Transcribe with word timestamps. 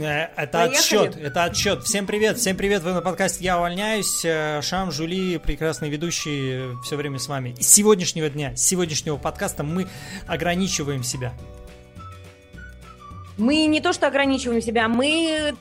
Э, 0.00 0.28
это 0.36 0.58
Поехали. 0.58 0.76
отсчет, 0.76 1.16
это 1.16 1.44
отсчет. 1.44 1.82
Всем 1.84 2.06
привет, 2.06 2.38
всем 2.38 2.56
привет, 2.56 2.82
вы 2.82 2.92
на 2.92 3.00
подкасте 3.00 3.44
«Я 3.44 3.58
увольняюсь». 3.58 4.24
Э, 4.24 4.60
Шам, 4.62 4.90
Жули, 4.90 5.38
прекрасные 5.38 5.90
ведущие, 5.90 6.76
все 6.82 6.96
время 6.96 7.18
с 7.18 7.28
вами. 7.28 7.54
С 7.60 7.68
сегодняшнего 7.68 8.28
дня, 8.28 8.56
с 8.56 8.62
сегодняшнего 8.62 9.16
подкаста 9.16 9.62
мы 9.62 9.86
ограничиваем 10.26 11.02
себя. 11.02 11.32
Мы 13.36 13.66
не 13.66 13.80
то 13.80 13.92
что 13.92 14.06
ограничиваем 14.06 14.62
себя, 14.62 14.88
мы 14.88 15.54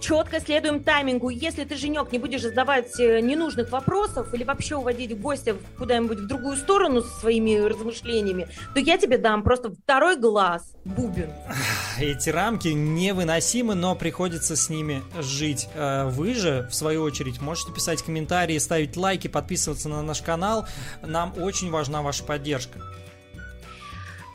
четко 0.00 0.40
следуем 0.40 0.82
таймингу. 0.82 1.28
Если 1.28 1.64
ты, 1.64 1.76
Женек, 1.76 2.12
не 2.12 2.18
будешь 2.18 2.42
задавать 2.42 2.98
э, 2.98 3.20
ненужных 3.20 3.70
вопросов 3.70 4.32
или 4.34 4.44
вообще 4.44 4.76
уводить 4.76 5.18
гостя 5.20 5.56
куда-нибудь 5.76 6.20
в 6.20 6.26
другую 6.26 6.56
сторону 6.56 7.02
со 7.02 7.20
своими 7.20 7.56
размышлениями, 7.56 8.48
то 8.74 8.80
я 8.80 8.98
тебе 8.98 9.18
дам 9.18 9.42
просто 9.42 9.70
второй 9.70 10.16
глаз, 10.16 10.62
бубен. 10.84 11.30
Эти 11.98 12.30
рамки 12.30 12.68
невыносимы, 12.68 13.74
но 13.74 13.94
приходится 13.94 14.56
с 14.56 14.68
ними 14.68 15.02
жить. 15.20 15.68
Э, 15.74 16.08
вы 16.08 16.34
же, 16.34 16.66
в 16.70 16.74
свою 16.74 17.02
очередь, 17.02 17.40
можете 17.40 17.72
писать 17.72 18.02
комментарии, 18.02 18.58
ставить 18.58 18.96
лайки, 18.96 19.28
подписываться 19.28 19.88
на 19.88 20.02
наш 20.02 20.22
канал. 20.22 20.66
Нам 21.02 21.34
очень 21.36 21.70
важна 21.70 22.02
ваша 22.02 22.24
поддержка. 22.24 22.80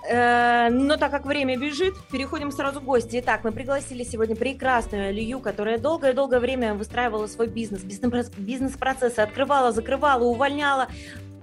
Э, 0.08 0.70
но 0.70 0.98
так 0.98 1.12
как 1.12 1.26
время 1.26 1.58
бежит, 1.58 1.96
переходим 2.12 2.52
сразу 2.52 2.82
к 2.82 2.84
гости. 2.84 3.20
Итак, 3.22 3.42
мы 3.44 3.52
пригласили 3.52 4.04
сегодня 4.04 4.36
прекрасную 4.36 5.10
Алию, 5.10 5.40
которая 5.40 5.78
долгое-долгое 5.78 6.40
время 6.40 6.74
выстраивала 6.74 7.28
свой 7.28 7.48
бизнес, 7.48 7.84
бизнес-процессы, 7.84 9.20
открывала, 9.20 9.72
закрывала, 9.72 10.24
увольняла. 10.24 10.88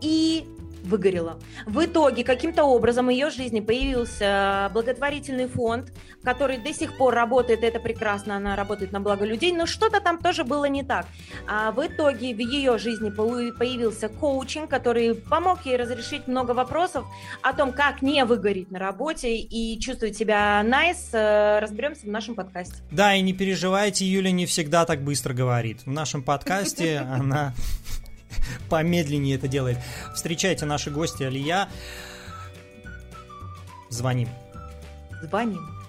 И 0.03 0.47
выгорела. 0.91 1.39
В 1.67 1.85
итоге 1.85 2.25
каким-то 2.25 2.65
образом 2.65 3.07
в 3.07 3.11
ее 3.11 3.31
жизни 3.31 3.61
появился 3.61 4.71
благотворительный 4.75 5.47
фонд, 5.47 5.93
который 6.23 6.59
до 6.59 6.75
сих 6.75 6.99
пор 6.99 7.15
работает, 7.15 7.65
это 7.65 7.81
прекрасно, 7.81 8.37
она 8.37 8.57
работает 8.57 8.93
на 8.93 9.01
благо 9.01 9.25
людей, 9.25 9.53
но 9.53 9.67
что-то 9.67 10.01
там 10.01 10.19
тоже 10.19 10.45
было 10.45 10.67
не 10.67 10.83
так. 10.83 11.07
А 11.49 11.71
в 11.73 11.87
итоге 11.87 12.35
в 12.35 12.39
ее 12.39 12.77
жизни 12.79 13.11
появился 13.11 14.09
коучинг, 14.09 14.69
который 14.69 15.15
помог 15.15 15.65
ей 15.65 15.77
разрешить 15.77 16.27
много 16.27 16.53
вопросов 16.53 17.07
о 17.43 17.53
том, 17.53 17.73
как 17.73 18.03
не 18.03 18.25
выгореть 18.25 18.71
на 18.71 18.79
работе 18.79 19.37
и 19.37 19.79
чувствовать 19.81 20.17
себя 20.17 20.63
nice, 20.65 21.11
э, 21.13 21.61
разберемся 21.61 22.07
в 22.07 22.11
нашем 22.11 22.35
подкасте. 22.35 22.75
Да, 22.91 23.15
и 23.15 23.23
не 23.23 23.33
переживайте, 23.33 24.05
Юля 24.05 24.33
не 24.33 24.47
всегда 24.47 24.85
так 24.85 25.03
быстро 25.03 25.33
говорит. 25.33 25.83
В 25.87 25.91
нашем 25.91 26.23
подкасте 26.23 26.99
она 27.11 27.55
помедленнее 28.69 29.37
это 29.37 29.49
делает. 29.49 29.79
Встречайте 30.15 30.67
наши 30.67 30.91
гости 30.91 31.23
Алия. 31.23 31.69
Звоним. 33.89 34.29
Звоним. 35.23 35.81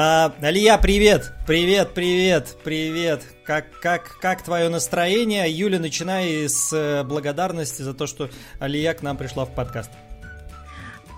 А, 0.00 0.32
Алия, 0.40 0.78
привет! 0.78 1.32
Привет, 1.44 1.92
привет, 1.92 2.56
привет! 2.62 3.24
Как, 3.44 3.80
как, 3.80 4.18
как 4.20 4.44
твое 4.44 4.68
настроение? 4.68 5.50
Юля, 5.50 5.80
начинай 5.80 6.48
с 6.48 6.72
э, 6.72 7.02
благодарности 7.02 7.82
за 7.82 7.94
то, 7.94 8.06
что 8.06 8.30
Алия 8.60 8.94
к 8.94 9.02
нам 9.02 9.16
пришла 9.16 9.44
в 9.44 9.52
подкаст. 9.52 9.90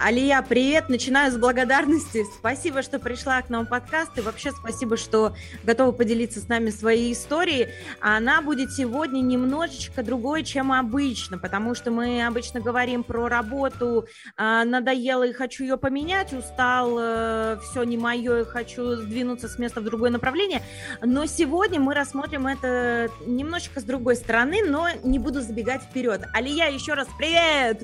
Алия, 0.03 0.41
привет! 0.41 0.89
Начинаю 0.89 1.31
с 1.31 1.37
благодарности. 1.37 2.25
Спасибо, 2.39 2.81
что 2.81 2.99
пришла 2.99 3.43
к 3.43 3.51
нам 3.51 3.67
в 3.67 3.69
подкаст. 3.69 4.17
И 4.17 4.23
вообще 4.23 4.51
спасибо, 4.51 4.97
что 4.97 5.35
готова 5.63 5.93
поделиться 5.93 6.41
с 6.41 6.49
нами 6.49 6.71
своей 6.71 7.13
историей. 7.13 7.69
Она 8.01 8.41
будет 8.41 8.73
сегодня 8.73 9.21
немножечко 9.21 10.03
другой, 10.03 10.43
чем 10.43 10.73
обычно, 10.73 11.37
потому 11.37 11.75
что 11.75 11.91
мы 11.91 12.25
обычно 12.25 12.61
говорим 12.61 13.05
про 13.05 13.29
работу. 13.29 14.07
А, 14.39 14.65
надоело 14.65 15.25
и 15.25 15.35
хочу 15.35 15.65
ее 15.65 15.77
поменять, 15.77 16.33
устал, 16.33 16.97
э, 16.99 17.59
все 17.63 17.83
не 17.83 17.99
мое 17.99 18.41
и 18.41 18.45
хочу 18.45 18.97
сдвинуться 18.97 19.49
с 19.49 19.59
места 19.59 19.83
в 19.83 19.85
другое 19.85 20.11
направление. 20.11 20.63
Но 21.03 21.27
сегодня 21.27 21.79
мы 21.79 21.93
рассмотрим 21.93 22.47
это 22.47 23.11
немножечко 23.27 23.81
с 23.81 23.85
другой 23.85 24.17
стороны, 24.17 24.63
но 24.67 24.89
не 25.05 25.19
буду 25.19 25.43
забегать 25.43 25.83
вперед. 25.83 26.23
Алия, 26.33 26.69
еще 26.69 26.95
раз 26.95 27.07
привет! 27.19 27.83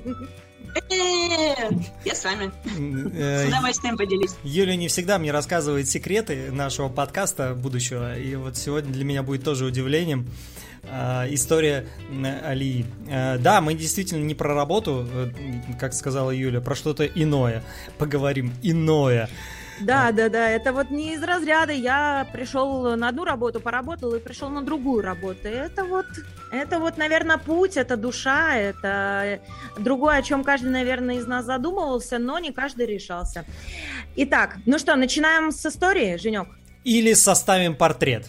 Я 2.05 2.15
с 2.15 2.23
вами. 2.23 2.51
Э, 3.15 3.45
с 3.45 3.47
удовольствием 3.47 3.97
поделюсь. 3.97 4.31
Юля 4.43 4.75
не 4.75 4.87
всегда 4.87 5.19
мне 5.19 5.31
рассказывает 5.31 5.87
секреты 5.87 6.51
нашего 6.51 6.89
подкаста 6.89 7.53
будущего, 7.53 8.17
и 8.17 8.35
вот 8.35 8.57
сегодня 8.57 8.91
для 8.91 9.03
меня 9.03 9.23
будет 9.23 9.43
тоже 9.43 9.65
удивлением 9.65 10.27
э, 10.83 11.27
история 11.33 11.87
Алии. 12.43 12.85
Э, 13.09 13.37
да, 13.37 13.61
мы 13.61 13.73
действительно 13.73 14.23
не 14.23 14.35
про 14.35 14.53
работу, 14.53 15.07
как 15.79 15.93
сказала 15.93 16.31
Юля, 16.31 16.61
про 16.61 16.75
что-то 16.75 17.05
иное. 17.05 17.63
Поговорим 17.97 18.53
иное. 18.61 19.29
Да, 19.79 20.11
да, 20.11 20.29
да. 20.29 20.49
Это 20.49 20.73
вот 20.73 20.89
не 20.89 21.13
из 21.13 21.23
разряда 21.23 21.73
я 21.73 22.27
пришел 22.31 22.95
на 22.95 23.09
одну 23.09 23.25
работу, 23.25 23.59
поработал 23.59 24.13
и 24.15 24.19
пришел 24.19 24.49
на 24.49 24.61
другую 24.61 25.03
работу. 25.03 25.47
Это 25.47 25.83
вот, 25.83 26.05
это 26.51 26.79
вот, 26.79 26.97
наверное, 26.97 27.37
путь, 27.37 27.77
это 27.77 27.97
душа, 27.97 28.55
это 28.55 29.39
другое, 29.77 30.17
о 30.17 30.21
чем 30.21 30.43
каждый, 30.43 30.71
наверное, 30.71 31.15
из 31.15 31.27
нас 31.27 31.45
задумывался, 31.45 32.17
но 32.17 32.39
не 32.39 32.51
каждый 32.51 32.85
решался. 32.85 33.45
Итак, 34.15 34.57
ну 34.65 34.79
что, 34.79 34.95
начинаем 34.95 35.51
с 35.51 35.65
истории, 35.65 36.17
Женек? 36.17 36.47
Или 36.83 37.13
составим 37.13 37.75
портрет. 37.75 38.27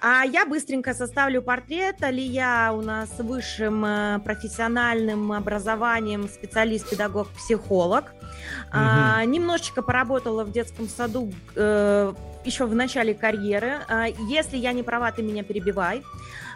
А 0.00 0.24
я 0.24 0.44
быстренько 0.44 0.94
составлю 0.94 1.42
портрет. 1.42 2.02
Алия 2.02 2.72
у 2.72 2.82
нас 2.82 3.16
с 3.16 3.18
высшим 3.20 3.84
э, 3.84 4.18
профессиональным 4.20 5.32
образованием 5.32 6.28
специалист, 6.28 6.88
педагог, 6.88 7.28
психолог. 7.30 8.04
Угу. 8.04 8.72
А, 8.72 9.24
немножечко 9.24 9.82
поработала 9.82 10.44
в 10.44 10.52
детском 10.52 10.88
саду 10.88 11.32
э, 11.54 12.12
еще 12.44 12.66
в 12.66 12.74
начале 12.74 13.14
карьеры. 13.14 13.80
А, 13.88 14.06
если 14.28 14.56
я 14.58 14.72
не 14.72 14.82
права, 14.82 15.10
ты 15.12 15.22
меня 15.22 15.42
перебивай. 15.42 16.02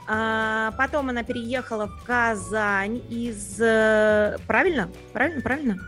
А, 0.07 0.73
потом 0.77 1.09
она 1.09 1.23
переехала 1.23 1.87
в 1.87 2.05
Казань 2.05 3.01
из... 3.09 3.61
Э, 3.61 4.37
правильно? 4.47 4.89
Правильно? 5.13 5.41
Правильно? 5.41 5.79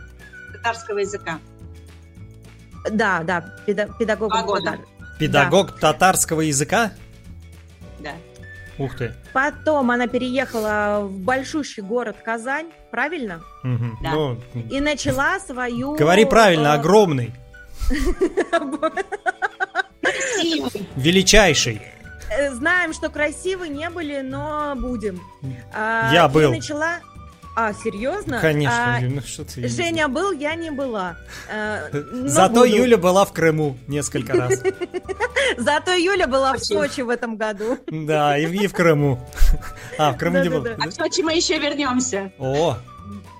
Татарского 0.53 0.99
языка. 0.99 1.39
Да, 2.89 3.21
да, 3.23 3.55
педагог. 3.65 4.33
Татар... 4.33 4.79
Педагог 5.19 5.73
да. 5.73 5.93
татарского 5.93 6.41
языка? 6.41 6.91
Ух 8.77 8.97
ты. 8.97 9.13
Потом 9.33 9.91
она 9.91 10.07
переехала 10.07 11.01
в 11.03 11.19
большущий 11.19 11.83
город 11.83 12.17
Казань, 12.23 12.71
правильно? 12.91 13.41
Угу. 13.63 13.85
Да. 14.01 14.11
Ну, 14.11 14.37
и 14.71 14.79
начала 14.79 15.39
свою... 15.39 15.95
Говори 15.95 16.25
правильно, 16.25 16.67
э, 16.67 16.73
огромный. 16.73 17.33
Величайший. 20.95 21.81
Э, 22.31 22.51
знаем, 22.51 22.93
что 22.93 23.09
красивы 23.09 23.67
не 23.67 23.89
были, 23.89 24.21
но 24.21 24.73
будем. 24.75 25.21
Я 26.11 26.25
а, 26.25 26.29
был. 26.29 26.51
начала... 26.51 26.99
А, 27.55 27.71
серьезно? 27.73 28.39
Конечно, 28.39 28.97
а, 28.97 28.99
ну, 29.01 29.21
что 29.21 29.45
ты... 29.45 29.67
Женя 29.67 30.07
был, 30.07 30.31
я 30.31 30.55
не 30.55 30.71
была. 30.71 31.17
Э, 31.51 31.89
Зато 32.25 32.61
буду. 32.61 32.65
Юля 32.65 32.97
была 32.97 33.25
в 33.25 33.33
Крыму 33.33 33.77
несколько 33.87 34.33
раз. 34.33 34.53
Зато 35.57 35.91
Юля 35.93 36.27
была 36.27 36.53
в 36.53 36.59
Сочи 36.59 37.01
в 37.01 37.09
этом 37.09 37.37
году. 37.37 37.77
Да, 37.87 38.37
и, 38.37 38.67
в 38.67 38.73
Крыму. 38.73 39.19
А, 39.99 40.13
в 40.13 40.17
Крыму 40.17 40.41
не 40.41 40.49
было. 40.49 40.75
А 40.79 40.89
в 40.89 40.91
Сочи 40.91 41.21
мы 41.21 41.33
еще 41.33 41.59
вернемся. 41.59 42.31
О, 42.39 42.75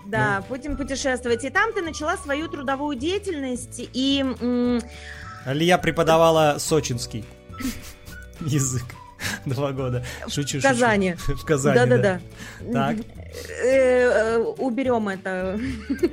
да, 0.06 0.42
ну. 0.42 0.46
будем 0.56 0.78
путешествовать. 0.78 1.44
И 1.44 1.50
там 1.50 1.74
ты 1.74 1.82
начала 1.82 2.16
свою 2.18 2.48
трудовую 2.48 2.96
деятельность, 2.96 3.90
и... 3.94 4.24
Алия 5.46 5.78
преподавала 5.80 6.58
сочинский 6.60 7.26
язык 8.42 8.86
два 9.46 9.72
года. 9.72 10.04
Шучу, 10.28 10.60
В 10.60 10.64
Казани. 10.64 11.16
В 11.18 11.46
Казани, 11.46 11.76
Да-да-да. 11.76 12.20
Так. 12.72 12.98
Э, 13.64 13.68
э, 13.68 14.38
уберем 14.58 15.10
это. 15.10 15.60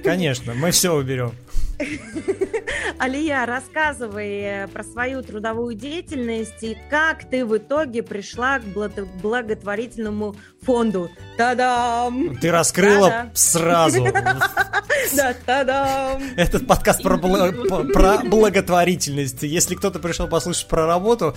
Конечно, 0.03 0.55
мы 0.55 0.71
все 0.71 0.95
уберем. 0.95 1.33
Алия, 2.99 3.47
рассказывай 3.47 4.41
э, 4.41 4.69
про 4.69 4.85
свою 4.85 5.23
трудовую 5.23 5.75
деятельность 5.75 6.63
и 6.63 6.77
как 6.91 7.29
ты 7.29 7.45
в 7.45 7.57
итоге 7.57 8.03
пришла 8.03 8.59
к 8.59 8.65
благотворительному 8.65 10.37
фонду. 10.63 11.11
Та-дам! 11.37 12.37
Ты 12.41 12.51
раскрыла 12.51 13.09
Та-да. 13.09 13.31
сразу. 13.35 14.07
Да, 15.17 15.35
та-дам! 15.47 16.23
Этот 16.37 16.67
подкаст 16.67 17.03
про, 17.03 17.17
про 17.19 18.19
благотворительность. 18.19 19.43
Если 19.43 19.75
кто-то 19.75 19.99
пришел 19.99 20.29
послушать 20.29 20.69
про 20.69 20.87
работу, 20.87 21.35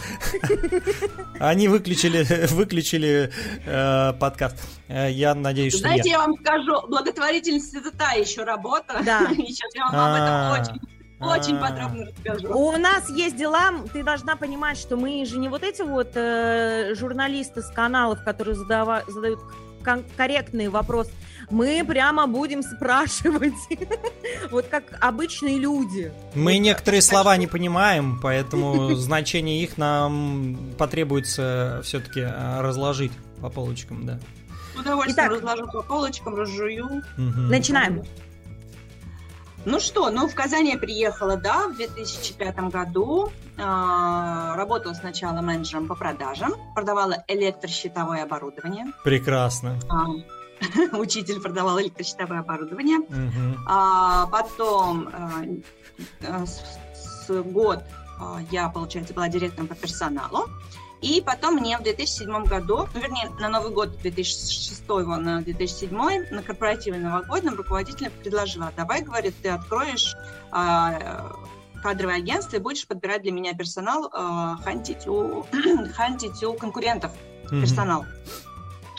они 1.39 1.67
выключили, 1.69 2.25
выключили 2.47 3.31
э, 3.65 4.13
подкаст. 4.19 4.57
Э, 4.89 5.09
я 5.09 5.33
надеюсь, 5.33 5.73
что 5.73 5.83
Знаете, 5.83 6.09
я... 6.09 6.17
я 6.17 6.19
вам 6.19 6.35
скажу, 6.37 6.87
благотворительность 6.87 7.73
это 7.73 7.91
та 7.91 8.11
еще 8.11 8.43
работа. 8.43 9.01
Да. 9.05 9.27
Сейчас 9.29 9.73
я 9.75 9.85
вам 9.85 9.95
об 9.95 10.21
этом 10.21 10.32
очень 10.59 10.81
очень 11.19 11.57
подробно 11.57 12.05
расскажу. 12.05 12.53
У 12.53 12.77
нас 12.77 13.09
есть 13.09 13.37
дела, 13.37 13.71
ты 13.93 14.03
должна 14.03 14.35
понимать, 14.35 14.77
что 14.77 14.97
мы 14.97 15.25
же 15.25 15.37
не 15.37 15.47
вот 15.47 15.63
эти 15.63 15.81
вот 15.81 16.11
э, 16.15 16.93
журналисты 16.95 17.61
с 17.61 17.69
каналов, 17.69 18.23
которые 18.23 18.55
задава, 18.55 19.03
задают 19.07 19.39
кон- 19.83 20.03
корректный 20.17 20.67
вопрос. 20.67 21.09
Мы 21.49 21.83
прямо 21.87 22.27
будем 22.27 22.63
спрашивать, 22.63 23.53
вот 24.51 24.67
как 24.67 24.83
обычные 24.99 25.59
люди. 25.59 26.11
Мы 26.35 26.57
некоторые 26.57 27.01
слова 27.01 27.37
не 27.37 27.47
понимаем, 27.47 28.19
поэтому 28.21 28.95
значение 28.95 29.63
их 29.63 29.77
нам 29.77 30.57
потребуется 30.77 31.81
все-таки 31.83 32.21
э, 32.21 32.61
разложить 32.61 33.11
по 33.41 33.49
полочкам, 33.49 34.05
да. 34.05 34.19
С 34.75 34.79
удовольствием 34.79 35.29
разложу 35.29 35.67
по 35.71 35.83
полочкам, 35.83 36.35
разжую. 36.35 37.03
Начинаем. 37.17 38.03
Ну 39.65 39.79
что, 39.79 40.09
ну 40.09 40.27
в 40.27 40.35
Казань 40.35 40.67
я 40.67 40.77
приехала, 40.77 41.37
да, 41.37 41.67
в 41.67 41.75
2005 41.75 42.59
году. 42.69 43.31
А, 43.57 44.55
работала 44.55 44.93
сначала 44.93 45.41
менеджером 45.41 45.87
по 45.87 45.95
продажам, 45.95 46.53
продавала 46.75 47.23
электрощитовое 47.27 48.23
оборудование. 48.23 48.87
Прекрасно. 49.03 49.79
А, 49.89 50.07
учитель 50.97 51.39
продавал 51.39 51.79
электрощитовое 51.79 52.39
оборудование. 52.39 52.99
Угу. 52.99 53.59
А, 53.67 54.27
потом 54.27 55.09
а, 55.13 56.45
с, 56.45 56.61
с 57.27 57.43
год 57.43 57.83
а, 58.19 58.39
я, 58.51 58.69
получается, 58.69 59.13
была 59.13 59.29
директором 59.29 59.67
по 59.67 59.75
персоналу. 59.75 60.47
И 61.03 61.21
потом 61.21 61.55
мне 61.55 61.77
в 61.77 61.83
2007 61.83 62.45
году, 62.45 62.87
ну, 62.93 62.99
вернее, 63.01 63.29
на 63.37 63.49
Новый 63.49 63.73
год 63.73 63.99
2006 64.01 64.87
на 64.87 65.41
2007, 65.41 66.29
на 66.31 66.41
корпоративе 66.41 66.97
новогоднем 66.97 67.55
руководитель 67.55 68.09
предложила, 68.09 68.71
давай, 68.77 69.01
говорит, 69.01 69.35
ты 69.41 69.49
откроешь 69.49 70.15
а, 70.49 71.35
кадровое 71.83 72.15
агентство 72.15 72.55
и 72.55 72.59
будешь 72.59 72.87
подбирать 72.87 73.23
для 73.23 73.33
меня 73.33 73.53
персонал, 73.53 74.09
а, 74.13 74.55
хантить, 74.63 75.05
у, 75.05 75.45
хантить 75.93 76.41
у 76.41 76.53
конкурентов 76.53 77.11
персонал. 77.49 78.05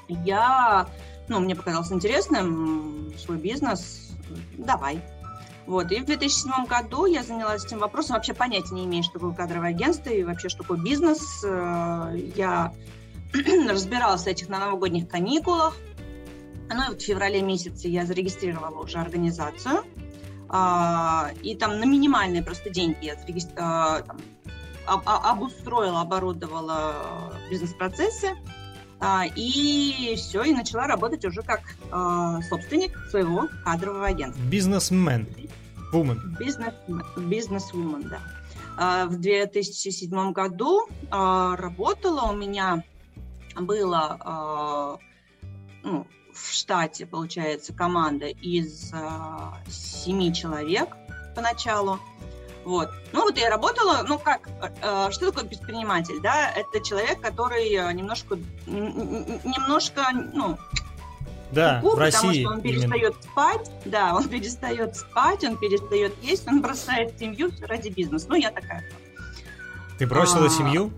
Mm-hmm. 0.09 0.25
Я, 0.27 0.87
ну, 1.29 1.41
мне 1.41 1.56
показалось 1.56 1.91
интересным 1.91 3.15
свой 3.19 3.39
бизнес, 3.39 4.11
давай. 4.59 5.03
Вот. 5.66 5.90
И 5.93 6.00
в 6.00 6.05
2007 6.05 6.66
году 6.66 7.06
я 7.06 7.22
занялась 7.22 7.64
этим 7.64 7.78
вопросом, 7.78 8.16
вообще 8.16 8.34
понятия 8.34 8.75
не 8.75 8.84
имею, 8.84 9.02
что 9.02 9.14
такое 9.14 9.32
кадровое 9.32 9.70
агентство 9.70 10.11
и 10.11 10.22
вообще, 10.22 10.49
что 10.49 10.62
такое 10.62 10.78
бизнес. 10.78 11.43
Э, 11.44 12.12
я 12.37 12.72
разбиралась 13.69 14.25
в 14.25 14.26
этих 14.26 14.49
на 14.49 14.58
новогодних 14.58 15.08
каникулах. 15.08 15.76
Ну 16.69 16.84
и 16.84 16.88
вот 16.88 17.02
в 17.02 17.05
феврале 17.05 17.43
месяце 17.43 17.88
я 17.88 18.06
зарегистрировала 18.06 18.81
уже 18.81 18.99
организацию. 18.99 19.84
А, 20.49 21.31
и 21.43 21.56
там 21.56 21.81
на 21.81 21.84
минимальные 21.84 22.43
просто 22.43 22.70
деньги 22.70 23.06
я 23.06 23.17
а, 23.56 24.02
там, 24.02 24.19
обустроила, 24.87 26.02
оборудовала 26.02 27.34
бизнес-процессы. 27.50 28.37
А, 29.05 29.25
и 29.27 30.15
все, 30.17 30.45
и 30.45 30.55
начала 30.55 30.87
работать 30.87 31.25
уже 31.25 31.43
как 31.43 31.61
собственник 32.49 32.97
своего 33.11 33.49
кадрового 33.65 34.06
агентства. 34.06 34.43
Бизнесмен. 34.45 35.27
Бизнес, 36.41 36.75
бизнес-вумен, 37.17 38.09
да. 38.09 38.21
А, 38.77 39.06
в 39.06 39.21
2007 39.21 40.33
году 40.33 40.89
а, 41.11 41.56
работала 41.56 42.33
у 42.33 42.37
меня, 42.37 42.83
было 43.56 44.17
а, 44.21 44.99
ну, 45.85 46.06
в 46.33 46.53
штате, 46.53 47.06
получается, 47.06 47.73
команда 47.73 48.27
из 48.27 48.93
семи 49.69 50.35
человек 50.35 50.89
поначалу. 51.37 52.01
Вот. 52.64 52.90
Ну 53.12 53.22
вот 53.22 53.37
я 53.37 53.50
работала, 53.50 54.05
ну 54.08 54.19
как, 54.19 54.49
что 55.12 55.31
такое 55.31 55.44
предприниматель, 55.44 56.20
да? 56.20 56.50
Это 56.50 56.84
человек, 56.84 57.20
который 57.20 57.70
немножко, 57.94 58.38
немножко, 58.66 60.06
ну, 60.32 60.58
да, 61.55 61.81
куку, 61.81 61.96
в 61.96 61.99
России 61.99 62.19
потому 62.19 62.34
что 62.34 62.49
он 62.49 62.61
перестает 62.61 63.12
именно. 63.12 63.22
спать, 63.22 63.70
да, 63.84 64.14
он 64.14 64.28
перестает 64.28 64.96
спать, 64.96 65.44
он 65.44 65.56
перестает 65.56 66.14
есть, 66.22 66.49
он 66.49 66.61
бросает 66.61 67.19
семью 67.19 67.50
ради 67.62 67.88
бизнеса. 67.88 68.26
Ну, 68.28 68.34
я 68.34 68.50
такая. 68.50 68.84
Ты 69.99 70.06
бросила 70.06 70.46
а, 70.46 70.50
семью? 70.50 70.93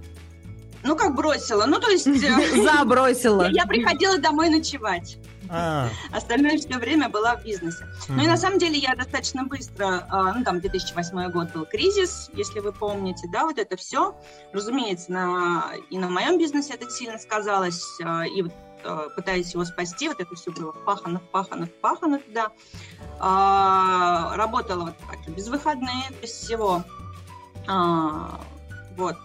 Ну, 0.82 0.96
как 0.96 1.14
бросила? 1.14 1.66
Ну, 1.66 1.78
то 1.78 1.90
есть... 1.90 2.06
Э, 2.06 2.62
Забросила. 2.64 3.50
Я 3.50 3.66
приходила 3.66 4.19
домой 4.19 4.48
ночевать. 4.48 5.19
А. 5.48 5.88
Остальное 6.12 6.58
все 6.58 6.78
время 6.78 7.08
была 7.08 7.37
в 7.37 7.44
бизнесе. 7.44 7.87
Ну 8.08 8.22
и 8.22 8.26
на 8.26 8.37
самом 8.37 8.58
деле 8.58 8.78
я 8.78 8.94
достаточно 8.94 9.44
быстро, 9.44 10.06
а, 10.10 10.32
ну 10.34 10.44
там 10.44 10.60
2008 10.60 11.31
год 11.31 11.52
был 11.52 11.66
кризис, 11.66 12.31
если 12.34 12.60
вы 12.60 12.72
помните, 12.72 13.28
да, 13.32 13.44
вот 13.44 13.58
это 13.58 13.76
все. 13.76 14.14
Разумеется, 14.52 15.12
на, 15.12 15.72
и 15.90 15.98
на 15.98 16.08
моем 16.08 16.38
бизнесе 16.38 16.75
это 16.75 16.90
сильно 16.90 17.19
сказалось, 17.19 17.82
а, 18.02 18.26
и 18.26 18.43
вот 18.43 18.52
пытаясь 19.16 19.52
его 19.52 19.64
спасти, 19.64 20.06
вот 20.06 20.20
это 20.20 20.32
все 20.37 20.52
было 20.52 20.72
впахано, 20.72 21.19
впахано, 21.19 21.66
впахано 21.66 22.19
туда. 22.20 22.52
А, 23.19 24.37
работала 24.37 24.84
вот 24.84 24.94
так 25.08 25.34
без 25.34 25.48
выходных, 25.48 26.12
без 26.22 26.31
всего. 26.31 26.84
А, 27.66 28.40
вот. 28.96 29.16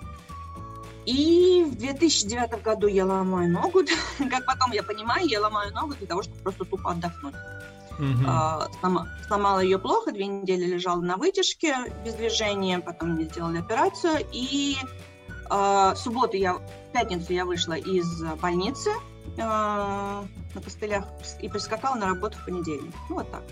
И 1.06 1.65
в 1.65 1.77
2009 1.77 2.62
году 2.63 2.88
я 2.88 3.06
ломаю 3.06 3.51
ногу, 3.51 3.81
как 4.30 4.45
потом 4.45 4.71
я 4.71 4.83
понимаю, 4.83 5.27
я 5.27 5.42
ломаю 5.42 5.74
ногу 5.74 5.95
для 5.95 6.07
того, 6.07 6.24
чтобы 6.24 6.38
просто 6.39 6.65
тупо 6.65 6.92
отдохнуть. 6.92 7.36
Угу. 8.00 8.24
А, 8.27 8.68
слома, 8.80 9.07
сломала 9.27 9.59
ее 9.59 9.77
плохо, 9.77 10.12
две 10.12 10.25
недели 10.25 10.65
лежала 10.65 11.01
на 11.01 11.18
вытяжке 11.18 11.75
без 12.03 12.15
движения, 12.15 12.80
потом 12.80 13.12
мне 13.12 13.25
сделали 13.25 13.59
операцию, 13.59 14.25
и 14.31 14.75
а, 15.50 15.94
в 15.94 15.98
субботу 15.98 16.38
я, 16.38 16.53
в 16.53 16.62
пятницу 16.94 17.33
я 17.33 17.45
вышла 17.45 17.74
из 17.74 18.24
больницы, 18.42 18.89
а, 19.39 20.24
на 20.56 20.62
костылях 20.62 21.06
и 21.42 21.50
прискакала 21.50 21.95
на 21.95 22.07
работу 22.07 22.38
в 22.38 22.45
понедельник. 22.45 22.94
Ну, 23.09 23.15
вот 23.15 23.31
так. 23.31 23.44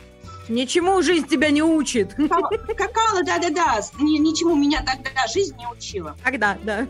Ничему 0.50 1.01
жизнь 1.04 1.28
тебя 1.28 1.51
не 1.51 1.62
учит. 1.62 2.12
Скакала, 2.12 3.24
да-да-да. 3.24 3.81
Ничему 4.00 4.56
меня 4.56 4.80
тогда 4.80 5.28
жизнь 5.28 5.56
не 5.57 5.68
учила. 5.68 6.18
Тогда, 6.24 6.57
да. 6.63 6.88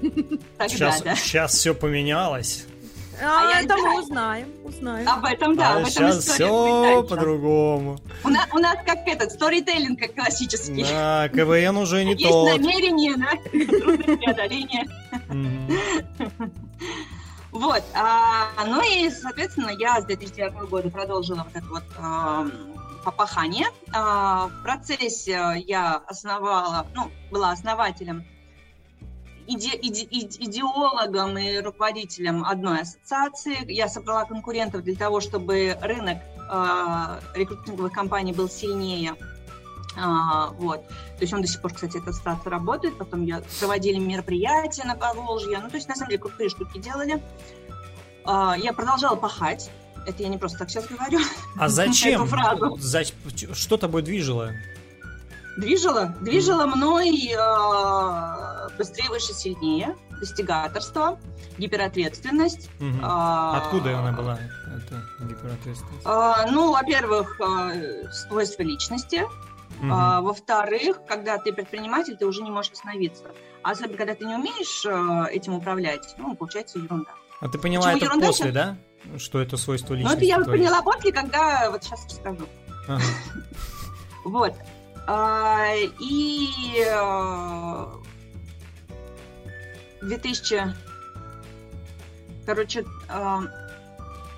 Тогда, 0.58 0.70
сейчас, 0.70 1.02
да. 1.02 1.16
Сейчас 1.16 1.54
все 1.54 1.76
поменялось. 1.76 2.66
А, 3.22 3.50
а 3.50 3.60
это 3.60 3.68
да. 3.70 3.78
мы 3.78 4.00
узнаем, 4.00 4.48
узнаем. 4.64 5.10
Об 5.10 5.26
этом, 5.26 5.58
да. 5.58 5.74
А 5.74 5.74
об 5.74 5.80
этом 5.82 5.92
сейчас 5.92 6.24
все 6.24 7.04
по-другому. 7.04 8.00
У 8.24 8.30
нас, 8.30 8.48
у 8.54 8.60
нас 8.60 8.78
как 8.86 9.00
этот, 9.08 9.34
сторителлинг 9.34 10.00
как 10.00 10.16
классический. 10.16 10.86
Да, 10.90 11.28
КВН 11.28 11.76
уже 11.78 12.06
не 12.06 12.14
Есть 12.14 12.30
тот. 12.30 12.48
Есть 12.48 12.62
намерение, 12.62 13.16
да, 13.18 13.32
трудность 13.52 14.20
преодоления. 14.20 14.88
Вот, 17.52 17.84
а, 17.96 18.52
ну 18.64 18.80
и, 18.82 19.10
соответственно, 19.10 19.72
я 19.72 20.00
с 20.00 20.06
2009 20.06 20.70
года 20.70 20.90
продолжила 20.92 21.48
вот 21.52 21.56
это 21.56 21.68
вот 21.68 21.84
попахание. 23.04 23.68
А, 23.94 24.48
в 24.48 24.64
процессе 24.64 25.64
я 25.66 25.96
основала, 26.08 26.88
ну, 26.94 27.12
была 27.32 27.52
основателем, 27.52 28.26
иде, 29.48 29.72
иде, 29.76 30.06
идеологом 30.06 31.38
и 31.38 31.60
руководителем 31.60 32.44
одной 32.44 32.82
ассоциации. 32.82 33.72
Я 33.72 33.88
собрала 33.88 34.26
конкурентов 34.26 34.84
для 34.84 34.96
того, 34.96 35.22
чтобы 35.22 35.78
рынок 35.82 36.20
а, 36.50 37.20
рекрутинговых 37.36 37.92
компаний 37.92 38.34
был 38.34 38.50
сильнее 38.50 39.16
а, 39.98 40.48
вот. 40.52 40.88
То 40.88 41.22
есть 41.22 41.34
он 41.34 41.42
до 41.42 41.48
сих 41.48 41.62
пор, 41.62 41.74
кстати, 41.74 41.98
эта 41.98 42.14
стация 42.14 42.52
работает. 42.52 42.98
Потом 42.98 43.24
я 43.24 43.42
проводили 43.60 44.00
мероприятия 44.00 44.86
на 44.86 44.96
Поволжье. 44.96 45.60
Ну, 45.60 45.70
то 45.70 45.76
есть, 45.76 45.88
на 45.88 45.96
самом 45.96 46.10
деле, 46.10 46.22
крутые 46.22 46.50
штуки 46.50 46.80
делали. 46.80 47.22
А, 48.26 48.56
я 48.58 48.74
продолжала 48.74 49.16
пахать. 49.16 49.70
Это 50.06 50.24
я 50.24 50.30
не 50.30 50.38
просто 50.38 50.60
так 50.60 50.70
сейчас 50.70 50.88
говорю. 50.88 51.20
А 51.58 51.70
зачем? 51.70 52.28
За... 52.78 53.04
Что 53.54 53.78
тобой 53.78 54.02
движило? 54.02 54.52
Движило? 55.58 56.16
Движило 56.22 56.66
мной 56.68 57.34
э, 57.34 58.78
быстрее, 58.78 59.10
выше, 59.10 59.34
сильнее, 59.34 59.96
достигаторство, 60.20 61.20
гиперответственность. 61.58 62.70
Угу. 62.80 63.00
А, 63.02 63.58
Откуда 63.58 64.00
она 64.00 64.14
была, 64.14 64.40
эта 64.68 65.04
гиперответственность? 65.26 66.06
А, 66.06 66.46
ну, 66.50 66.72
во-первых, 66.72 67.40
э, 67.42 68.10
свойства 68.12 68.64
личности. 68.64 69.24
Угу. 69.82 69.90
А, 69.92 70.22
во-вторых, 70.22 71.02
когда 71.08 71.38
ты 71.38 71.52
предприниматель, 71.52 72.16
ты 72.16 72.26
уже 72.26 72.42
не 72.42 72.52
можешь 72.52 72.72
остановиться. 72.72 73.26
А 73.62 73.72
особенно, 73.72 73.98
когда 73.98 74.16
ты 74.16 74.26
не 74.26 74.36
умеешь 74.36 74.86
э, 74.86 75.34
этим 75.34 75.54
управлять, 75.54 76.16
ну, 76.18 76.36
получается 76.36 76.80
ерунда. 76.80 77.12
А 77.42 77.50
ты 77.50 77.58
поняла 77.58 77.92
Почему 77.92 78.18
это 78.18 78.28
после, 78.28 78.52
да? 78.52 78.78
Что 79.18 79.40
это 79.40 79.58
свойство 79.58 79.94
личности? 79.94 80.16
Ну, 80.16 80.18
это 80.18 80.26
я 80.26 80.44
твоей? 80.44 80.60
поняла 80.60 80.82
после, 80.82 81.12
когда... 81.12 81.70
Вот 81.72 81.84
сейчас 81.84 82.06
расскажу. 82.06 82.48
Ага. 82.88 83.04
Вот. 84.26 84.54
А, 85.08 85.74
и 86.00 86.50
2000... 90.02 90.54
Э, 90.54 90.74
короче, 92.46 92.86
э, 93.10 93.38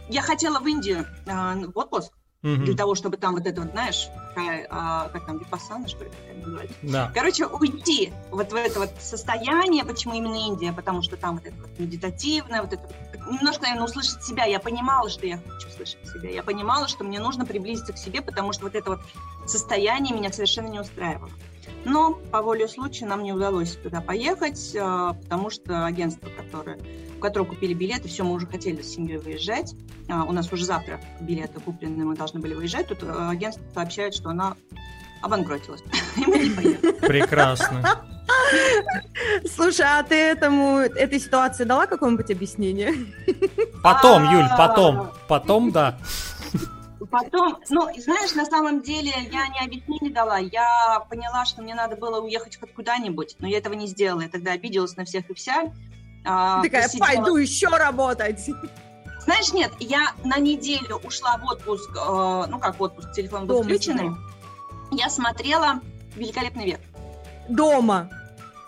я 0.09 0.21
хотела 0.21 0.59
в 0.59 0.67
Индию 0.67 1.07
э, 1.25 1.65
в 1.65 1.77
отпуск 1.77 2.13
угу. 2.43 2.63
для 2.63 2.75
того, 2.75 2.95
чтобы 2.95 3.17
там 3.17 3.35
вот 3.35 3.45
это 3.45 3.61
вот, 3.61 3.71
знаешь, 3.71 4.09
какая, 4.29 4.67
а, 4.69 5.09
как 5.09 5.25
там, 5.25 5.37
випассана, 5.37 5.87
что 5.87 6.03
ли, 6.05 6.11
называется? 6.37 6.75
Да. 6.81 7.11
Короче, 7.13 7.45
уйти 7.45 8.11
вот 8.29 8.51
в 8.51 8.55
это 8.55 8.79
вот 8.79 8.91
состояние, 8.99 9.83
почему 9.83 10.13
именно 10.13 10.35
Индия, 10.35 10.73
потому 10.73 11.01
что 11.01 11.17
там 11.17 11.35
вот 11.35 11.45
это 11.45 11.55
вот 11.55 11.79
медитативное, 11.79 12.61
вот 12.61 12.73
это 12.73 12.81
вот, 12.83 13.27
немножко, 13.27 13.63
наверное, 13.63 13.85
услышать 13.85 14.23
себя. 14.23 14.45
Я 14.45 14.59
понимала, 14.59 15.09
что 15.09 15.25
я 15.25 15.39
хочу 15.47 15.69
слышать 15.69 16.07
себя. 16.07 16.29
Я 16.29 16.43
понимала, 16.43 16.87
что 16.87 17.03
мне 17.03 17.19
нужно 17.19 17.45
приблизиться 17.45 17.93
к 17.93 17.97
себе, 17.97 18.21
потому 18.21 18.53
что 18.53 18.63
вот 18.63 18.75
это 18.75 18.91
вот 18.91 19.01
состояние 19.45 20.15
меня 20.15 20.31
совершенно 20.31 20.67
не 20.67 20.79
устраивало. 20.79 21.29
Но 21.85 22.13
по 22.31 22.41
воле 22.41 22.67
случая 22.67 23.05
нам 23.05 23.23
не 23.23 23.33
удалось 23.33 23.75
туда 23.75 24.01
поехать, 24.01 24.75
а, 24.79 25.13
потому 25.13 25.49
что 25.49 25.85
агентство, 25.85 26.29
которое, 26.29 26.77
в 27.17 27.19
которое 27.19 27.45
купили 27.45 27.73
билеты, 27.73 28.07
все, 28.07 28.23
мы 28.23 28.33
уже 28.33 28.47
хотели 28.47 28.81
с 28.81 28.93
семьей 28.93 29.17
выезжать. 29.17 29.73
А, 30.09 30.23
у 30.23 30.31
нас 30.31 30.51
уже 30.51 30.65
завтра 30.65 30.99
билеты 31.19 31.59
куплены, 31.59 32.05
мы 32.05 32.15
должны 32.15 32.39
были 32.39 32.53
выезжать. 32.53 32.87
Тут 32.87 32.99
а, 33.03 33.29
агентство 33.31 33.63
сообщает, 33.73 34.13
что 34.13 34.29
она 34.29 34.55
обанкротилась. 35.21 35.81
И 36.17 36.25
мы 36.25 36.39
не 36.39 36.49
поехали. 36.49 36.91
Прекрасно. 37.07 38.03
Слушай, 39.55 39.85
а 39.87 40.03
ты 40.03 40.15
этому, 40.15 40.79
этой 40.79 41.19
ситуации 41.19 41.63
дала 41.63 41.87
какое-нибудь 41.87 42.29
объяснение? 42.29 42.93
Потом, 43.83 44.23
Юль, 44.31 44.47
потом. 44.57 45.11
Потом, 45.27 45.71
да. 45.71 45.97
Потом, 47.11 47.57
ну, 47.69 47.89
знаешь, 47.97 48.33
на 48.35 48.45
самом 48.45 48.81
деле 48.81 49.11
я 49.31 49.47
не 49.49 49.59
объяснение 49.59 50.13
дала, 50.13 50.37
я 50.37 51.05
поняла, 51.09 51.43
что 51.43 51.61
мне 51.61 51.75
надо 51.75 51.97
было 51.97 52.21
уехать 52.21 52.57
хоть 52.57 52.73
куда-нибудь, 52.73 53.35
но 53.39 53.47
я 53.47 53.57
этого 53.57 53.73
не 53.73 53.87
сделала, 53.87 54.21
я 54.21 54.29
тогда 54.29 54.53
обиделась 54.53 54.95
на 54.95 55.03
всех 55.03 55.29
и 55.29 55.33
вся. 55.33 55.73
А, 56.23 56.63
Такая, 56.63 56.83
посидела... 56.83 57.05
пойду 57.05 57.35
еще 57.35 57.67
работать. 57.67 58.49
Знаешь, 59.25 59.51
нет, 59.51 59.71
я 59.79 60.13
на 60.23 60.39
неделю 60.39 61.01
ушла 61.03 61.37
в 61.37 61.45
отпуск, 61.45 61.89
э, 61.95 62.45
ну 62.49 62.59
как 62.59 62.79
в 62.79 62.81
отпуск, 62.81 63.11
телефон 63.11 63.45
был 63.45 63.57
Дома 63.57 63.65
включенный. 63.65 64.11
Я 64.91 65.09
смотрела 65.09 65.81
«Великолепный 66.15 66.65
век». 66.65 66.79
Дома? 67.49 68.09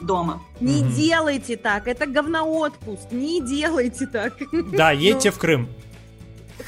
Дома. 0.01 0.41
Не 0.59 0.81
угу. 0.81 0.89
делайте 0.89 1.55
так, 1.55 1.87
это 1.87 2.05
говноотпуск, 2.07 3.11
не 3.11 3.41
делайте 3.41 4.05
так. 4.05 4.33
Да, 4.73 4.91
едьте 4.91 5.31
в 5.31 5.39
Крым. 5.39 5.69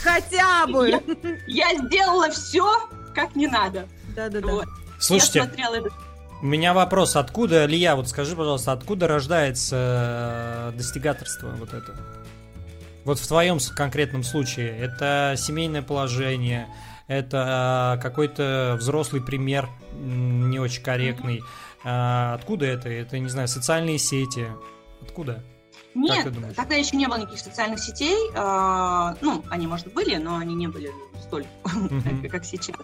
Хотя 0.01 0.67
бы. 0.67 0.89
Я, 0.89 1.01
я 1.47 1.85
сделала 1.85 2.29
все, 2.31 2.65
как 3.13 3.35
не 3.35 3.47
надо. 3.47 3.87
Да-да-да. 4.15 4.47
Вот. 4.47 4.65
Слушайте, 4.99 5.49
у 6.41 6.45
меня 6.45 6.73
вопрос, 6.73 7.15
откуда, 7.15 7.65
Лия, 7.65 7.95
вот 7.95 8.09
скажи, 8.09 8.35
пожалуйста, 8.35 8.73
откуда 8.73 9.07
рождается 9.07 10.71
э, 10.73 10.77
достигаторство 10.77 11.49
вот 11.51 11.73
это? 11.73 11.95
Вот 13.03 13.19
в 13.19 13.27
твоем 13.27 13.57
конкретном 13.75 14.23
случае, 14.23 14.77
это 14.77 15.35
семейное 15.37 15.81
положение, 15.81 16.67
это 17.07 17.95
э, 17.97 18.01
какой-то 18.01 18.75
взрослый 18.77 19.21
пример 19.21 19.69
не 19.93 20.59
очень 20.59 20.83
корректный. 20.83 21.37
Mm-hmm. 21.37 22.33
Откуда 22.33 22.65
это? 22.65 22.89
Это, 22.89 23.19
не 23.19 23.29
знаю, 23.29 23.47
социальные 23.47 23.99
сети. 23.99 24.47
Откуда? 25.01 25.43
Нет, 25.95 26.55
тогда 26.55 26.75
еще 26.75 26.97
не 26.97 27.07
было 27.07 27.17
никаких 27.17 27.39
социальных 27.39 27.79
сетей. 27.79 28.17
А, 28.35 29.15
ну, 29.21 29.43
они, 29.49 29.65
может, 29.65 29.91
были, 29.93 30.17
но 30.17 30.37
они 30.37 30.53
не 30.53 30.67
были 30.67 30.91
столь, 31.21 31.47
как 32.29 32.45
сейчас 32.45 32.75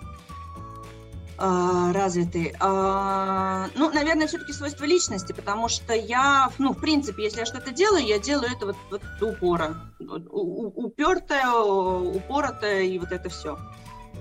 а, 1.38 1.92
развиты. 1.92 2.56
А, 2.60 3.68
ну, 3.76 3.92
наверное, 3.92 4.28
все-таки 4.28 4.54
свойство 4.54 4.86
личности, 4.86 5.34
потому 5.34 5.68
что 5.68 5.94
я, 5.94 6.52
ну, 6.60 6.74
в 6.74 6.80
принципе, 6.80 7.24
если 7.24 7.40
я 7.40 7.46
что-то 7.46 7.72
делаю, 7.72 8.06
я 8.06 8.20
делаю 8.20 8.52
это 8.56 8.68
вот, 8.68 8.76
вот 8.90 9.02
упора. 9.22 9.76
Упертая, 10.00 11.52
упоротая 11.52 12.84
и 12.84 13.00
вот 13.00 13.12
это 13.12 13.30
все. 13.30 13.58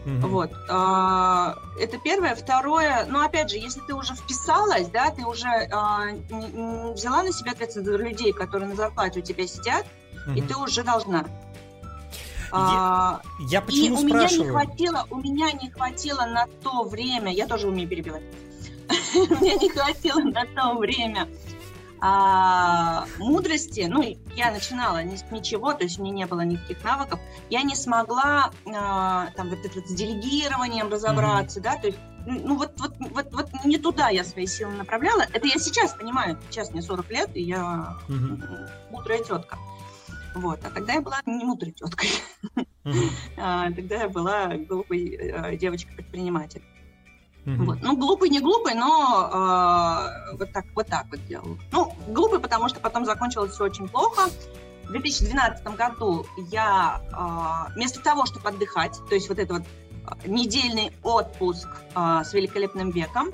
Угу. 0.07 0.29
Вот. 0.29 0.51
А, 0.69 1.57
это 1.79 1.99
первое. 1.99 2.35
Второе, 2.35 3.07
ну, 3.09 3.23
опять 3.23 3.51
же, 3.51 3.57
если 3.57 3.81
ты 3.81 3.95
уже 3.95 4.15
вписалась, 4.15 4.89
да, 4.89 5.11
ты 5.11 5.25
уже 5.25 5.49
а, 5.71 6.07
взяла 6.95 7.23
на 7.23 7.33
себя 7.33 7.53
ответственность 7.53 7.91
за 7.91 7.97
людей, 7.99 8.33
которые 8.33 8.69
на 8.69 8.77
зарплате 8.77 9.21
у 9.21 9.23
тебя 9.23 9.47
сидят, 9.47 9.85
угу. 10.27 10.37
и 10.37 10.41
ты 10.41 10.57
уже 10.57 10.83
должна. 10.83 11.27
Я, 12.53 12.59
а, 12.59 13.23
я 13.49 13.61
почему 13.61 14.01
и 14.01 14.03
у 14.03 14.07
меня 14.07 14.29
не 14.29 14.49
хватило, 14.49 15.07
у 15.11 15.17
меня 15.19 15.53
не 15.53 15.71
хватило 15.71 16.27
на 16.27 16.49
то 16.63 16.83
время, 16.83 17.33
я 17.33 17.47
тоже 17.47 17.69
умею 17.69 17.89
перебивать, 17.89 18.23
у 19.15 19.35
меня 19.37 19.55
не 19.55 19.69
хватило 19.69 20.19
на 20.21 20.45
то 20.47 20.75
время 20.75 21.29
а, 22.01 23.07
мудрости, 23.19 23.87
ну, 23.89 24.03
я 24.35 24.51
начинала 24.51 25.03
ни 25.03 25.19
ничего, 25.35 25.73
то 25.73 25.85
есть 25.85 25.99
у 25.99 26.03
меня 26.03 26.15
не 26.15 26.27
было 26.27 26.41
никаких 26.41 26.83
навыков, 26.83 27.21
я 27.51 27.63
не 27.63 27.75
смогла 27.75 28.51
а, 28.67 29.29
там 29.37 29.51
вот 29.51 29.59
это 29.65 29.81
с 29.81 29.93
делегированием 29.93 30.89
разобраться, 30.91 31.61
mm-hmm. 31.61 31.63
да, 31.63 31.77
то 31.77 31.87
есть 31.89 31.99
ну 32.27 32.57
вот, 32.57 32.73
вот, 32.79 32.95
вот, 32.99 33.33
вот 33.33 33.65
не 33.65 33.79
туда 33.79 34.11
я 34.11 34.25
свои 34.25 34.47
силы 34.47 34.73
направляла. 34.75 35.23
Это 35.33 35.47
я 35.47 35.55
сейчас 35.55 35.95
понимаю. 35.95 36.39
Сейчас 36.51 36.71
мне 36.71 36.83
40 36.83 37.11
лет, 37.11 37.31
и 37.35 37.43
я 37.43 37.97
mm-hmm. 38.09 38.71
мудрая 38.91 39.25
тетка. 39.25 39.59
Вот. 40.35 40.61
А 40.63 40.71
тогда 40.71 40.93
я 40.95 41.01
была 41.01 41.21
не 41.25 41.45
мудрой 41.45 41.73
теткой. 41.73 42.11
Mm-hmm. 42.85 43.11
а, 43.39 43.73
тогда 43.73 43.97
я 44.03 44.09
была 44.09 44.49
глупой 44.49 45.17
э, 45.17 45.57
девочкой-предприниматель. 45.57 46.63
Mm-hmm. 47.51 47.65
Вот. 47.65 47.79
Ну, 47.83 47.97
глупый, 47.97 48.29
не 48.29 48.41
глупый, 48.41 48.75
но 48.75 49.31
э, 49.33 50.37
вот, 50.37 50.53
так, 50.53 50.65
вот 50.75 50.87
так 50.87 51.07
вот 51.11 51.25
делал. 51.27 51.59
Ну, 51.73 51.93
глупый, 52.09 52.39
потому 52.39 52.69
что 52.69 52.81
потом 52.81 53.05
закончилось 53.05 53.53
все 53.53 53.65
очень 53.65 53.89
плохо. 53.89 54.23
В 54.85 54.93
2012 54.93 55.65
году 55.77 56.27
я 56.51 57.01
э, 57.11 57.75
вместо 57.75 58.01
того, 58.01 58.27
чтобы 58.27 58.49
отдыхать, 58.49 59.01
то 59.09 59.15
есть 59.15 59.29
вот 59.29 59.39
это 59.39 59.55
вот 59.55 59.63
э, 59.63 60.29
недельный 60.29 60.93
отпуск 61.03 61.69
э, 61.95 62.23
с 62.25 62.33
великолепным 62.33 62.91
веком, 62.91 63.29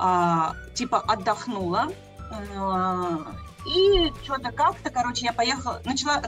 э, 0.00 0.74
типа 0.74 1.00
отдохнула, 1.00 1.88
э, 2.30 3.18
и 3.66 4.12
что-то 4.22 4.50
как-то, 4.50 4.90
короче, 4.90 5.26
я 5.26 5.32
поехала, 5.32 5.80
начала, 5.84 6.22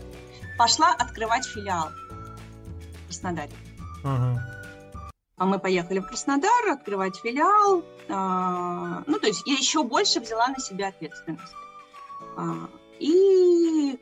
пошла 0.56 0.92
открывать 0.92 1.44
филиал 1.46 1.88
в 1.88 3.06
Краснодаре. 3.06 3.52
Uh-huh. 4.02 4.38
А 5.36 5.46
мы 5.46 5.58
поехали 5.58 5.98
в 5.98 6.06
Краснодар 6.06 6.68
открывать 6.70 7.16
филиал. 7.16 7.82
А, 8.08 9.02
ну, 9.06 9.18
то 9.18 9.26
есть 9.26 9.42
я 9.46 9.54
еще 9.54 9.82
больше 9.82 10.20
взяла 10.20 10.48
на 10.48 10.58
себя 10.58 10.88
ответственность. 10.88 11.54
А, 12.36 12.68
и 13.00 13.98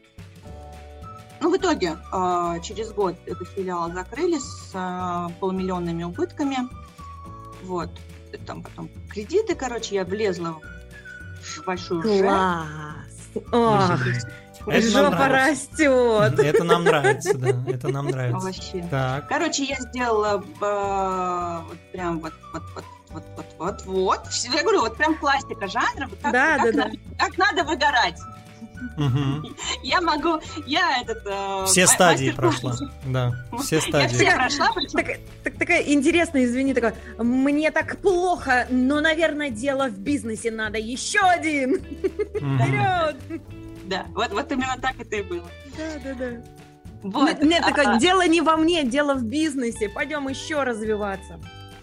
ну, 1.41 1.51
в 1.51 1.57
итоге 1.57 1.97
через 2.63 2.93
год 2.93 3.17
этот 3.27 3.49
филиал 3.49 3.91
закрыли 3.93 4.39
с 4.39 5.33
полумиллионными 5.41 6.05
убытками. 6.05 6.59
Вот. 7.65 7.91
Там 8.47 8.63
потом 8.63 8.91
кредиты, 9.11 9.55
короче, 9.55 9.95
я 9.97 10.05
влезла 10.05 10.59
в 11.43 11.65
большую 11.65 12.03
Класс! 12.03 12.67
Это 14.67 14.89
Жопа 14.89 15.29
растет. 15.29 16.39
Это 16.39 16.65
нам 16.65 16.85
нравится, 16.85 17.35
да. 17.35 17.49
Это 17.67 17.89
нам 17.89 18.07
нравится. 18.07 18.47
Вообще. 18.47 18.87
Так. 18.91 19.29
Короче, 19.29 19.65
я 19.65 19.77
сделала 19.77 20.43
э, 20.43 21.63
вот 21.69 21.79
прям 21.93 22.21
вот 22.21 22.33
вот 22.53 22.63
вот 22.75 22.85
вот 23.11 23.25
вот 23.37 23.47
вот 23.59 23.83
вот. 23.87 24.21
Я 24.53 24.63
говорю, 24.63 24.81
вот 24.81 24.97
прям 24.97 25.17
классика 25.17 25.67
жанра. 25.67 26.09
Как, 26.23 26.33
да, 26.33 26.59
как, 26.59 26.75
да, 26.75 26.85
надо, 26.85 26.97
да. 26.97 27.25
как 27.27 27.39
надо 27.39 27.65
выгорать. 27.65 28.19
Угу. 28.97 29.55
Я 29.83 30.01
могу, 30.01 30.41
я 30.67 31.01
этот... 31.01 31.23
Э, 31.25 31.65
все 31.67 31.87
стадии 31.87 32.31
прошла, 32.31 32.75
да, 33.07 33.33
все 33.61 33.81
стадии. 33.81 34.23
Я 34.23 34.31
все 34.31 34.37
прошла, 34.37 34.69
так, 34.93 35.07
так, 35.45 35.59
такая 35.59 35.83
интересная, 35.83 36.45
извини, 36.45 36.75
такая, 36.75 36.95
мне 37.19 37.71
так 37.71 37.99
плохо, 37.99 38.67
но, 38.71 39.01
наверное, 39.01 39.51
дело 39.51 39.89
в 39.89 39.99
бизнесе 39.99 40.51
надо 40.51 40.79
еще 40.79 41.21
один. 41.21 41.77
Вперед! 41.79 43.17
Да, 43.93 44.07
вот, 44.15 44.33
вот 44.33 44.51
именно 44.51 44.79
так 44.81 44.99
это 44.99 45.17
и 45.17 45.23
было. 45.23 45.47
Да, 45.77 45.99
да, 46.03 46.15
да. 46.15 46.43
Вот. 47.03 47.43
Нет, 47.43 47.63
такое, 47.63 47.99
дело 47.99 48.27
не 48.27 48.41
во 48.41 48.57
мне, 48.57 48.85
дело 48.85 49.15
в 49.15 49.25
бизнесе. 49.25 49.91
Пойдем 49.91 50.29
еще 50.29 50.63
развиваться. 50.63 51.39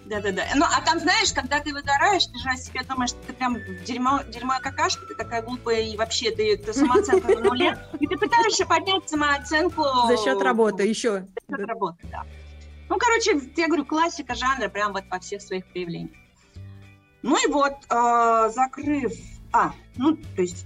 Да-да-да. 0.05 0.41
Ну, 0.55 0.65
а 0.65 0.81
там, 0.81 0.99
знаешь, 0.99 1.31
когда 1.31 1.59
ты 1.59 1.71
выгораешь, 1.71 2.25
ты 2.25 2.39
же 2.39 2.49
о 2.49 2.55
себе 2.55 2.81
думаешь, 2.83 3.11
что 3.11 3.19
ты 3.27 3.33
прям 3.33 3.57
дерьмо, 3.85 4.21
дерьмо 4.27 4.55
какашка, 4.59 5.05
ты 5.05 5.13
такая 5.13 5.43
глупая, 5.43 5.81
и 5.81 5.95
вообще 5.97 6.31
ты, 6.31 6.57
ты 6.57 6.73
самооценка 6.73 7.27
на 7.27 7.41
нуле. 7.41 7.77
И 7.99 8.07
ты 8.07 8.17
пытаешься 8.17 8.65
поднять 8.65 9.07
самооценку... 9.07 9.83
За 10.07 10.17
счет 10.17 10.41
работы 10.41 10.81
еще. 10.81 11.27
За 11.47 11.57
счет 11.57 11.67
работы, 11.67 12.07
да. 12.11 12.23
Ну, 12.89 12.97
короче, 12.97 13.39
я 13.55 13.67
говорю, 13.67 13.85
классика 13.85 14.33
жанра 14.33 14.67
прям 14.67 14.93
вот 14.93 15.03
во 15.11 15.19
всех 15.19 15.43
своих 15.43 15.67
проявлениях. 15.67 16.17
Ну 17.21 17.37
и 17.37 17.51
вот, 17.51 17.73
э, 17.87 18.49
закрыв... 18.55 19.13
А, 19.51 19.73
ну, 19.95 20.15
то 20.15 20.41
есть 20.41 20.65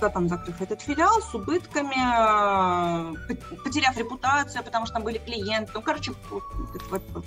там 0.00 0.28
закрыв 0.28 0.60
этот 0.60 0.80
филиал 0.82 1.20
с 1.20 1.34
убытками, 1.34 1.96
э, 1.96 3.34
потеряв 3.64 3.96
репутацию, 3.96 4.62
потому 4.64 4.86
что 4.86 4.94
там 4.94 5.04
были 5.04 5.18
клиенты. 5.18 5.72
Ну, 5.74 5.82
короче, 5.82 6.12
вот, 6.30 6.42
вот, 6.90 7.02
вот, 7.12 7.24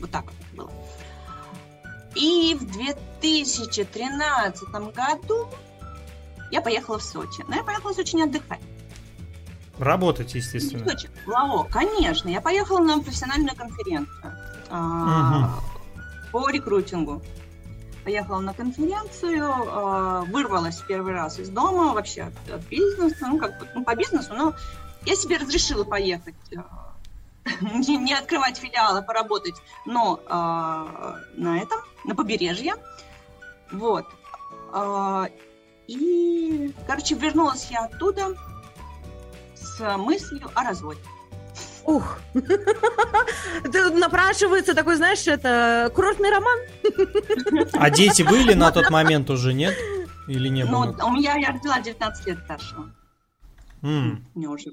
вот 0.00 0.10
так 0.10 0.24
было. 0.54 0.70
И 2.14 2.56
в 2.58 2.64
2013 2.70 4.68
году 4.94 5.48
я 6.50 6.62
поехала 6.62 6.98
в 6.98 7.02
Сочи. 7.02 7.44
Но 7.48 7.56
я 7.56 7.64
поехала 7.64 7.92
в 7.92 7.96
Сочи 7.96 8.16
не 8.16 8.22
отдыхать. 8.22 8.60
Работать, 9.78 10.34
естественно. 10.34 10.86
Лао, 11.26 11.64
конечно. 11.70 12.28
Я 12.28 12.40
поехала 12.40 12.78
на 12.78 13.02
профессиональную 13.02 13.54
конференцию 13.54 14.32
угу. 14.70 15.50
по 16.32 16.48
рекрутингу. 16.48 17.22
Поехала 18.06 18.38
на 18.38 18.54
конференцию, 18.54 19.44
а, 19.50 20.20
вырвалась 20.26 20.80
первый 20.86 21.12
раз 21.12 21.40
из 21.40 21.48
дома 21.48 21.92
вообще 21.92 22.22
от, 22.22 22.54
от 22.54 22.60
бизнеса, 22.68 23.26
ну 23.26 23.36
как 23.36 23.74
ну, 23.74 23.82
по 23.82 23.96
бизнесу, 23.96 24.32
но 24.32 24.54
я 25.04 25.16
себе 25.16 25.38
разрешила 25.38 25.82
поехать 25.82 26.36
а, 26.56 26.94
не, 27.60 27.96
не 27.96 28.14
открывать 28.14 28.58
филиалы, 28.58 29.02
поработать, 29.02 29.56
но 29.86 30.20
э, 30.24 30.30
на 30.30 31.58
этом, 31.58 31.80
на 32.04 32.14
побережье. 32.14 32.74
Вот. 33.72 34.06
И, 35.88 36.74
короче, 36.86 37.16
вернулась 37.16 37.68
я 37.72 37.86
оттуда 37.86 38.36
с 39.56 39.96
мыслью 39.96 40.48
о 40.54 40.62
разводе. 40.62 41.00
Ух, 41.86 42.18
напрашивается 43.94 44.74
такой, 44.74 44.96
знаешь, 44.96 45.26
это 45.26 45.90
курортный 45.94 46.30
роман. 46.30 46.58
А 47.74 47.90
дети 47.90 48.22
были 48.22 48.54
на 48.54 48.72
тот 48.72 48.90
момент 48.90 49.30
уже, 49.30 49.52
нет? 49.54 49.74
Или 50.26 50.48
не 50.48 50.64
было? 50.64 50.96
Ну, 50.98 51.06
у 51.06 51.12
меня 51.12 51.36
я 51.36 51.52
родила 51.52 51.80
19 51.80 52.26
лет 52.26 52.38
старшего. 52.44 52.90
Mm. 53.82 54.16
У 54.34 54.38
меня 54.38 54.50
уже 54.50 54.72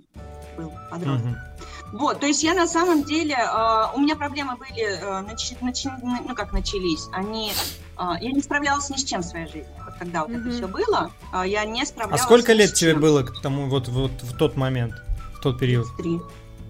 был 0.57 0.71
подросток. 0.89 1.27
Mm-hmm. 1.27 1.97
Вот, 1.99 2.19
то 2.19 2.25
есть 2.25 2.41
я 2.41 2.55
на 2.55 2.65
самом 2.67 3.03
деле, 3.03 3.35
э, 3.35 3.85
у 3.93 3.99
меня 3.99 4.15
проблемы 4.15 4.55
были, 4.55 4.83
э, 4.83 5.21
нач, 5.21 5.51
нач, 5.61 5.85
ну 6.01 6.33
как 6.33 6.51
начались, 6.51 7.07
они, 7.11 7.51
э, 7.51 8.03
я 8.21 8.31
не 8.31 8.41
справлялась 8.41 8.89
ни 8.89 8.97
с 8.97 9.03
чем 9.03 9.21
в 9.21 9.25
своей 9.25 9.45
жизни. 9.45 9.67
Вот 9.85 9.93
когда 9.99 10.21
вот 10.21 10.31
mm-hmm. 10.31 10.47
это 10.47 10.51
все 10.51 10.67
было, 10.67 11.11
э, 11.33 11.43
я 11.47 11.65
не 11.65 11.85
справлялась. 11.85 12.21
А 12.21 12.23
сколько 12.23 12.53
лет 12.53 12.73
тебе 12.73 12.95
было 12.95 13.21
к 13.21 13.39
тому 13.41 13.69
вот, 13.69 13.89
вот 13.89 14.11
в 14.23 14.35
тот 14.35 14.55
момент, 14.55 14.95
в 15.35 15.41
тот 15.41 15.59
период? 15.59 15.85
33. 15.97 16.21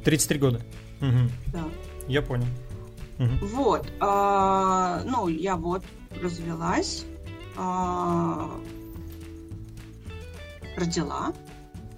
33 0.03 0.39
года. 0.39 0.61
Угу. 1.01 1.29
Да. 1.53 1.63
Я 2.07 2.21
понял. 2.21 2.47
Угу. 3.19 3.45
Вот, 3.47 3.87
э, 3.87 5.01
ну 5.05 5.27
я 5.27 5.55
вот 5.55 5.83
развелась, 6.21 7.05
э, 7.55 8.47
родила. 10.75 11.33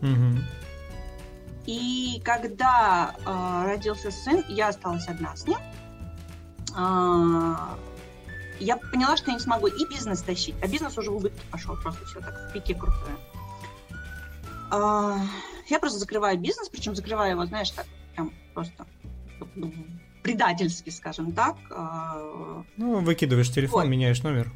Угу. 0.01 0.39
И 1.65 2.21
когда 2.24 3.15
э, 3.25 3.65
родился 3.65 4.12
сын, 4.12 4.43
я 4.50 4.67
осталась 4.69 5.07
одна 5.07 5.35
с 5.35 5.47
ним. 5.47 5.57
Э, 6.77 7.55
я 8.59 8.77
поняла, 8.77 9.17
что 9.17 9.31
я 9.31 9.35
не 9.35 9.39
смогу 9.39 9.67
и 9.67 9.88
бизнес 9.89 10.21
тащить, 10.21 10.55
а 10.62 10.67
бизнес 10.67 10.97
уже 10.97 11.12
в 11.12 11.15
убытки 11.15 11.41
пошел, 11.51 11.75
просто 11.77 12.05
все 12.05 12.19
так 12.19 12.50
в 12.50 12.53
пике 12.53 12.75
крутое. 12.75 13.15
Э, 14.71 15.17
я 15.69 15.79
просто 15.79 16.00
закрываю 16.00 16.38
бизнес, 16.38 16.69
причем 16.69 16.95
закрываю 16.95 17.31
его, 17.31 17.45
знаешь, 17.45 17.72
так 17.72 17.86
прям 18.13 18.31
просто 18.53 18.86
ну, 19.55 19.74
предательски, 20.24 20.89
скажем 20.89 21.31
так. 21.31 21.55
Ну, 22.77 23.00
выкидываешь 23.00 23.51
телефон, 23.51 23.84
вот. 23.84 23.89
меняешь 23.89 24.24
номер. 24.24 24.51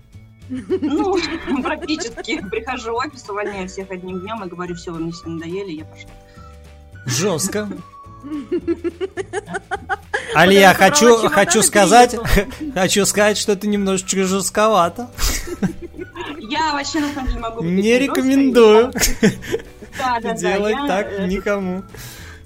Ну, 0.49 1.17
практически. 1.63 2.41
Прихожу 2.49 2.91
в 2.93 2.95
офис, 2.95 3.29
увольняю 3.29 3.67
всех 3.67 3.91
одним 3.91 4.21
днем 4.21 4.43
и 4.43 4.47
говорю, 4.47 4.75
все, 4.75 4.91
вы 4.91 4.99
мне 4.99 5.11
все 5.11 5.27
надоели, 5.27 5.71
я 5.71 5.85
пошла. 5.85 6.09
Жестко. 7.05 7.69
Алия, 10.35 10.73
хочу, 10.73 11.29
хочу 11.29 11.63
сказать, 11.63 12.15
хочу 12.73 13.05
сказать, 13.05 13.37
что 13.37 13.53
это 13.53 13.67
немножечко 13.67 14.23
жестковато. 14.25 15.09
Я 16.39 16.73
вообще 16.73 16.99
на 16.99 17.13
самом 17.13 17.27
деле 17.27 17.39
могу 17.39 17.63
Не 17.63 17.99
рекомендую 17.99 18.91
делать 20.37 20.77
так 20.87 21.07
э, 21.11 21.27
никому. 21.27 21.83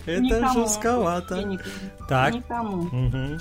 Это 0.05 0.49
жестковато. 0.53 1.59
Так. 2.09 2.33
Никому. 2.33 3.39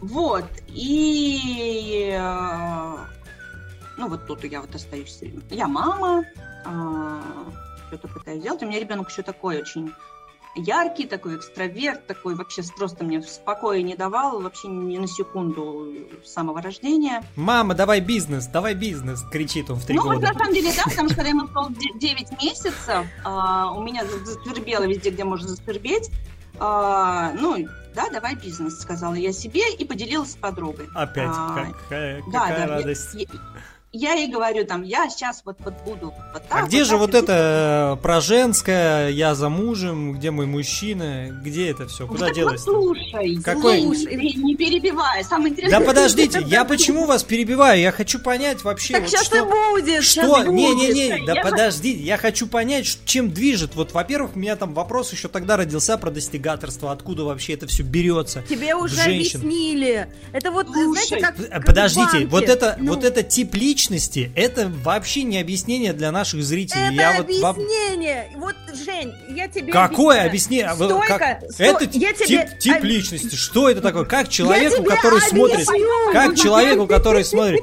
Вот. 0.00 0.44
И 0.66 2.10
э, 2.12 2.96
ну 3.98 4.08
вот 4.08 4.26
тут 4.26 4.44
я 4.44 4.60
вот 4.60 4.74
остаюсь. 4.74 5.20
Я 5.50 5.68
мама, 5.68 6.24
а, 6.64 7.20
что-то 7.88 8.08
пытаюсь 8.08 8.42
делать. 8.42 8.62
У 8.62 8.66
меня 8.66 8.80
ребенок 8.80 9.10
еще 9.10 9.22
такой 9.22 9.60
очень 9.60 9.92
яркий, 10.54 11.06
такой 11.06 11.36
экстраверт, 11.36 12.06
такой 12.06 12.34
вообще 12.34 12.62
просто 12.76 13.04
мне 13.04 13.22
спокоя 13.22 13.82
не 13.82 13.96
давал, 13.96 14.40
вообще 14.40 14.68
ни 14.68 14.98
на 14.98 15.06
секунду 15.06 15.88
с 16.24 16.32
самого 16.32 16.60
рождения. 16.60 17.22
Мама, 17.36 17.74
давай 17.74 18.00
бизнес, 18.00 18.46
давай 18.46 18.74
бизнес, 18.74 19.22
кричит 19.30 19.70
он 19.70 19.76
в 19.76 19.86
три 19.86 19.96
ну, 19.96 20.02
года. 20.02 20.14
Ну, 20.14 20.20
вот 20.20 20.32
на 20.32 20.38
самом 20.38 20.54
деле, 20.54 20.72
да, 20.76 20.84
потому 20.84 21.08
что 21.08 21.16
когда 21.16 21.30
ему 21.30 21.46
стало 21.48 21.70
9 21.70 22.42
месяцев, 22.42 23.06
а, 23.24 23.72
у 23.72 23.82
меня 23.82 24.04
засвербело 24.04 24.84
везде, 24.84 25.10
где 25.10 25.24
можно 25.24 25.48
засвербеть, 25.48 26.10
а, 26.58 27.32
ну, 27.32 27.66
да, 27.94 28.08
давай 28.10 28.34
бизнес, 28.34 28.80
сказала 28.80 29.14
я 29.14 29.32
себе 29.32 29.62
и 29.74 29.84
поделилась 29.84 30.32
с 30.32 30.36
подругой. 30.36 30.88
Опять, 30.94 31.30
а, 31.30 31.72
какая, 31.82 32.22
какая 32.22 32.22
да, 32.32 32.66
радость. 32.66 33.14
Я, 33.14 33.26
я 33.92 34.14
ей 34.14 34.28
говорю, 34.28 34.64
там, 34.64 34.82
я 34.82 35.10
сейчас 35.10 35.42
вот, 35.44 35.58
вот 35.60 35.74
буду 35.84 36.14
вот 36.32 36.42
так. 36.48 36.62
А 36.62 36.66
где 36.66 36.78
вот 36.78 36.86
же 36.86 36.96
вот 36.96 37.14
это 37.14 37.98
про 38.02 38.22
женское, 38.22 39.10
я 39.10 39.34
за 39.34 39.50
мужем, 39.50 40.14
где 40.14 40.30
мой 40.30 40.46
мужчина, 40.46 41.28
где 41.30 41.70
это 41.70 41.86
все, 41.88 42.06
куда 42.06 42.28
ну, 42.28 42.34
делось? 42.34 42.62
слушай, 42.62 43.36
Какой? 43.42 43.82
слушай, 43.82 44.16
не 44.16 44.56
перебивай, 44.56 45.22
самое 45.24 45.50
интересное. 45.50 45.78
Да 45.78 45.84
подождите, 45.84 46.42
я 46.46 46.64
почему 46.64 47.04
вас 47.04 47.22
перебиваю? 47.22 47.80
Я 47.80 47.92
хочу 47.92 48.18
понять 48.18 48.64
вообще. 48.64 48.94
Так 48.94 49.02
вот, 49.02 49.10
сейчас 49.10 49.26
что, 49.26 49.36
и 49.36 49.42
будет, 49.42 50.02
Что? 50.04 50.42
Не-не-не, 50.44 51.26
да 51.26 51.34
я... 51.34 51.42
подожди, 51.42 51.92
я 51.92 52.16
хочу 52.16 52.46
понять, 52.46 52.98
чем 53.04 53.30
движет. 53.30 53.74
Вот, 53.74 53.92
во-первых, 53.92 54.36
у 54.36 54.38
меня 54.38 54.56
там 54.56 54.72
вопрос 54.72 55.12
еще 55.12 55.28
тогда 55.28 55.58
родился 55.58 55.98
про 55.98 56.10
достигаторство, 56.10 56.92
откуда 56.92 57.24
вообще 57.24 57.52
это 57.52 57.66
все 57.66 57.82
берется. 57.82 58.42
Тебе 58.48 58.74
уже 58.74 58.96
женщин. 58.96 59.40
объяснили. 59.40 60.08
Это 60.32 60.50
вот, 60.50 60.66
слушай, 60.68 61.06
знаете, 61.06 61.16
как, 61.18 61.50
как 61.50 61.66
Подождите, 61.66 62.26
вот 62.26 62.44
это, 62.44 62.76
ну. 62.80 62.94
вот 62.94 63.04
это 63.04 63.22
тип 63.22 63.54
личности 63.54 63.81
личности, 63.82 64.30
это 64.36 64.68
вообще 64.68 65.24
не 65.24 65.38
объяснение 65.38 65.92
для 65.92 66.12
наших 66.12 66.42
зрителей. 66.42 66.86
Это 66.86 66.94
я 66.94 67.18
объяснение. 67.18 68.30
Вот, 68.34 68.54
вот, 68.68 68.76
Жень, 68.76 69.12
я 69.30 69.48
тебе 69.48 69.72
Какое 69.72 70.24
объяснение? 70.24 70.72
Стойка, 70.74 71.18
как... 71.18 71.50
сто... 71.50 71.64
Это 71.64 71.84
я 71.98 72.12
тип, 72.12 72.26
тебе... 72.26 72.56
тип 72.60 72.84
личности. 72.84 73.34
Что 73.34 73.68
это 73.68 73.80
такое? 73.80 74.04
Как 74.04 74.28
человеку, 74.28 74.84
который 74.84 75.20
смотрит... 75.20 75.66
Как 76.12 76.36
человеку, 76.40 76.86
который 76.86 77.24
смотрит... 77.24 77.62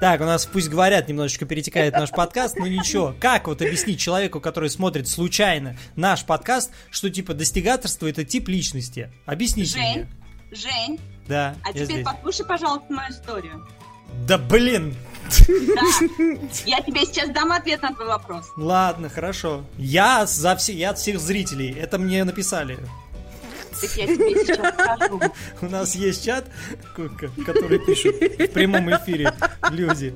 Так, 0.00 0.20
у 0.20 0.24
нас 0.24 0.46
пусть 0.46 0.68
говорят, 0.68 1.08
немножечко 1.08 1.46
перетекает 1.46 1.92
наш 1.92 2.10
подкаст, 2.10 2.56
но 2.56 2.66
ничего. 2.66 3.14
Как 3.20 3.46
вот 3.46 3.62
объяснить 3.62 4.00
человеку, 4.00 4.40
который 4.40 4.70
смотрит 4.70 5.06
случайно 5.08 5.76
наш 5.94 6.24
подкаст, 6.24 6.72
что 6.90 7.10
типа 7.10 7.34
достигаторство 7.34 8.06
это 8.08 8.24
тип 8.24 8.48
личности? 8.48 9.12
Объясните 9.26 9.78
Жень, 9.78 9.92
мне. 9.92 10.08
Жень. 10.52 11.00
Да. 11.28 11.54
А 11.62 11.72
теперь 11.72 11.84
здесь. 11.84 12.04
послушай, 12.04 12.46
пожалуйста, 12.46 12.92
мою 12.92 13.10
историю. 13.10 13.66
Да 14.26 14.38
блин, 14.38 14.94
да. 15.28 15.82
Я 16.66 16.80
тебе 16.80 17.04
сейчас 17.06 17.30
дам 17.30 17.52
ответ 17.52 17.82
на 17.82 17.94
твой 17.94 18.08
вопрос. 18.08 18.46
Ладно, 18.56 19.08
хорошо. 19.08 19.64
Я 19.76 20.26
за 20.26 20.56
все, 20.56 20.72
я 20.72 20.90
от 20.90 20.98
всех 20.98 21.20
зрителей. 21.20 21.72
Это 21.78 21.98
мне 21.98 22.24
написали. 22.24 22.78
Так 23.80 23.96
я 23.96 24.06
тебе 24.06 24.44
сейчас 24.44 24.74
скажу. 24.74 25.20
У 25.62 25.66
нас 25.66 25.94
есть 25.94 26.24
чат, 26.24 26.44
который 27.46 27.78
пишут 27.78 28.16
в 28.16 28.48
прямом 28.48 28.94
эфире 28.94 29.32
люди. 29.70 30.14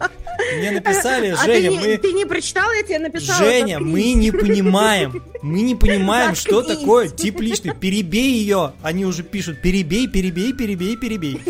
Мне 0.59 0.73
написали, 0.73 1.29
а 1.29 1.37
Женя, 1.45 1.71
ты, 1.71 1.77
мы... 1.77 1.97
Ты 1.97 2.13
не 2.13 2.27
прочитал, 2.27 2.71
я 2.73 2.83
тебе 2.83 2.99
написала. 2.99 3.39
Женя, 3.39 3.81
мы 3.81 4.13
не 4.13 4.33
понимаем, 4.33 5.23
мы 5.41 5.63
не 5.63 5.75
понимаем, 5.75 6.35
что 6.35 6.63
такое 6.63 7.09
тип 7.09 7.41
личный. 7.41 7.75
Перебей 7.75 8.39
ее. 8.41 8.73
Они 8.83 9.07
уже 9.07 9.23
пишут, 9.23 9.63
перебей, 9.63 10.09
перебей, 10.09 10.53
перебей, 10.53 10.97
перебей. 10.97 11.41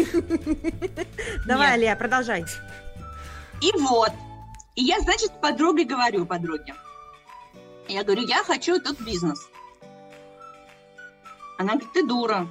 Давай, 1.47 1.75
Алия, 1.75 1.97
продолжай. 1.97 2.45
И 3.65 3.73
вот. 3.79 4.13
И 4.75 4.83
я, 4.85 5.01
значит, 5.01 5.41
подруге 5.41 5.85
говорю, 5.85 6.27
подруге. 6.27 6.75
Я 7.89 8.05
говорю, 8.05 8.27
я 8.27 8.45
хочу 8.45 8.79
тут 8.79 9.01
бизнес. 9.01 9.49
Она 11.59 11.73
говорит, 11.73 11.93
ты 11.95 12.07
дура. 12.07 12.47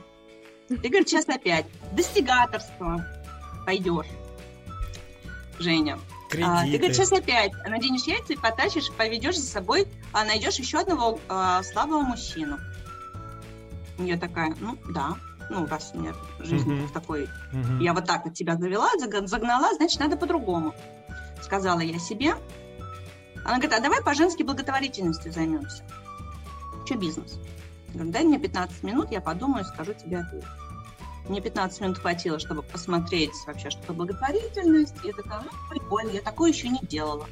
Ты, 0.69 0.75
говорит, 0.77 1.09
сейчас 1.09 1.29
опять. 1.29 1.67
Достигаторство. 1.91 3.05
Пойдешь. 3.65 4.07
Женя. 5.59 5.99
А, 6.41 6.63
ты, 6.63 6.77
говорит, 6.77 6.95
сейчас 6.95 7.11
опять 7.11 7.51
наденешь 7.67 8.07
яйца 8.07 8.33
и 8.33 8.35
потащишь, 8.35 8.91
поведешь 8.93 9.37
за 9.37 9.45
собой, 9.45 9.87
а 10.13 10.25
найдешь 10.25 10.57
еще 10.57 10.79
одного 10.79 11.19
а, 11.29 11.61
слабого 11.61 12.01
мужчину. 12.01 12.57
Я 13.99 14.17
такая, 14.17 14.55
ну 14.59 14.79
да, 14.89 15.15
ну 15.51 15.67
раз 15.67 15.91
у 15.93 15.99
меня 15.99 16.15
жизнь 16.39 16.71
uh-huh. 16.71 16.87
в 16.87 16.91
такой, 16.91 17.25
uh-huh. 17.25 17.83
я 17.83 17.93
вот 17.93 18.05
так 18.05 18.25
вот 18.25 18.33
тебя 18.33 18.57
завела, 18.57 18.89
загнала, 19.25 19.75
значит 19.75 19.99
надо 19.99 20.17
по-другому 20.17 20.73
сказала 21.43 21.79
я 21.79 21.99
себе. 21.99 22.35
Она 23.45 23.55
говорит, 23.55 23.73
а 23.73 23.81
давай 23.81 24.01
по 24.01 24.13
женской 24.13 24.45
благотворительности 24.45 25.29
займемся. 25.29 25.83
Что 26.85 26.95
бизнес? 26.95 27.39
Я 27.89 27.93
говорю, 27.93 28.11
дай 28.11 28.23
мне 28.23 28.39
15 28.39 28.83
минут, 28.83 29.11
я 29.11 29.21
подумаю, 29.21 29.65
скажу 29.65 29.93
тебе 29.93 30.19
ответ. 30.19 30.45
Мне 31.27 31.39
15 31.41 31.81
минут 31.81 31.97
хватило, 31.99 32.39
чтобы 32.39 32.63
посмотреть 32.63 33.31
вообще, 33.45 33.69
что 33.69 33.81
такое 33.81 33.97
благотворительность. 33.97 34.95
И 35.03 35.07
я 35.07 35.13
такая, 35.13 35.41
ну, 35.41 35.49
прикольно, 35.69 36.11
я 36.11 36.21
такое 36.21 36.51
еще 36.51 36.69
не 36.69 36.79
делала. 36.81 37.27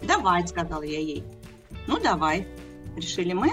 Давай, 0.00 0.46
сказала 0.46 0.82
я 0.82 0.98
ей. 0.98 1.24
Ну, 1.86 1.98
давай. 2.00 2.48
Решили 2.96 3.32
мы. 3.32 3.52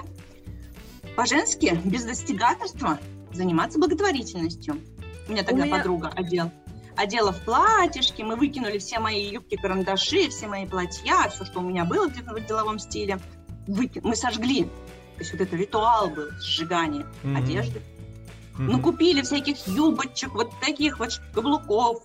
по-женски, 1.15 1.79
без 1.83 2.05
достигаторства, 2.05 2.99
заниматься 3.33 3.79
благотворительностью. 3.79 4.79
У 5.27 5.31
меня 5.31 5.43
тогда 5.43 5.63
у 5.63 5.65
меня... 5.65 5.77
подруга 5.77 6.11
одел, 6.15 6.51
одела 6.97 7.31
в 7.31 7.41
платьишки, 7.43 8.21
мы 8.21 8.35
выкинули 8.35 8.79
все 8.79 8.99
мои 8.99 9.29
юбки-карандаши, 9.29 10.29
все 10.29 10.47
мои 10.47 10.65
платья, 10.65 11.29
все, 11.29 11.45
что 11.45 11.59
у 11.59 11.63
меня 11.63 11.85
было 11.85 12.07
где-то 12.07 12.33
в 12.33 12.45
деловом 12.45 12.79
стиле, 12.79 13.19
выки... 13.67 14.01
мы 14.03 14.15
сожгли. 14.15 14.63
То 14.63 15.19
есть 15.19 15.31
вот 15.31 15.41
это 15.41 15.55
ритуал 15.55 16.09
был, 16.09 16.29
сжигание 16.39 17.05
mm-hmm. 17.23 17.37
одежды. 17.37 17.79
Mm-hmm. 17.79 18.63
Ну, 18.71 18.81
купили 18.81 19.21
всяких 19.21 19.67
юбочек, 19.67 20.33
вот 20.33 20.51
таких 20.59 20.99
вот 20.99 21.21
каблуков, 21.33 22.03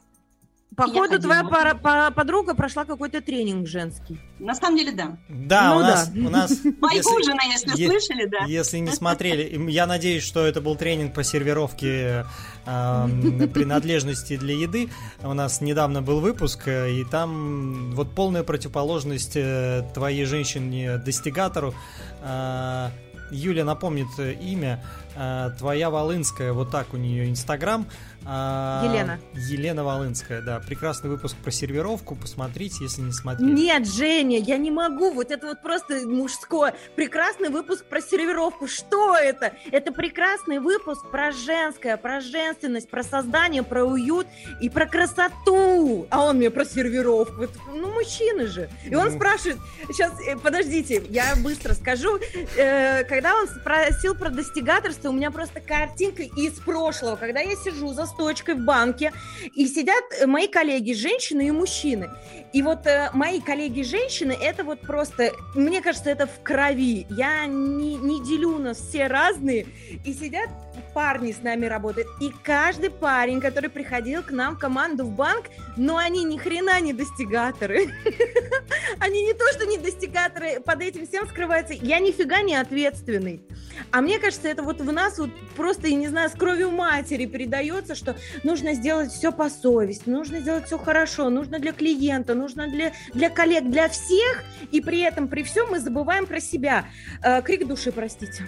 Походу, 0.77 1.21
твоя 1.21 1.45
пара, 1.45 1.75
пара, 1.75 2.11
подруга 2.11 2.55
прошла 2.55 2.85
какой-то 2.85 3.21
тренинг 3.21 3.67
женский. 3.67 4.19
На 4.39 4.55
самом 4.55 4.79
деле, 4.79 4.93
да. 4.93 5.19
Да, 5.29 5.75
ну, 5.75 5.77
у 5.77 5.81
нас... 5.81 6.09
Да. 6.09 6.21
У 6.21 6.31
нас 6.31 6.59
Майкужина, 6.81 7.41
если, 7.51 7.71
если 7.71 7.87
слышали, 7.87 8.27
да. 8.27 8.45
Если 8.47 8.79
не 8.79 8.91
смотрели, 8.91 9.71
я 9.71 9.87
надеюсь, 9.87 10.23
что 10.23 10.47
это 10.47 10.61
был 10.61 10.77
тренинг 10.77 11.15
по 11.15 11.25
сервировке 11.25 12.25
э, 12.65 13.47
принадлежности 13.53 14.37
для 14.37 14.55
еды. 14.55 14.89
У 15.23 15.35
нас 15.35 15.61
недавно 15.61 16.01
был 16.01 16.21
выпуск, 16.21 16.63
э, 16.67 16.91
и 16.93 17.05
там 17.05 17.93
вот 17.95 18.15
полная 18.15 18.43
противоположность 18.43 19.37
э, 19.37 19.85
твоей 19.95 20.25
женщине-достигатору. 20.25 21.75
Э, 22.23 22.89
Юля 23.31 23.65
напомнит 23.65 24.09
имя. 24.19 24.83
Э, 25.15 25.51
твоя 25.59 25.91
Волынская, 25.91 26.53
вот 26.53 26.71
так 26.71 26.95
у 26.95 26.97
нее 26.97 27.29
Инстаграм. 27.29 27.87
А, 28.25 28.85
Елена. 28.85 29.19
Елена 29.35 29.85
Волынская, 29.85 30.41
да. 30.41 30.61
Прекрасный 30.61 31.11
выпуск 31.11 31.37
про 31.37 31.51
сервировку. 31.51 32.15
Посмотрите, 32.15 32.79
если 32.85 33.03
не 33.03 33.13
смотрели. 33.13 33.51
Нет, 33.51 33.87
Женя, 33.87 34.39
я 34.39 34.59
не 34.59 34.71
могу. 34.71 35.13
Вот 35.13 35.31
это 35.31 35.49
вот 35.49 35.63
просто 35.63 36.07
мужское. 36.07 36.75
Прекрасный 36.95 37.49
выпуск 37.49 37.85
про 37.85 38.01
сервировку. 38.01 38.69
Что 38.69 39.17
это? 39.17 39.53
Это 39.71 39.93
прекрасный 39.93 40.59
выпуск 40.59 41.11
про 41.11 41.33
женское, 41.33 41.97
про 41.97 42.21
женственность, 42.21 42.89
про 42.89 43.03
создание, 43.03 43.63
про 43.63 43.85
уют 43.85 44.27
и 44.61 44.69
про 44.69 44.87
красоту. 44.87 46.07
А 46.11 46.25
он 46.25 46.37
мне 46.37 46.51
про 46.51 46.65
сервировку. 46.65 47.49
Ну, 47.75 47.93
мужчина 47.93 48.47
же. 48.47 48.71
И 48.89 48.95
он 48.95 49.07
ну. 49.07 49.17
спрашивает, 49.17 49.59
сейчас, 49.89 50.13
э, 50.27 50.37
подождите, 50.37 51.03
я 51.09 51.35
быстро 51.37 51.75
скажу. 51.75 52.19
Э, 52.57 53.05
когда 53.05 53.37
он 53.37 53.49
спросил 53.49 54.15
про 54.15 54.31
достигаторство, 54.31 55.09
у 55.09 55.13
меня 55.13 55.31
просто 55.31 55.61
картинка 55.61 56.23
из 56.23 56.53
прошлого. 56.61 57.17
Когда 57.17 57.41
я 57.41 57.57
сижу 57.57 57.93
за 57.93 58.07
точкой 58.17 58.55
в 58.55 58.65
банке, 58.65 59.13
и 59.55 59.67
сидят 59.67 60.05
э, 60.19 60.27
мои 60.27 60.49
коллеги, 60.49 60.93
женщины 60.93 61.49
и 61.49 61.51
мужчины. 61.51 62.11
И 62.53 62.63
вот 62.63 62.87
э, 62.87 63.11
мои 63.13 63.41
коллеги 63.41 63.83
женщины, 63.83 64.37
это 64.41 64.65
вот 64.65 64.81
просто, 64.81 65.33
мне 65.55 65.81
кажется, 65.81 66.11
это 66.11 66.27
в 66.27 66.43
крови. 66.43 67.07
Я 67.11 67.47
не, 67.47 67.97
не 67.97 68.23
делю 68.23 68.59
нас 68.59 68.79
все 68.79 69.07
разные, 69.07 69.67
и 70.05 70.13
сидят 70.13 70.49
парни 70.95 71.33
с 71.33 71.43
нами 71.43 71.67
работают. 71.67 72.09
И 72.21 72.33
каждый 72.43 72.91
парень, 72.91 73.41
который 73.41 73.71
приходил 73.71 74.23
к 74.23 74.31
нам 74.31 74.57
в 74.57 74.59
команду 74.59 75.05
в 75.05 75.11
банк, 75.13 75.47
но 75.77 75.97
они 75.97 76.25
ни 76.25 76.37
хрена 76.37 76.81
не 76.81 76.93
достигаторы. 76.93 77.91
Они 78.99 79.23
не 79.23 79.33
то, 79.33 79.45
что 79.53 79.67
не 79.67 79.79
достигаторы, 79.79 80.61
под 80.61 80.81
этим 80.81 81.07
всем 81.07 81.27
скрывается. 81.27 81.73
Я 81.75 81.99
нифига 81.99 82.43
не 82.43 82.55
ответственный. 82.55 83.43
А 83.91 84.01
мне 84.01 84.19
кажется, 84.19 84.49
это 84.49 84.63
вот 84.63 84.81
в 84.81 84.93
нас 84.93 85.19
вот 85.19 85.31
просто, 85.57 85.89
я 85.89 85.97
не 85.97 86.09
знаю, 86.09 86.31
с 86.31 86.33
кровью 86.33 86.71
матери 86.71 87.27
передается, 87.27 87.95
что 88.03 88.17
нужно 88.43 88.75
сделать 88.75 89.13
все 89.13 89.33
по 89.33 89.49
совести, 89.49 90.09
нужно 90.09 90.41
сделать 90.41 90.67
все 90.67 90.79
хорошо, 90.79 91.31
нужно 91.31 91.59
для 91.59 91.73
клиента, 91.73 92.35
нужно 92.35 92.67
для, 92.67 92.93
для 93.15 93.31
коллег, 93.31 93.65
для 93.71 93.89
всех, 93.89 94.45
и 94.71 94.81
при 94.81 95.01
этом, 95.01 95.29
при 95.29 95.43
всем 95.43 95.71
мы 95.71 95.79
забываем 95.79 96.27
про 96.27 96.41
себя. 96.41 96.87
Э, 97.23 97.43
крик 97.43 97.67
души, 97.67 97.93
простите. 97.93 98.47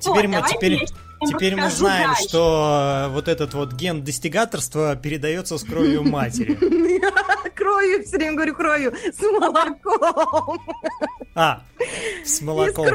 Теперь 0.00 0.28
мы 0.28 0.42
теперь 0.48 0.86
Теперь 1.26 1.54
мы 1.54 1.68
знаем, 1.68 2.14
что 2.16 3.06
э, 3.06 3.08
вот 3.12 3.28
этот 3.28 3.52
вот 3.52 3.74
ген 3.74 4.02
достигаторства 4.02 4.96
передается 4.96 5.58
с 5.58 5.64
кровью 5.64 6.02
матери. 6.02 6.54
Кровью, 7.54 8.02
все 8.04 8.16
время 8.16 8.36
говорю 8.36 8.54
кровью, 8.54 8.94
с 8.94 9.20
молоком. 9.20 10.60
А, 11.34 11.62
с 12.24 12.40
молоком. 12.40 12.86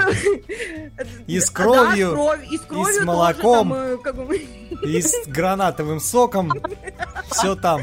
И 1.27 1.39
с 1.39 1.51
кровью, 1.51 2.17
и 2.49 2.57
с 2.57 3.05
молоком, 3.05 3.73
э, 3.73 3.97
и 4.83 5.01
с 5.01 5.27
гранатовым 5.27 5.99
соком. 5.99 6.51
Все 7.29 7.55
там. 7.55 7.81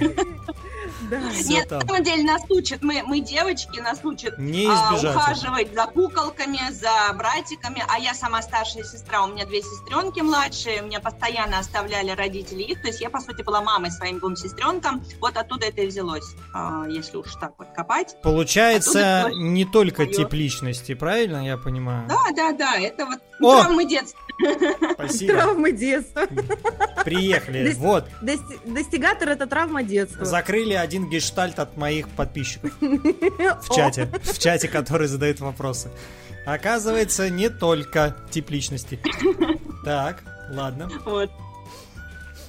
Да. 1.10 1.20
Нет, 1.46 1.68
там. 1.68 1.80
на 1.80 1.86
самом 1.86 2.02
деле 2.04 2.22
нас 2.22 2.42
учат, 2.48 2.82
мы, 2.82 3.02
мы 3.02 3.20
девочки, 3.20 3.80
нас 3.80 4.00
учат 4.04 4.38
не 4.38 4.66
а, 4.66 4.94
ухаживать 4.94 5.74
за 5.74 5.86
куколками, 5.86 6.58
за 6.70 7.12
братиками, 7.14 7.84
а 7.88 7.98
я 7.98 8.14
сама 8.14 8.42
старшая 8.42 8.84
сестра, 8.84 9.24
у 9.24 9.28
меня 9.28 9.46
две 9.46 9.62
сестренки 9.62 10.20
младшие, 10.20 10.82
меня 10.82 11.00
постоянно 11.00 11.58
оставляли 11.58 12.10
родители 12.10 12.62
их, 12.62 12.80
то 12.80 12.88
есть 12.88 13.00
я, 13.00 13.10
по 13.10 13.20
сути, 13.20 13.42
была 13.42 13.60
мамой 13.62 13.90
своим 13.90 14.18
двум 14.18 14.36
сестренкам, 14.36 15.04
вот 15.20 15.36
оттуда 15.36 15.66
это 15.66 15.82
и 15.82 15.86
взялось, 15.86 16.34
а, 16.54 16.86
если 16.88 17.16
уж 17.16 17.34
так 17.34 17.52
вот 17.58 17.68
копать. 17.74 18.16
Получается, 18.22 19.30
не 19.34 19.64
только 19.64 20.06
тип 20.06 20.32
личности, 20.32 20.94
правильно 20.94 21.44
я 21.44 21.56
понимаю? 21.56 22.08
Да, 22.08 22.22
да, 22.34 22.52
да, 22.52 22.76
это 22.78 23.06
вот 23.06 23.18
О! 23.40 23.60
травмы 23.60 23.84
детства. 23.84 24.18
Спасибо. 24.94 25.32
Травмы 25.34 25.72
детства. 25.72 26.26
Приехали, 27.04 27.70
Дос- 27.70 27.76
вот. 27.76 28.04
Достигатор 28.64 29.28
это 29.28 29.46
травма 29.46 29.82
детства. 29.82 30.24
Закрыли 30.24 30.74
один 30.74 31.01
гештальт 31.08 31.58
от 31.58 31.76
моих 31.76 32.08
подписчиков 32.08 32.72
в 32.80 33.74
чате, 33.74 34.08
в 34.22 34.38
чате, 34.38 34.68
который 34.68 35.08
задает 35.08 35.40
вопросы. 35.40 35.90
Оказывается, 36.46 37.30
не 37.30 37.48
только 37.48 38.16
тип 38.30 38.50
личности. 38.50 39.00
Так, 39.84 40.22
ладно. 40.50 40.90
Вот. 41.04 41.30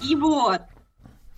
И 0.01 0.15
вот, 0.15 0.61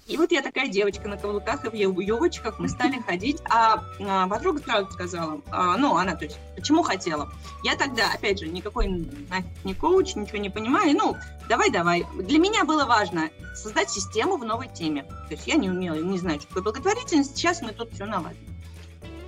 и 0.08 0.18
вот 0.18 0.32
я 0.32 0.44
такая 0.44 0.68
девочка 0.68 1.08
на 1.08 1.18
каблуках 1.18 1.66
и 1.66 1.86
в 1.88 2.00
юбочках, 2.00 2.60
мы 2.60 2.70
стали 2.70 3.00
ходить, 3.02 3.42
а, 3.50 3.84
а 4.00 4.28
подруга 4.28 4.60
сразу 4.60 4.92
сказала, 4.92 5.42
а, 5.50 5.78
ну, 5.78 5.98
она, 5.98 6.16
то 6.16 6.26
есть, 6.26 6.38
почему 6.56 6.84
хотела. 6.84 7.32
Я 7.64 7.76
тогда, 7.76 8.12
опять 8.14 8.40
же, 8.40 8.48
никакой 8.48 8.88
не 9.64 9.74
коуч, 9.74 10.16
ничего 10.16 10.38
не 10.38 10.52
понимаю, 10.52 10.96
ну, 10.96 11.18
давай-давай. 11.50 12.06
Для 12.20 12.38
меня 12.38 12.66
было 12.66 12.86
важно 12.86 13.30
создать 13.56 13.90
систему 13.90 14.38
в 14.38 14.46
новой 14.46 14.68
теме. 14.68 15.04
То 15.04 15.32
есть 15.32 15.48
я 15.48 15.56
не 15.56 15.70
умела, 15.72 15.96
не 15.96 16.20
знаю, 16.20 16.40
что 16.40 16.50
такое 16.50 16.64
благотворительность, 16.64 17.36
сейчас 17.36 17.64
мы 17.64 17.72
тут 17.72 17.92
все 17.94 18.06
наладим. 18.06 18.38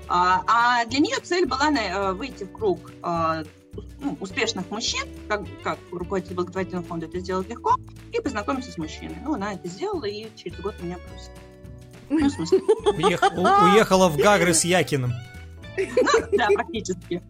А, 0.10 0.44
а 0.48 0.86
для 0.86 1.00
нее 1.00 1.18
цель 1.22 1.48
была 1.48 1.70
на, 1.70 1.80
э, 1.80 2.14
выйти 2.14 2.44
в 2.44 2.52
круг 2.52 2.92
а, 3.02 3.44
ну, 4.00 4.18
успешных 4.20 4.70
мужчин, 4.70 5.08
как, 5.28 5.44
как 5.64 5.78
руководитель 5.92 6.36
благотворительного 6.36 6.86
фонда 6.86 7.06
это 7.06 7.20
сделать 7.20 7.50
легко, 7.50 7.76
и 8.14 8.22
познакомиться 8.22 8.72
с 8.72 8.78
мужчиной. 8.78 9.18
Ну, 9.24 9.34
она 9.34 9.54
это 9.54 9.68
сделала, 9.68 10.06
и 10.06 10.28
через 10.36 10.60
год 10.60 10.76
меня 10.82 10.98
бросила. 10.98 11.36
Ну, 12.10 13.74
уехала 13.74 14.08
в 14.10 14.18
Гагры 14.18 14.54
с 14.54 14.64
Якиным. 14.64 15.12
Да, 16.32 16.48
практически. 16.54 17.22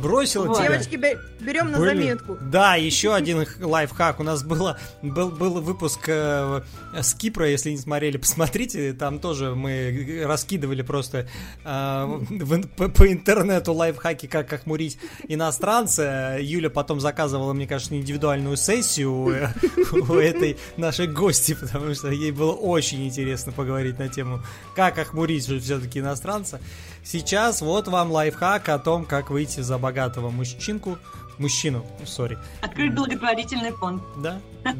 Бросила 0.00 0.46
вот. 0.46 0.58
тебя. 0.58 0.68
Девочки, 0.68 0.96
берем 1.40 1.70
на 1.70 1.78
Были... 1.78 1.88
заметку. 1.90 2.38
Да, 2.40 2.76
еще 2.76 3.14
один 3.14 3.46
лайфхак. 3.60 4.20
У 4.20 4.22
нас 4.22 4.42
было, 4.42 4.78
был, 5.02 5.30
был 5.30 5.60
выпуск 5.60 6.08
э, 6.08 6.62
с 6.98 7.14
Кипра, 7.14 7.48
если 7.48 7.70
не 7.70 7.78
смотрели, 7.78 8.16
посмотрите. 8.16 8.92
Там 8.92 9.18
тоже 9.18 9.54
мы 9.54 10.22
раскидывали 10.24 10.82
просто 10.82 11.28
э, 11.64 12.04
в, 12.30 12.66
по, 12.68 12.88
по 12.88 13.12
интернету 13.12 13.72
лайфхаки, 13.72 14.26
как 14.26 14.52
охмурить 14.52 14.98
иностранца. 15.28 16.36
Юля 16.40 16.70
потом 16.70 17.00
заказывала, 17.00 17.52
мне 17.52 17.66
кажется, 17.66 17.94
индивидуальную 17.94 18.56
сессию 18.56 19.12
у, 19.12 19.26
у 19.28 20.14
этой 20.14 20.56
нашей 20.76 21.06
гости, 21.06 21.54
потому 21.54 21.94
что 21.94 22.08
ей 22.08 22.32
было 22.32 22.52
очень 22.52 23.06
интересно 23.06 23.52
поговорить 23.52 23.98
на 23.98 24.08
тему, 24.08 24.42
как 24.74 24.98
охмурить 24.98 25.44
все-таки 25.44 25.98
иностранца. 26.00 26.60
Сейчас 27.04 27.60
вот 27.62 27.88
вам 27.88 28.12
лайфхак 28.12 28.68
о 28.68 28.78
том, 28.78 29.04
как 29.04 29.30
выйти 29.30 29.60
за 29.60 29.78
богатого 29.78 30.30
мужчинку, 30.30 30.98
мужчину, 31.38 31.84
сори. 32.04 32.38
Открыть 32.60 32.94
благотворительный 32.94 33.72
фонд. 33.72 34.02
Да. 34.18 34.40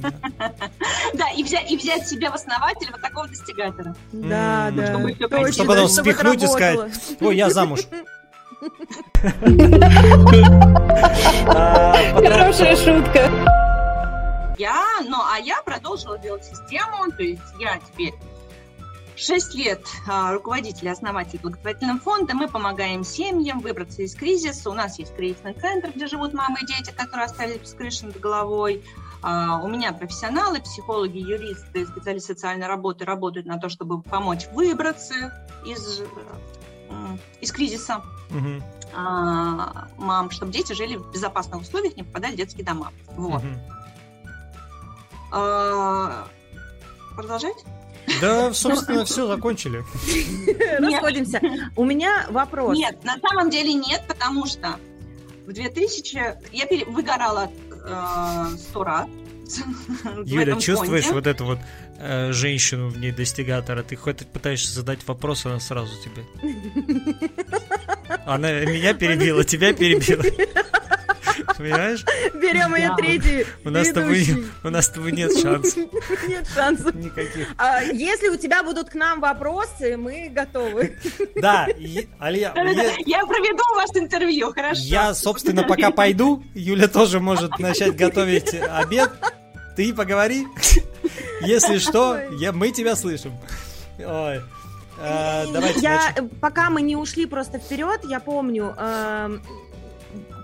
Да, 1.14 1.28
и 1.30 1.42
взять, 1.42 1.70
и 1.70 1.76
взять 1.76 2.06
себе 2.06 2.30
в 2.30 2.34
основатель 2.34 2.88
вот 2.92 3.00
такого 3.00 3.26
достигатора. 3.26 3.96
Да, 4.12 4.70
да. 4.70 5.00
Чтобы 5.50 5.66
потом 5.66 5.88
спихнуть 5.88 6.42
и 6.42 6.46
сказать, 6.46 6.92
ой, 7.20 7.36
я 7.36 7.50
замуж. 7.50 7.80
Хорошая 12.14 12.76
шутка. 12.76 13.30
Я, 14.58 14.84
ну, 15.08 15.16
а 15.22 15.38
я 15.38 15.62
продолжила 15.62 16.18
делать 16.18 16.44
систему, 16.44 17.10
то 17.16 17.22
есть 17.22 17.42
я 17.58 17.78
теперь 17.78 18.12
Шесть 19.20 19.54
лет 19.54 19.86
а, 20.08 20.32
руководитель 20.32 20.86
и 20.86 20.90
основатель 20.90 21.38
благотворительного 21.40 22.00
фонда. 22.00 22.34
Мы 22.34 22.48
помогаем 22.48 23.04
семьям 23.04 23.60
выбраться 23.60 24.00
из 24.00 24.14
кризиса. 24.14 24.70
У 24.70 24.72
нас 24.72 24.98
есть 24.98 25.14
кризисный 25.14 25.52
центр, 25.52 25.90
где 25.94 26.06
живут 26.06 26.32
мамы 26.32 26.60
и 26.62 26.66
дети, 26.66 26.90
которые 26.90 27.26
остались 27.26 27.58
без 27.58 27.74
крыши 27.74 28.06
над 28.06 28.18
головой. 28.18 28.82
А, 29.20 29.60
у 29.62 29.68
меня 29.68 29.92
профессионалы, 29.92 30.62
психологи, 30.62 31.18
юристы, 31.18 31.86
специалисты 31.86 32.32
социальной 32.32 32.66
работы 32.66 33.04
работают 33.04 33.46
на 33.46 33.58
то, 33.58 33.68
чтобы 33.68 34.00
помочь 34.00 34.46
выбраться 34.54 35.46
из 35.66 36.00
из 37.40 37.52
кризиса 37.52 38.02
угу. 38.30 38.62
мам, 39.96 40.30
чтобы 40.30 40.50
дети 40.50 40.72
жили 40.72 40.96
в 40.96 41.12
безопасных 41.12 41.60
условиях, 41.60 41.94
не 41.94 42.02
попадали 42.02 42.32
в 42.32 42.36
детские 42.36 42.64
дома. 42.64 42.90
Вот. 43.16 43.42
Угу. 43.44 43.54
Продолжать? 47.14 47.64
Да, 48.20 48.52
собственно, 48.52 49.04
все, 49.04 49.26
закончили. 49.26 49.84
Расходимся. 50.78 51.40
У 51.76 51.84
меня 51.84 52.26
вопрос. 52.30 52.76
Нет, 52.76 53.02
на 53.04 53.16
самом 53.18 53.50
деле 53.50 53.74
нет, 53.74 54.02
потому 54.08 54.46
что 54.46 54.76
в 55.46 55.52
2000... 55.52 56.38
Я 56.52 56.66
пере... 56.66 56.84
выгорала 56.84 57.50
э, 57.70 58.56
сто 58.56 58.84
раз. 58.84 59.08
Юля, 60.24 60.56
чувствуешь 60.56 61.04
фонде. 61.04 61.14
вот 61.14 61.26
эту 61.26 61.44
вот 61.44 61.58
э, 61.98 62.32
женщину 62.32 62.88
в 62.88 62.98
ней 62.98 63.10
достигатора? 63.10 63.82
Ты 63.82 63.96
хоть 63.96 64.26
пытаешься 64.26 64.72
задать 64.72 65.06
вопрос, 65.06 65.46
она 65.46 65.60
сразу 65.60 65.92
тебе. 66.02 66.24
Она 68.26 68.52
меня 68.60 68.94
перебила, 68.94 69.44
тебя 69.44 69.72
перебила. 69.72 70.24
Понимаешь? 71.56 72.04
Берем 72.34 72.74
ее 72.74 72.94
третий. 72.96 73.46
У 73.64 73.70
нас, 73.70 73.88
с 73.88 73.92
тобой, 73.92 74.44
у 74.64 74.70
нас 74.70 74.86
с 74.86 74.88
тобой 74.90 75.12
нет 75.12 75.32
шансов. 75.38 75.76
Нет 76.28 76.46
шансов. 76.54 76.94
Никаких. 76.94 77.48
А, 77.56 77.82
если 77.82 78.28
у 78.28 78.36
тебя 78.36 78.62
будут 78.62 78.90
к 78.90 78.94
нам 78.94 79.20
вопросы, 79.20 79.96
мы 79.96 80.28
готовы. 80.30 80.98
Да, 81.40 81.66
Алия, 82.18 82.52
я, 83.06 83.26
проведу 83.26 83.62
ваше 83.74 84.04
интервью, 84.04 84.52
хорошо. 84.52 84.82
Я, 84.84 85.14
собственно, 85.14 85.62
пока 85.62 85.90
пойду, 86.00 86.42
Юля 86.54 86.88
тоже 86.88 87.20
может 87.20 87.58
начать 87.58 87.96
готовить 87.96 88.54
обед. 88.54 89.10
Ты 89.76 89.94
поговори. 89.94 90.46
Если 91.40 91.78
что, 91.78 92.18
я, 92.38 92.52
мы 92.52 92.70
тебя 92.70 92.96
слышим. 92.96 93.32
Ой. 93.98 94.40
Давайте, 94.98 95.80
я, 95.80 96.14
пока 96.40 96.68
мы 96.68 96.82
не 96.82 96.96
ушли 96.96 97.24
просто 97.24 97.58
вперед, 97.58 98.00
я 98.04 98.20
помню, 98.20 98.74
э, 98.76 99.38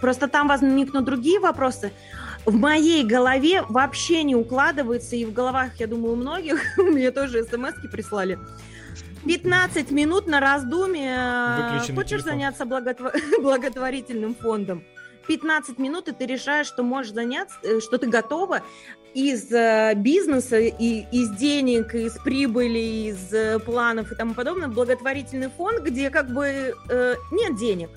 Просто 0.06 0.28
там 0.28 0.46
возникнут 0.46 1.04
другие 1.04 1.40
вопросы. 1.40 1.90
В 2.44 2.54
моей 2.54 3.02
голове 3.02 3.64
вообще 3.68 4.22
не 4.22 4.36
укладывается, 4.36 5.16
и 5.16 5.24
в 5.24 5.32
головах, 5.32 5.80
я 5.80 5.88
думаю, 5.88 6.12
у 6.12 6.16
многих, 6.16 6.60
мне 6.76 7.10
тоже 7.10 7.42
смс 7.42 7.74
прислали. 7.90 8.38
15 9.26 9.90
минут 9.90 10.28
на 10.28 10.38
раздумье. 10.38 11.56
Выключенный 11.58 11.96
Хочешь 11.96 12.22
телефон. 12.22 12.32
заняться 12.32 12.64
благотвор... 12.66 13.14
благотворительным 13.42 14.36
фондом? 14.36 14.84
15 15.26 15.76
минут, 15.80 16.06
и 16.06 16.12
ты 16.12 16.24
решаешь, 16.24 16.68
что 16.68 16.84
можешь 16.84 17.12
заняться, 17.12 17.56
э, 17.64 17.80
что 17.80 17.98
ты 17.98 18.06
готова 18.06 18.62
из 19.12 19.50
э, 19.50 19.92
бизнеса, 19.96 20.60
и, 20.60 21.04
из 21.10 21.30
денег, 21.30 21.96
из 21.96 22.12
прибыли, 22.18 23.08
из 23.08 23.32
э, 23.32 23.58
планов 23.58 24.12
и 24.12 24.14
тому 24.14 24.34
подобное, 24.34 24.68
благотворительный 24.68 25.50
фонд, 25.50 25.80
где 25.82 26.10
как 26.10 26.30
бы 26.30 26.76
э, 26.88 27.14
нет 27.32 27.56
денег 27.56 27.90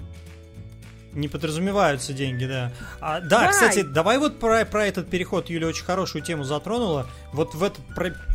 не 1.13 1.27
подразумеваются 1.27 2.13
деньги, 2.13 2.45
да. 2.45 2.71
А, 2.99 3.19
да, 3.19 3.41
да, 3.41 3.47
кстати, 3.47 3.81
давай 3.81 4.17
вот 4.17 4.39
про, 4.39 4.65
про 4.65 4.85
этот 4.85 5.09
переход 5.09 5.49
Юля 5.49 5.67
очень 5.67 5.85
хорошую 5.85 6.23
тему 6.23 6.43
затронула. 6.43 7.07
Вот 7.33 7.53
в 7.53 7.63
этот 7.63 7.81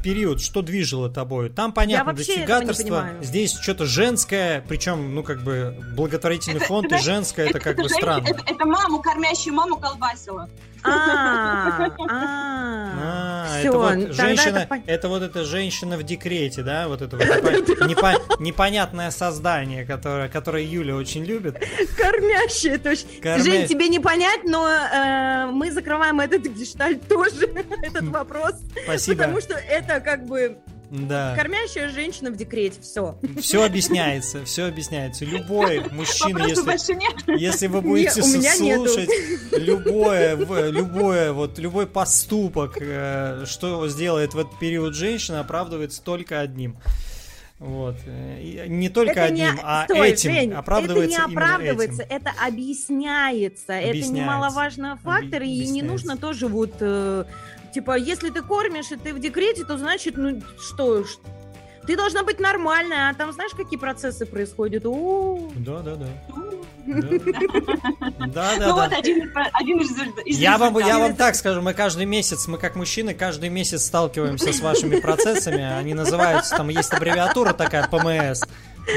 период, 0.03 0.41
что 0.41 0.63
движило 0.63 1.11
тобой? 1.11 1.51
Там, 1.51 1.73
понятно, 1.73 2.13
достигаторство, 2.13 3.11
здесь 3.23 3.59
что-то 3.59 3.87
женское, 3.87 4.65
причем, 4.69 5.15
ну, 5.15 5.23
как 5.23 5.43
бы, 5.43 5.77
благотворительный 5.97 6.59
это, 6.59 6.67
фонд 6.67 6.87
это, 6.87 6.97
и 6.97 6.99
женское, 7.03 7.47
это, 7.47 7.59
это 7.59 7.65
как 7.65 7.75
это, 7.75 7.83
бы 7.83 7.89
странно. 7.89 8.27
Это, 8.27 8.43
это 8.47 8.67
маму, 8.67 9.01
кормящую 9.03 9.55
маму 9.55 9.77
колбасила. 9.77 10.49
А, 12.07 13.47
а, 13.49 13.59
это 13.61 13.79
вот 13.79 14.13
женщина, 14.15 14.69
это 14.87 15.09
вот 15.09 15.23
эта 15.23 15.45
женщина 15.45 15.97
в 15.97 16.03
декрете, 16.03 16.63
да, 16.63 16.89
вот 16.89 17.03
это 17.03 17.17
вот 17.17 17.27
непонятное 18.41 19.11
создание, 19.11 19.85
которое, 19.85 20.29
которое 20.29 20.65
Юля 20.65 20.95
очень 20.97 21.25
любит. 21.25 21.57
Кормящая, 21.97 22.79
точно. 22.79 23.39
Жень, 23.39 23.67
тебе 23.67 23.89
не 23.89 23.99
понять, 23.99 24.45
но 24.45 24.69
э, 24.69 25.47
мы 25.47 25.73
закрываем 25.73 26.21
этот 26.21 26.43
гештальт 26.43 27.07
тоже, 27.09 27.47
этот 27.83 28.05
вопрос. 28.05 28.55
Спасибо. 28.85 29.23
Потому 29.23 29.41
что 29.41 29.55
это 29.55 30.01
как 30.01 30.27
бы 30.27 30.59
да. 30.95 31.35
Кормящая 31.35 31.89
женщина 31.89 32.31
в 32.31 32.37
декрете, 32.37 32.81
все. 32.81 33.19
Все 33.41 33.65
объясняется, 33.65 34.45
все 34.45 34.67
объясняется. 34.67 35.25
Любой 35.25 35.81
мужчина, 35.91 36.45
если, 36.47 37.37
если 37.37 37.67
вы 37.67 37.81
будете 37.81 38.21
нет, 38.21 38.57
слушать 38.57 39.11
любое, 39.53 40.37
любое, 40.71 41.33
вот, 41.33 41.59
любой 41.59 41.87
поступок, 41.89 42.79
э, 42.81 43.45
что 43.47 43.89
сделает 43.89 44.35
в 44.35 44.39
этот 44.39 44.57
период 44.61 44.95
женщина, 44.95 45.41
оправдывается 45.41 46.01
только 46.01 46.41
одним. 46.41 46.77
Вот. 47.59 47.97
И 48.07 48.65
не 48.67 48.89
только 48.89 49.13
это 49.13 49.25
одним, 49.25 49.55
не... 49.55 49.61
а 49.63 49.85
Стой, 49.85 50.11
этим 50.11 50.33
Жень, 50.33 50.53
оправдывается 50.53 51.21
Это 51.21 51.29
не 51.31 51.35
оправдывается, 51.35 52.03
этим. 52.03 52.17
это 52.17 52.31
объясняется. 52.47 53.77
объясняется. 53.77 53.99
Это 53.99 54.13
немаловажный 54.13 54.97
фактор, 55.03 55.43
и 55.43 55.67
не 55.69 55.83
нужно 55.83 56.17
тоже 56.17 56.47
вот 56.49 56.75
э, 56.81 57.25
Типа, 57.75 57.99
если 57.99 58.31
ты 58.31 58.41
кормишь, 58.41 58.93
и 58.93 58.97
ты 58.97 59.13
в 59.13 59.19
декрете, 59.19 59.65
то 59.65 59.77
значит, 59.77 60.17
ну 60.17 60.41
что, 60.61 61.05
ты 61.85 61.97
должна 61.97 62.23
быть 62.23 62.39
нормальная, 62.39 63.11
а 63.11 63.15
там 63.15 63.33
знаешь, 63.33 63.51
какие 63.51 63.81
процессы 63.81 64.27
происходят? 64.27 64.87
У 64.87 65.51
Да, 65.57 65.81
да, 65.81 65.97
да. 65.97 66.07
Да, 66.87 68.57
да, 68.59 68.69
ну 68.69 68.75
вот 68.75 68.93
один, 68.93 69.81
из 69.81 70.39
я 70.39 70.99
вам 70.99 71.17
так 71.17 71.35
скажу, 71.35 71.63
мы 71.63 71.75
каждый 71.75 72.07
месяц, 72.07 72.47
мы 72.47 72.59
как 72.59 72.77
мужчины, 72.77 73.13
каждый 73.15 73.49
месяц 73.49 73.87
сталкиваемся 73.87 74.53
с 74.53 74.61
вашими 74.61 75.01
процессами. 75.01 75.65
Они 75.65 75.95
называются, 75.95 76.57
там 76.57 76.69
есть 76.69 76.93
аббревиатура 76.93 77.55
такая, 77.55 77.89
ПМС. 77.89 78.43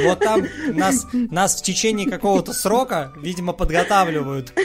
Вот 0.04 0.20
там 0.20 0.46
нас, 0.74 1.06
нас 1.14 1.60
в 1.60 1.64
течение 1.64 2.10
какого-то 2.10 2.54
срока, 2.54 3.14
видимо, 3.18 3.54
подготавливают 3.54 4.52
к, 4.52 4.56
к, 4.56 4.64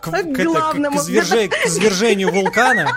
к, 0.00 0.10
к, 0.10 0.14
это, 0.14 0.32
к, 0.32 0.76
изверже, 0.96 1.48
к 1.48 1.66
извержению 1.66 2.32
вулкана. 2.32 2.88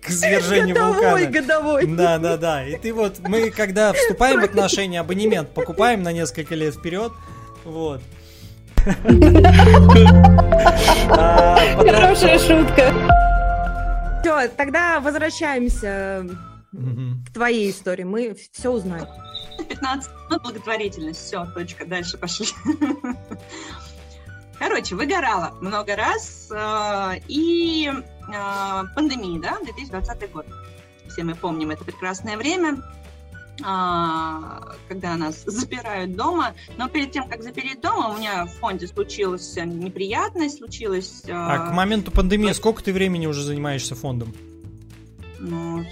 К 0.00 0.10
извержению 0.10 0.76
годовой, 0.76 0.94
вулкана. 0.94 1.26
Годовой, 1.26 1.86
Да, 1.86 2.18
да, 2.18 2.36
да. 2.36 2.64
И 2.66 2.76
ты 2.76 2.92
вот, 2.92 3.18
мы 3.20 3.50
когда 3.50 3.92
вступаем 3.92 4.40
в 4.40 4.44
отношения, 4.44 5.00
абонемент 5.00 5.50
покупаем 5.52 6.02
на 6.02 6.12
несколько 6.12 6.54
лет 6.54 6.74
вперед. 6.74 7.12
Вот. 7.64 8.00
Хорошая 11.78 12.38
шутка. 12.38 12.94
Все, 14.22 14.48
тогда 14.48 15.00
возвращаемся 15.00 16.24
к 17.26 17.32
твоей 17.32 17.70
истории. 17.70 18.04
Мы 18.04 18.36
все 18.52 18.70
узнаем. 18.70 19.06
15 19.68 20.10
минут 20.28 20.42
благотворительность. 20.42 21.20
Все, 21.20 21.46
точка. 21.46 21.86
Дальше 21.86 22.18
пошли. 22.18 22.46
Короче, 24.58 24.94
выгорала 24.94 25.54
много 25.60 25.96
раз. 25.96 26.48
Э, 26.50 27.20
и 27.28 27.90
э, 27.90 28.84
пандемия, 28.94 29.40
да, 29.40 29.58
2020 29.62 30.32
год. 30.32 30.46
Все 31.08 31.24
мы 31.24 31.34
помним 31.34 31.70
это 31.70 31.84
прекрасное 31.84 32.36
время, 32.36 32.78
э, 33.58 33.62
когда 34.88 35.16
нас 35.16 35.42
запирают 35.44 36.16
дома. 36.16 36.54
Но 36.78 36.88
перед 36.88 37.12
тем, 37.12 37.28
как 37.28 37.42
запереть 37.42 37.82
дома, 37.82 38.08
у 38.08 38.18
меня 38.18 38.46
в 38.46 38.50
фонде 38.52 38.86
случилась 38.86 39.56
неприятность, 39.56 40.58
случилась... 40.58 41.22
А 41.28 41.70
к 41.70 41.72
моменту 41.72 42.10
пандемии 42.10 42.52
сколько 42.52 42.82
ты 42.82 42.92
времени 42.92 43.26
уже 43.26 43.42
занимаешься 43.42 43.94
фондом? 43.94 44.34
Ну, 45.38 45.84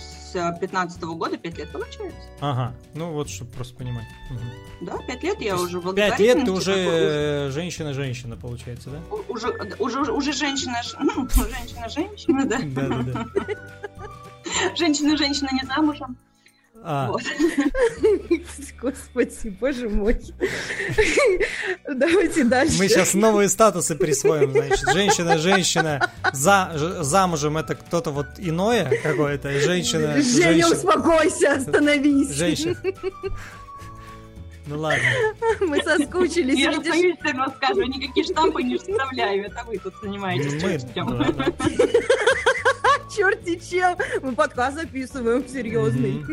2015 0.42 1.02
года 1.02 1.36
5 1.36 1.58
лет 1.58 1.72
получается. 1.72 2.18
Ага, 2.40 2.74
ну 2.94 3.12
вот, 3.12 3.28
чтобы 3.28 3.50
просто 3.52 3.74
понимать. 3.76 4.06
Угу. 4.30 4.86
Да, 4.86 4.98
5 5.06 5.22
лет 5.22 5.40
я 5.40 5.56
уже 5.56 5.80
в 5.80 5.94
5 5.94 6.18
лет 6.20 6.44
ты 6.44 6.50
уже 6.50 7.50
женщина-женщина, 7.50 8.36
получается, 8.36 8.90
да? 8.90 9.00
Уже, 9.28 9.48
уже, 9.78 10.12
уже 10.12 10.32
женщина, 10.32 10.80
ну, 11.00 11.28
женщина-женщина, 11.28 12.44
да. 12.46 12.58
Да, 12.62 12.88
да, 12.88 13.02
да. 13.02 13.26
Женщина-женщина 14.76 15.48
не 15.52 15.66
замужем. 15.66 16.16
А. 16.86 17.08
Вот. 17.08 17.22
Господи, 18.82 19.48
боже 19.58 19.88
мой. 19.88 20.20
Давайте 21.88 22.44
дальше. 22.44 22.78
Мы 22.78 22.88
сейчас 22.88 23.14
новые 23.14 23.48
статусы 23.48 23.96
присвоим, 23.96 24.52
значит. 24.52 24.86
Женщина, 24.92 25.38
женщина, 25.38 26.10
за, 26.34 26.72
замужем 27.00 27.56
это 27.56 27.74
кто-то 27.74 28.10
вот 28.10 28.26
иное 28.36 29.00
какое-то, 29.02 29.50
женщина... 29.60 30.20
Женя, 30.20 30.22
женщина. 30.22 30.76
успокойся, 30.76 31.52
остановись. 31.54 32.30
Женщина. 32.32 32.76
Ну 34.66 34.78
ладно. 34.78 35.04
Мы 35.60 35.82
соскучились. 35.82 36.58
Я 36.58 36.72
видишь? 36.72 36.94
же 36.94 37.34
по 37.34 37.50
скажу, 37.50 37.82
никакие 37.84 38.26
штампы 38.26 38.62
не 38.62 38.76
вставляю, 38.76 39.46
это 39.46 39.64
вы 39.66 39.78
тут 39.78 39.94
занимаетесь. 40.02 40.62
Мы, 40.62 40.78
черти 43.14 43.58
чем. 43.58 43.96
Мы 44.22 44.34
подкаст 44.34 44.76
записываем 44.76 45.46
серьезный. 45.48 46.24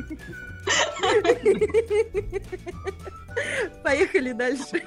Поехали 3.83 4.31
дальше. 4.33 4.83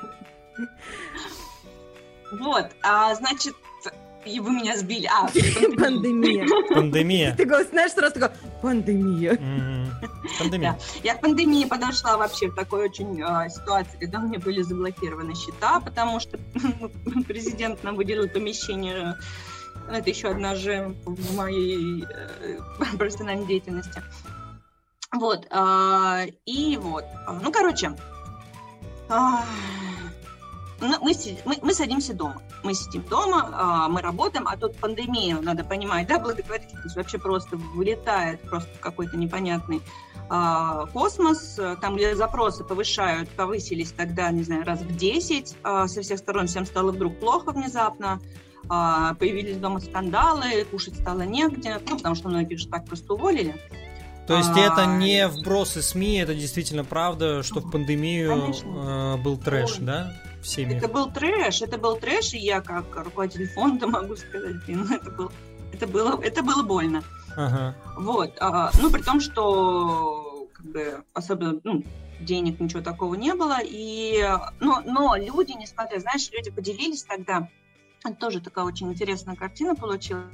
Вот, 2.39 2.67
а 2.83 3.15
значит, 3.15 3.55
и 4.25 4.41
вы 4.41 4.51
меня 4.51 4.77
сбили. 4.77 5.07
А, 5.07 5.27
пандемия. 5.77 6.47
Пандемия. 6.73 7.35
Ты 7.37 7.47
знаешь, 7.65 7.93
сразу 7.93 8.15
такой, 8.15 8.37
пандемия. 8.63 9.39
Пандемия. 10.39 10.79
Я 11.03 11.15
к 11.15 11.21
пандемии 11.21 11.65
подошла 11.67 12.17
вообще 12.17 12.49
в 12.49 12.55
такой 12.55 12.87
очень 12.87 13.21
э, 13.21 13.51
ситуации, 13.51 13.99
когда 14.01 14.21
у 14.21 14.23
меня 14.23 14.39
были 14.39 14.63
заблокированы 14.63 15.35
счета, 15.35 15.81
потому 15.81 16.21
что 16.21 16.39
президент 17.27 17.83
нам 17.85 17.97
выделил 17.97 18.29
помещение. 18.29 19.17
Это 19.91 20.11
еще 20.11 20.29
одна 20.29 20.55
же 20.55 20.95
в 21.05 21.37
моей 21.37 22.05
э, 22.05 22.59
профессиональной 22.99 23.47
деятельности. 23.47 24.03
Вот. 25.13 25.47
Э, 25.51 26.27
и 26.47 26.77
вот. 26.77 27.05
Ну, 27.43 27.53
короче. 27.53 27.97
Э, 29.09 29.15
мы, 30.81 31.15
мы, 31.45 31.59
мы 31.63 31.75
садимся 31.75 32.15
дома. 32.15 32.43
Мы 32.63 32.75
сидим 32.75 33.03
дома, 33.03 33.89
мы 33.89 34.03
работаем, 34.03 34.47
а 34.49 34.57
тут 34.57 34.77
пандемия, 34.77 35.39
надо 35.39 35.65
понимать, 35.65 36.07
да, 36.09 36.19
благотворительность 36.19 36.97
вообще 36.97 37.19
просто 37.19 37.57
вылетает 37.57 38.41
просто 38.43 38.69
в 38.75 38.81
какой-то 38.81 39.17
непонятный 39.17 39.81
космос, 40.93 41.61
там, 41.81 41.97
где 41.97 42.17
запросы 42.17 42.65
повышают, 42.65 43.29
повысились 43.31 43.93
тогда, 43.93 44.31
не 44.31 44.43
знаю, 44.43 44.65
раз 44.65 44.81
в 44.81 44.97
10, 44.97 45.57
э, 45.63 45.87
со 45.87 46.01
всех 46.03 46.19
сторон 46.19 46.47
всем 46.47 46.65
стало 46.65 46.93
вдруг 46.93 47.19
плохо 47.21 47.53
внезапно, 47.53 48.21
появились 48.69 49.59
дома 49.59 49.81
скандалы, 49.81 50.65
кушать 50.71 50.97
стало 50.97 51.23
негде, 51.23 51.81
ну, 51.89 51.97
потому 51.97 52.15
что 52.15 52.29
многих 52.29 52.59
же 52.59 52.69
так 52.69 52.87
просто 52.87 53.15
уволили. 53.15 53.55
То 54.27 54.39
есть 54.39 54.51
а, 54.55 54.59
это 54.59 54.87
не 54.87 55.29
вбросы 55.29 55.83
СМИ, 55.83 56.17
это 56.17 56.35
действительно 56.35 56.83
правда, 56.83 57.43
что 57.43 57.61
в 57.61 57.71
пандемию 57.71 58.41
конечно. 58.41 59.21
был 59.23 59.37
трэш, 59.37 59.79
Ой. 59.79 59.85
да? 59.85 60.13
всеми. 60.45 60.75
Это 60.75 60.89
был 60.89 61.11
трэш, 61.11 61.63
это 61.63 61.79
был 61.79 61.97
трэш, 61.97 62.35
и 62.35 62.39
я 62.39 62.61
как 62.61 62.85
руководитель 62.95 63.49
фонда 63.49 63.87
могу 63.89 64.15
сказать, 64.17 64.65
блин, 64.65 64.87
это 64.93 65.11
было, 65.11 65.33
это 65.73 65.87
было, 65.87 66.23
это 66.23 66.43
было 66.43 66.63
больно. 66.63 67.03
Ага. 67.37 67.75
Вот, 67.97 68.37
а, 68.39 68.71
ну 68.81 68.91
при 68.91 69.03
том, 69.03 69.21
что 69.21 70.49
как 70.53 70.67
бы 70.67 71.05
особенно, 71.15 71.61
ну, 71.65 71.83
денег 72.21 72.61
ничего 72.61 72.81
такого 72.81 73.15
не 73.17 73.35
было, 73.35 73.59
и, 73.61 74.25
но, 74.61 74.83
но 74.85 75.17
люди, 75.17 75.53
несмотря, 75.59 75.99
знаешь, 75.99 76.31
люди 76.31 76.51
поделились 76.53 77.03
тогда, 77.03 77.49
тоже 78.13 78.41
такая 78.41 78.67
очень 78.67 78.93
интересная 78.93 79.35
картина 79.35 79.75
получилась 79.75 80.27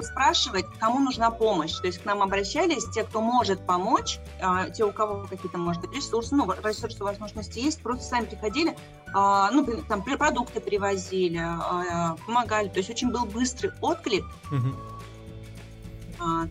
спрашивать, 0.00 0.64
кому 0.80 1.00
нужна 1.00 1.30
помощь. 1.30 1.74
То 1.74 1.86
есть 1.86 1.98
к 1.98 2.04
нам 2.06 2.22
обращались 2.22 2.88
те, 2.94 3.04
кто 3.04 3.20
может 3.20 3.66
помочь, 3.66 4.18
а, 4.40 4.70
те, 4.70 4.84
у 4.84 4.90
кого 4.90 5.26
какие-то, 5.28 5.58
может 5.58 5.82
быть, 5.82 5.94
ресурсы, 5.94 6.34
ну, 6.34 6.50
ресурсы, 6.50 7.04
возможности 7.04 7.58
есть, 7.58 7.82
просто 7.82 8.04
сами 8.04 8.24
приходили, 8.24 8.74
а, 9.12 9.50
ну, 9.50 9.66
там, 9.86 10.02
продукты 10.02 10.60
привозили, 10.60 11.38
а, 11.38 12.16
помогали. 12.26 12.68
То 12.68 12.78
есть 12.78 12.88
очень 12.88 13.10
был 13.10 13.26
быстрый 13.26 13.70
отклик. 13.80 14.24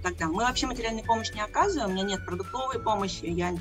Тогда 0.03 0.27
мы 0.27 0.43
вообще 0.43 0.67
материальной 0.67 1.03
помощи 1.03 1.33
не 1.33 1.41
оказываем, 1.41 1.91
у 1.91 1.93
меня 1.93 2.03
нет 2.03 2.25
продуктовой 2.25 2.77
помощи, 2.77 3.23
я 3.23 3.53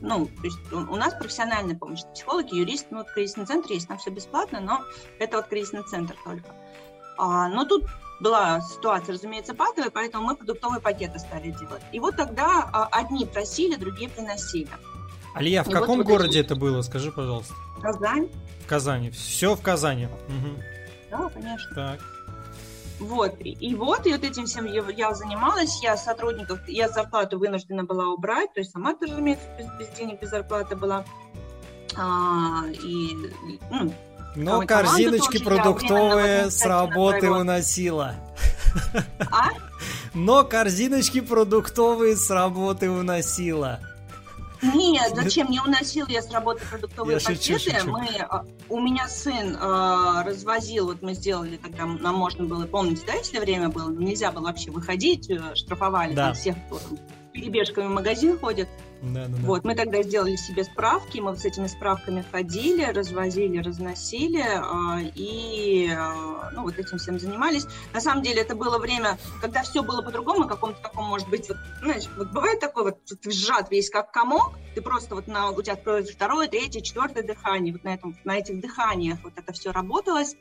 ну, 0.00 0.26
то 0.26 0.44
есть 0.44 0.58
у 0.72 0.96
нас 0.96 1.14
профессиональная 1.14 1.76
помощь, 1.76 2.02
психологи, 2.14 2.54
юрист, 2.54 2.86
ну, 2.90 2.98
вот 2.98 3.10
кризисный 3.10 3.46
центр 3.46 3.72
есть, 3.72 3.88
там 3.88 3.98
все 3.98 4.10
бесплатно, 4.10 4.60
но 4.60 4.82
это 5.18 5.38
вот 5.38 5.48
кризисный 5.48 5.82
центр 5.82 6.14
только. 6.24 6.54
А, 7.18 7.48
но 7.48 7.64
тут 7.64 7.84
была 8.20 8.60
ситуация, 8.60 9.14
разумеется, 9.14 9.54
патовая, 9.54 9.90
поэтому 9.90 10.24
мы 10.24 10.36
продуктовые 10.36 10.80
пакеты 10.80 11.18
стали 11.18 11.50
делать. 11.50 11.82
И 11.92 12.00
вот 12.00 12.16
тогда 12.16 12.68
а, 12.72 12.88
одни 12.92 13.26
просили, 13.26 13.76
другие 13.76 14.08
приносили. 14.08 14.70
Алия, 15.34 15.62
в 15.62 15.68
и 15.68 15.72
каком 15.72 15.98
вот, 15.98 16.06
городе 16.06 16.38
вот 16.38 16.46
это 16.46 16.56
было, 16.56 16.82
скажи, 16.82 17.12
пожалуйста? 17.12 17.54
Казань. 17.80 18.28
В 18.64 18.66
Казани. 18.66 19.10
Все 19.10 19.54
в 19.54 19.62
Казани. 19.62 20.06
Угу. 20.06 20.62
Да, 21.10 21.28
конечно. 21.30 21.74
Так. 21.74 22.00
Вот, 23.00 23.36
и 23.38 23.74
вот, 23.74 24.06
и 24.06 24.12
вот 24.12 24.24
этим 24.24 24.46
всем 24.46 24.64
я, 24.64 24.82
я 24.90 25.14
занималась, 25.14 25.82
я 25.82 25.96
сотрудников, 25.96 26.58
я 26.66 26.88
зарплату 26.88 27.38
вынуждена 27.38 27.84
была 27.84 28.08
убрать, 28.08 28.52
то 28.52 28.60
есть 28.60 28.72
сама 28.72 28.94
тоже, 28.94 29.12
разумеется, 29.12 29.44
без, 29.56 29.66
без 29.78 29.96
денег, 29.96 30.20
без 30.20 30.30
зарплаты 30.30 30.74
была. 30.74 31.04
А, 31.96 32.64
и, 32.66 33.16
ну, 33.70 33.92
но 34.36 34.62
корзиночки 34.62 35.42
продуктовые 35.42 36.50
с 36.50 36.64
работы 36.64 37.30
уносила. 37.30 38.14
А? 39.30 39.50
Но 40.14 40.44
корзиночки 40.44 41.20
продуктовые 41.20 42.16
с 42.16 42.30
работы 42.30 42.90
уносила. 42.90 43.80
Нет, 44.62 45.12
зачем 45.14 45.50
не 45.50 45.60
уносил 45.60 46.06
я 46.08 46.22
с 46.22 46.30
работы 46.30 46.64
продуктовые 46.66 47.18
я 47.18 47.24
пакеты? 47.24 47.58
Шучу, 47.58 47.70
шучу. 47.70 47.90
Мы, 47.90 48.08
а, 48.28 48.44
у 48.68 48.80
меня 48.80 49.08
сын 49.08 49.56
э, 49.56 50.22
развозил, 50.24 50.86
вот 50.86 51.02
мы 51.02 51.14
сделали 51.14 51.56
тогда, 51.56 51.86
нам 51.86 52.16
можно 52.16 52.44
было, 52.44 52.66
помните, 52.66 53.02
да, 53.06 53.14
если 53.14 53.38
время 53.38 53.68
было, 53.68 53.90
нельзя 53.90 54.32
было 54.32 54.44
вообще 54.44 54.70
выходить, 54.70 55.30
э, 55.30 55.54
штрафовали 55.54 56.14
да. 56.14 56.26
там, 56.26 56.34
всех, 56.34 56.56
кто 56.66 56.80
перебежками 57.32 57.86
в 57.86 57.90
магазин 57.90 58.38
ходит. 58.38 58.68
Да, 59.02 59.26
да, 59.26 59.28
да. 59.28 59.46
Вот, 59.46 59.64
мы 59.64 59.74
тогда 59.74 60.02
сделали 60.02 60.34
себе 60.34 60.64
справки, 60.64 61.18
мы 61.18 61.36
с 61.36 61.44
этими 61.44 61.68
справками 61.68 62.24
ходили, 62.32 62.84
развозили, 62.84 63.58
разносили, 63.58 64.42
э, 64.42 65.12
и 65.14 65.88
э, 65.88 66.50
ну, 66.52 66.62
вот 66.62 66.78
этим 66.78 66.98
всем 66.98 67.18
занимались. 67.20 67.66
На 67.92 68.00
самом 68.00 68.22
деле 68.22 68.42
это 68.42 68.56
было 68.56 68.78
время, 68.78 69.16
когда 69.40 69.62
все 69.62 69.82
было 69.82 70.02
по-другому, 70.02 70.48
каком-то 70.48 70.82
таком, 70.82 71.04
может 71.04 71.28
быть, 71.28 71.48
вот, 71.48 71.58
знаешь, 71.80 72.04
вот 72.16 72.32
бывает 72.32 72.58
такой 72.58 72.84
вот, 72.84 72.98
ты 73.04 73.30
сжат 73.30 73.70
весь 73.70 73.88
как 73.88 74.10
комок, 74.10 74.58
ты 74.74 74.82
просто 74.82 75.14
вот 75.14 75.28
на, 75.28 75.50
у 75.50 75.62
тебя 75.62 75.76
второе, 75.76 76.48
третье, 76.48 76.80
четвертое 76.80 77.22
дыхание, 77.22 77.72
вот 77.72 77.84
на, 77.84 77.94
этом, 77.94 78.16
на 78.24 78.36
этих 78.36 78.60
дыханиях 78.60 79.18
вот 79.22 79.34
это 79.36 79.52
все 79.52 79.70
работалось. 79.70 80.34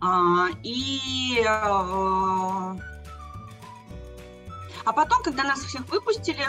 А, 0.00 0.46
и 0.62 1.44
а, 1.46 2.78
а 4.84 4.92
потом, 4.94 5.22
когда 5.22 5.44
нас 5.44 5.60
всех 5.60 5.86
выпустили, 5.88 6.46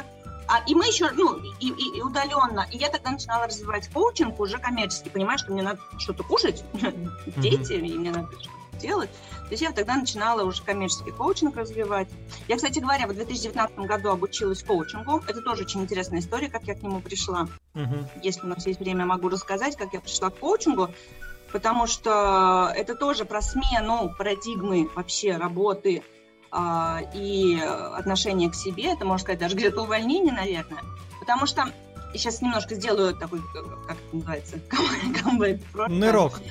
а, 0.48 0.64
и 0.68 0.76
мы 0.76 0.88
еще, 0.88 1.10
ну, 1.12 1.38
и, 1.60 1.70
и, 1.70 1.98
и 1.98 2.02
удаленно, 2.02 2.68
и 2.72 2.78
я 2.78 2.90
тогда 2.90 3.12
начинала 3.12 3.46
развивать 3.46 3.88
коучинг 3.90 4.40
уже 4.40 4.58
коммерчески, 4.58 5.10
понимаю, 5.10 5.38
что 5.40 5.52
мне 5.52 5.62
надо 5.62 5.80
что-то 5.98 6.24
кушать, 6.24 6.64
дети, 7.38 7.74
и 7.74 7.98
мне 7.98 8.12
надо 8.12 8.32
что-то 8.32 8.62
делать. 8.82 9.10
То 9.52 9.54
есть 9.54 9.62
я 9.62 9.72
тогда 9.72 9.96
начинала 9.96 10.44
уже 10.44 10.64
коммерческий 10.64 11.12
коучинг 11.12 11.58
развивать. 11.58 12.08
Я, 12.48 12.56
кстати 12.56 12.80
говоря, 12.80 13.06
в 13.08 13.14
2019 13.14 13.78
году 13.80 14.10
обучилась 14.10 14.64
коучингу. 14.64 15.22
Это 15.28 15.42
тоже 15.42 15.64
очень 15.64 15.82
интересная 15.82 16.20
история, 16.20 16.50
как 16.50 16.64
я 16.64 16.74
к 16.74 16.82
нему 16.82 17.02
пришла. 17.02 17.48
Если 18.24 18.42
у 18.42 18.48
нас 18.48 18.66
есть 18.66 18.80
время, 18.80 19.06
могу 19.06 19.30
рассказать, 19.30 19.76
как 19.76 19.94
я 19.94 20.00
пришла 20.00 20.30
к 20.30 20.38
коучингу 20.40 20.90
потому 21.52 21.86
что 21.86 22.72
это 22.76 22.96
тоже 22.96 23.26
про 23.26 23.42
смену 23.42 24.14
парадигмы 24.18 24.90
вообще 24.96 25.36
работы 25.36 26.02
и 27.14 27.62
отношение 27.96 28.50
к 28.50 28.56
себе, 28.56 28.92
это, 28.92 29.06
можно 29.06 29.24
сказать, 29.24 29.40
даже 29.40 29.56
где-то 29.56 29.84
увольнение, 29.84 30.34
наверное, 30.34 30.84
потому 31.20 31.46
что 31.46 31.72
сейчас 32.14 32.42
немножко 32.42 32.76
сделаю 32.76 33.16
такой, 33.16 33.42
как 33.88 33.98
это 33.98 34.16
называется, 34.16 34.60
камбэк 35.24 35.62
Нырок. 35.88 36.42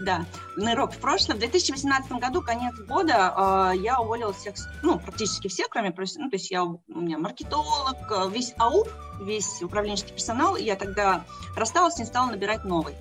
Да, 0.00 0.26
нырок 0.56 0.92
в 0.92 0.98
прошлое. 0.98 1.34
В 1.36 1.40
2018 1.40 2.12
году, 2.12 2.40
конец 2.40 2.74
года, 2.86 3.72
э, 3.74 3.78
я 3.78 4.00
уволила 4.00 4.32
всех, 4.32 4.54
ну, 4.82 4.98
практически 5.00 5.48
всех, 5.48 5.68
кроме, 5.68 5.92
ну, 6.16 6.30
то 6.30 6.36
есть 6.36 6.50
я, 6.52 6.62
у 6.62 6.80
меня 6.88 7.18
маркетолог, 7.18 7.96
весь 8.30 8.54
АУП, 8.58 8.88
весь 9.20 9.60
управленческий 9.60 10.14
персонал, 10.14 10.56
я 10.56 10.76
тогда 10.76 11.24
рассталась 11.56 11.98
и 11.98 12.04
стала 12.04 12.30
набирать 12.30 12.64
новый. 12.64 12.94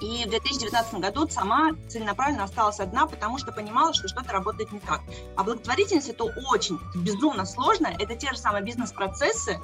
И 0.00 0.24
в 0.24 0.30
2019 0.30 0.94
году 0.94 1.28
сама 1.28 1.72
целенаправленно 1.88 2.44
осталась 2.44 2.80
одна, 2.80 3.06
потому 3.06 3.38
что 3.38 3.52
понимала, 3.52 3.92
что 3.94 4.08
что-то 4.08 4.32
работает 4.32 4.72
не 4.72 4.80
так. 4.80 5.00
А 5.36 5.44
благотворительность 5.44 6.08
это 6.08 6.24
очень, 6.24 6.78
безумно 6.94 7.44
сложно. 7.44 7.88
Это 7.98 8.14
те 8.16 8.30
же 8.32 8.38
самые 8.38 8.64
бизнес-процессы, 8.64 9.58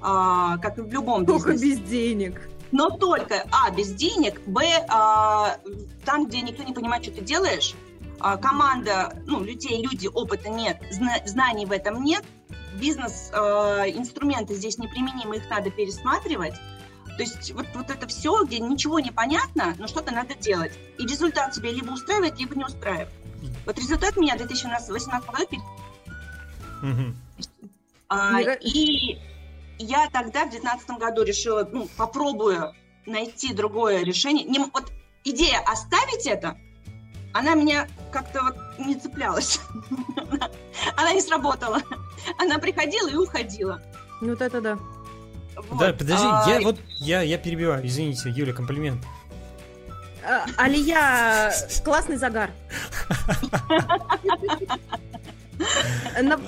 а, 0.00 0.58
как 0.58 0.78
и 0.78 0.82
в 0.82 0.92
любом 0.92 1.24
бизнесе. 1.24 1.44
Только 1.44 1.60
без 1.60 1.78
денег. 1.80 2.48
Но 2.72 2.90
только, 2.90 3.46
а, 3.50 3.70
без 3.70 3.92
денег, 3.92 4.40
б, 4.46 4.62
а, 4.88 5.56
там, 6.04 6.26
где 6.26 6.40
никто 6.40 6.62
не 6.62 6.72
понимает, 6.72 7.02
что 7.02 7.12
ты 7.14 7.20
делаешь, 7.20 7.74
а, 8.20 8.36
команда, 8.36 9.22
ну, 9.26 9.42
людей, 9.42 9.82
люди, 9.82 10.06
опыта 10.06 10.48
нет, 10.48 10.80
зна- 10.90 11.20
знаний 11.26 11.66
в 11.66 11.72
этом 11.72 12.04
нет, 12.04 12.22
бизнес-инструменты 12.74 14.54
а, 14.54 14.56
здесь 14.56 14.78
неприменимы, 14.78 15.36
их 15.36 15.50
надо 15.50 15.70
пересматривать, 15.70 16.54
то 17.20 17.24
есть 17.24 17.52
вот, 17.52 17.66
вот 17.74 17.90
это 17.90 18.06
все, 18.06 18.44
где 18.44 18.60
ничего 18.60 18.98
не 18.98 19.10
понятно, 19.10 19.74
но 19.76 19.86
что-то 19.86 20.10
надо 20.10 20.34
делать. 20.36 20.72
И 20.96 21.02
результат 21.02 21.52
тебя 21.52 21.70
либо 21.70 21.90
устраивает, 21.90 22.38
либо 22.38 22.56
не 22.56 22.64
устраивает. 22.64 23.10
Вот 23.66 23.76
результат 23.76 24.16
меня 24.16 24.36
в 24.36 24.38
2018 24.38 25.28
году... 25.30 25.62
Угу. 26.82 27.14
А, 28.08 28.40
и 28.40 29.18
я 29.78 30.08
тогда 30.08 30.46
в 30.46 30.50
2019 30.50 30.90
году 30.92 31.22
решила, 31.22 31.68
ну, 31.70 31.90
попробую 31.98 32.74
найти 33.04 33.52
другое 33.52 34.02
решение. 34.02 34.46
Не, 34.46 34.58
вот 34.60 34.90
идея 35.22 35.60
оставить 35.66 36.26
это, 36.26 36.56
она 37.34 37.54
меня 37.54 37.86
как-то 38.12 38.44
вот 38.44 38.56
не 38.78 38.94
цеплялась. 38.94 39.60
Она 40.96 41.12
не 41.12 41.20
сработала. 41.20 41.82
Она 42.38 42.58
приходила 42.58 43.08
и 43.08 43.14
уходила. 43.14 43.82
Вот 44.22 44.40
это 44.40 44.62
да. 44.62 44.78
Вот. 45.56 45.78
Да, 45.78 45.92
подожди, 45.92 46.26
а... 46.26 46.44
я 46.48 46.60
вот 46.60 46.78
я, 46.98 47.22
я 47.22 47.38
перебиваю, 47.38 47.86
извините, 47.86 48.30
Юля, 48.30 48.52
комплимент. 48.52 49.04
А, 50.22 50.44
Алия, 50.56 51.52
классный 51.84 52.16
загар. 52.16 52.50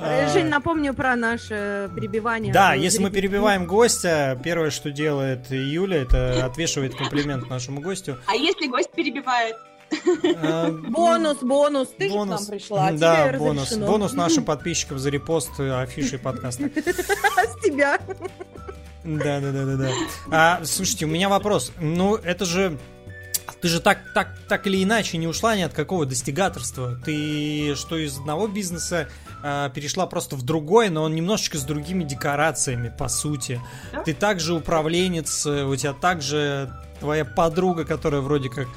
А. 0.00 0.28
Жень, 0.32 0.46
напомню 0.46 0.94
про 0.94 1.16
наше 1.16 1.90
перебивание. 1.94 2.52
Да, 2.52 2.74
если 2.74 2.98
мы 2.98 3.10
перебиваем 3.10 3.66
гостя, 3.66 4.40
первое, 4.42 4.70
что 4.70 4.90
делает 4.90 5.50
Юля, 5.50 6.02
это 6.02 6.44
отвешивает 6.46 6.94
комплимент 6.94 7.48
нашему 7.50 7.80
гостю. 7.80 8.18
А 8.26 8.34
если 8.34 8.68
гость 8.68 8.90
перебивает? 8.92 9.56
А, 10.42 10.70
бонус, 10.70 11.38
бонус, 11.42 11.88
ты 11.96 12.08
бонус. 12.08 12.40
же 12.40 12.46
к 12.46 12.48
нам 12.48 12.58
пришла. 12.58 12.92
Да, 12.92 13.32
бонус. 13.38 13.76
Бонус 13.76 14.12
нашим 14.14 14.44
подписчикам 14.44 14.98
за 14.98 15.10
репост 15.10 15.60
афиши 15.60 16.18
подкаста. 16.18 16.70
С 16.74 17.62
тебя. 17.62 17.98
Да, 19.04 19.40
да, 19.40 19.52
да, 19.52 19.64
да, 19.64 19.76
да. 19.76 19.90
А, 20.30 20.64
слушайте, 20.64 21.06
у 21.06 21.08
меня 21.08 21.28
вопрос. 21.28 21.72
Ну, 21.80 22.16
это 22.16 22.44
же 22.44 22.78
ты 23.60 23.68
же 23.68 23.80
так, 23.80 23.98
так, 24.12 24.36
так 24.48 24.66
или 24.66 24.82
иначе 24.82 25.18
не 25.18 25.28
ушла 25.28 25.56
ни 25.56 25.62
от 25.62 25.72
какого 25.72 26.04
достигаторства. 26.04 26.96
Ты 27.04 27.74
что 27.76 27.96
из 27.96 28.18
одного 28.18 28.48
бизнеса 28.48 29.08
э, 29.42 29.70
перешла 29.72 30.06
просто 30.06 30.34
в 30.36 30.42
другой, 30.42 30.88
но 30.88 31.04
он 31.04 31.14
немножечко 31.14 31.58
с 31.58 31.62
другими 31.62 32.02
декорациями, 32.02 32.92
по 32.96 33.08
сути. 33.08 33.60
Да? 33.92 34.02
Ты 34.02 34.14
также 34.14 34.54
управленец, 34.54 35.46
у 35.46 35.76
тебя 35.76 35.92
также 35.92 36.72
твоя 36.98 37.24
подруга, 37.24 37.84
которая 37.84 38.20
вроде 38.20 38.48
как 38.48 38.68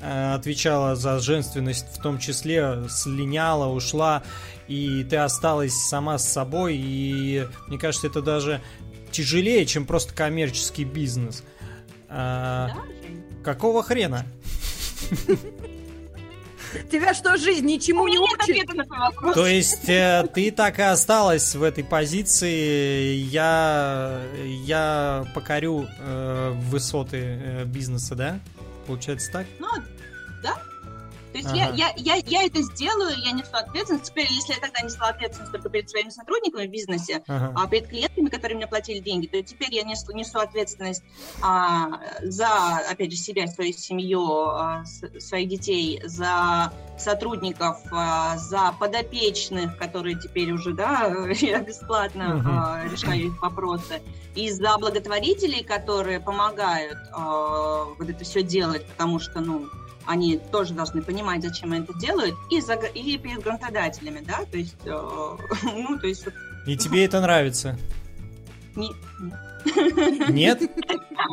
э, 0.00 0.34
отвечала 0.34 0.96
за 0.96 1.18
женственность, 1.18 1.86
в 1.96 2.02
том 2.02 2.18
числе 2.18 2.84
слиняла, 2.88 3.66
ушла, 3.66 4.22
и 4.66 5.04
ты 5.08 5.16
осталась 5.16 5.74
сама 5.74 6.18
с 6.18 6.28
собой, 6.28 6.76
и 6.76 7.46
мне 7.68 7.78
кажется, 7.78 8.06
это 8.06 8.22
даже 8.22 8.60
тяжелее, 9.12 9.64
чем 9.66 9.86
просто 9.86 10.14
коммерческий 10.14 10.84
бизнес. 10.84 11.44
А, 12.08 12.68
да, 12.68 12.82
Какого 13.44 13.82
хрена? 13.82 14.24
Тебя 16.90 17.12
что, 17.12 17.36
жизнь 17.36 17.66
ничему 17.66 18.08
не 18.08 18.18
учит? 18.18 18.66
То 19.34 19.46
есть 19.46 19.88
э, 19.88 20.26
ты 20.32 20.50
так 20.50 20.78
и 20.78 20.82
осталась 20.82 21.54
в 21.54 21.62
этой 21.62 21.84
позиции. 21.84 23.14
Я, 23.14 24.22
я 24.64 25.26
покорю 25.34 25.86
э, 25.98 26.52
высоты 26.70 27.18
э, 27.18 27.64
бизнеса, 27.66 28.14
да? 28.14 28.40
Получается 28.86 29.30
так? 29.32 29.46
Ну, 29.58 29.68
да. 30.42 30.62
То 31.32 31.38
есть 31.38 31.48
ага. 31.48 31.56
я, 31.56 31.70
я, 31.70 31.92
я, 31.96 32.16
я 32.26 32.44
это 32.44 32.60
сделаю, 32.62 33.16
я 33.18 33.32
несу 33.32 33.50
ответственность. 33.52 34.10
Теперь, 34.10 34.26
если 34.30 34.52
я 34.52 34.60
тогда 34.60 34.80
несла 34.82 35.08
ответственность 35.08 35.52
только 35.52 35.70
перед 35.70 35.88
своими 35.88 36.10
сотрудниками 36.10 36.66
в 36.66 36.70
бизнесе, 36.70 37.22
ага. 37.26 37.52
а 37.56 37.66
перед 37.68 37.88
клиентами, 37.88 38.28
которые 38.28 38.56
мне 38.56 38.66
платили 38.66 38.98
деньги, 38.98 39.26
то 39.26 39.42
теперь 39.42 39.74
я 39.74 39.82
несу, 39.82 40.12
несу 40.12 40.38
ответственность 40.38 41.02
а, 41.40 42.00
за, 42.22 42.48
опять 42.90 43.10
же, 43.12 43.16
себя, 43.16 43.46
свою 43.46 43.72
семью, 43.72 44.46
а, 44.46 44.84
своих 45.18 45.48
детей, 45.48 46.02
за 46.04 46.72
сотрудников, 46.98 47.78
а, 47.90 48.36
за 48.36 48.74
подопечных, 48.78 49.76
которые 49.76 50.18
теперь 50.18 50.52
уже, 50.52 50.72
да, 50.72 51.12
я 51.40 51.60
бесплатно 51.60 52.36
угу. 52.36 52.48
а, 52.48 52.84
решаю 52.90 53.26
их 53.26 53.42
вопросы, 53.42 54.02
и 54.34 54.50
за 54.50 54.76
благотворителей, 54.78 55.64
которые 55.64 56.20
помогают 56.20 56.98
а, 57.12 57.84
вот 57.98 58.08
это 58.08 58.24
все 58.24 58.42
делать, 58.42 58.86
потому 58.86 59.18
что, 59.18 59.40
ну, 59.40 59.68
они 60.06 60.38
тоже 60.38 60.74
должны 60.74 61.02
понимать, 61.02 61.42
зачем 61.42 61.72
они 61.72 61.84
это 61.84 61.94
делают, 61.98 62.34
и, 62.50 62.60
за, 62.60 62.74
и 62.74 63.18
перед 63.18 63.42
грантодателями, 63.42 64.24
да, 64.26 64.44
то 64.50 64.56
есть, 64.56 64.76
э, 64.84 64.90
ну, 65.62 65.98
то 65.98 66.06
есть... 66.06 66.26
И 66.66 66.76
тебе 66.76 67.04
это 67.04 67.20
нравится? 67.20 67.78
Нет. 68.76 68.96
Нет? 70.28 70.62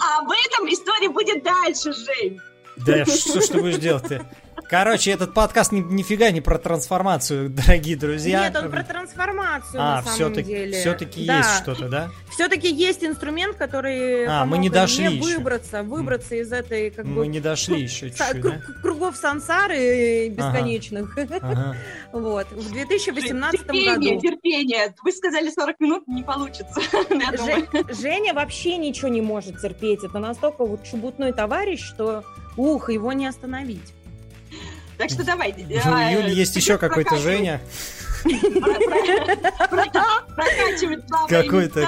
А 0.02 0.20
об 0.20 0.30
этом 0.30 0.68
история 0.70 1.10
будет 1.10 1.44
дальше, 1.44 1.92
Жень. 1.94 2.40
Да 2.78 3.06
что 3.06 3.42
ты 3.42 3.60
будешь 3.60 3.80
делать-то? 3.80 4.26
Короче, 4.70 5.10
этот 5.10 5.34
подкаст 5.34 5.72
ни, 5.72 5.80
нифига 5.80 6.30
не 6.30 6.42
про 6.42 6.60
трансформацию, 6.60 7.50
дорогие 7.66 7.98
друзья. 7.98 8.44
Нет, 8.44 8.56
он 8.56 8.70
про 8.70 8.84
трансформацию 8.84 9.82
а, 9.82 9.96
на 9.96 10.04
самом 10.04 10.34
все 10.34 10.44
деле. 10.44 10.80
Все-таки 10.80 11.26
да. 11.26 11.38
есть 11.38 11.50
что-то, 11.64 11.90
да? 11.90 12.12
Все-таки 12.30 12.72
есть 12.72 13.04
инструмент, 13.04 13.58
который 13.58 14.28
а, 14.28 14.46
мы 14.46 14.60
не 14.60 14.70
дошли 14.70 15.08
мне 15.08 15.18
еще. 15.18 15.38
выбраться, 15.38 15.82
выбраться 15.82 16.36
из 16.36 16.52
этой 16.52 16.92
как 16.92 17.06
мы 17.06 17.16
бы... 17.16 17.20
Мы 17.22 17.28
не 17.28 17.40
дошли 17.40 17.82
еще 17.82 18.12
чуть-чуть, 18.12 18.42
да? 18.42 18.62
Кругов 18.84 19.18
сансары 19.18 20.30
бесконечных. 20.30 21.18
Ага. 21.42 21.76
Вот. 22.12 22.52
В 22.52 22.72
2018 22.72 23.62
терпение, 23.62 24.16
году... 24.16 24.20
Терпение, 24.20 24.94
Вы 25.04 25.12
сказали 25.12 25.50
40 25.50 25.80
минут, 25.80 26.08
не 26.08 26.24
получится. 26.24 26.80
Женя 28.02 28.34
вообще 28.34 28.78
ничего 28.78 29.08
не 29.08 29.22
может 29.22 29.62
терпеть. 29.62 30.04
Это 30.04 30.20
настолько 30.20 30.66
вот 30.66 30.86
шебутной 30.86 31.34
товарищ, 31.34 31.82
что 31.82 32.24
ух, 32.58 32.90
его 32.90 33.14
не 33.14 33.26
остановить. 33.26 33.94
Так 35.00 35.10
что 35.10 35.24
давай. 35.24 35.56
У 35.58 36.20
Юли 36.20 36.34
есть 36.34 36.56
еще 36.58 36.78
какой-то 36.78 37.16
Женя. 37.18 37.62
Прокачивать 39.70 41.06
Какой-то. 41.30 41.88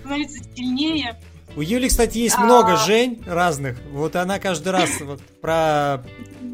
становиться 0.00 0.42
сильнее. 0.56 1.16
У 1.54 1.62
Юли, 1.62 1.88
кстати, 1.88 2.18
есть 2.18 2.36
много 2.36 2.72
а. 2.72 2.76
Жень 2.78 3.22
разных. 3.26 3.78
Вот 3.92 4.16
она 4.16 4.40
каждый 4.40 4.72
раз 4.72 5.00
вот 5.00 5.22
про 5.40 6.02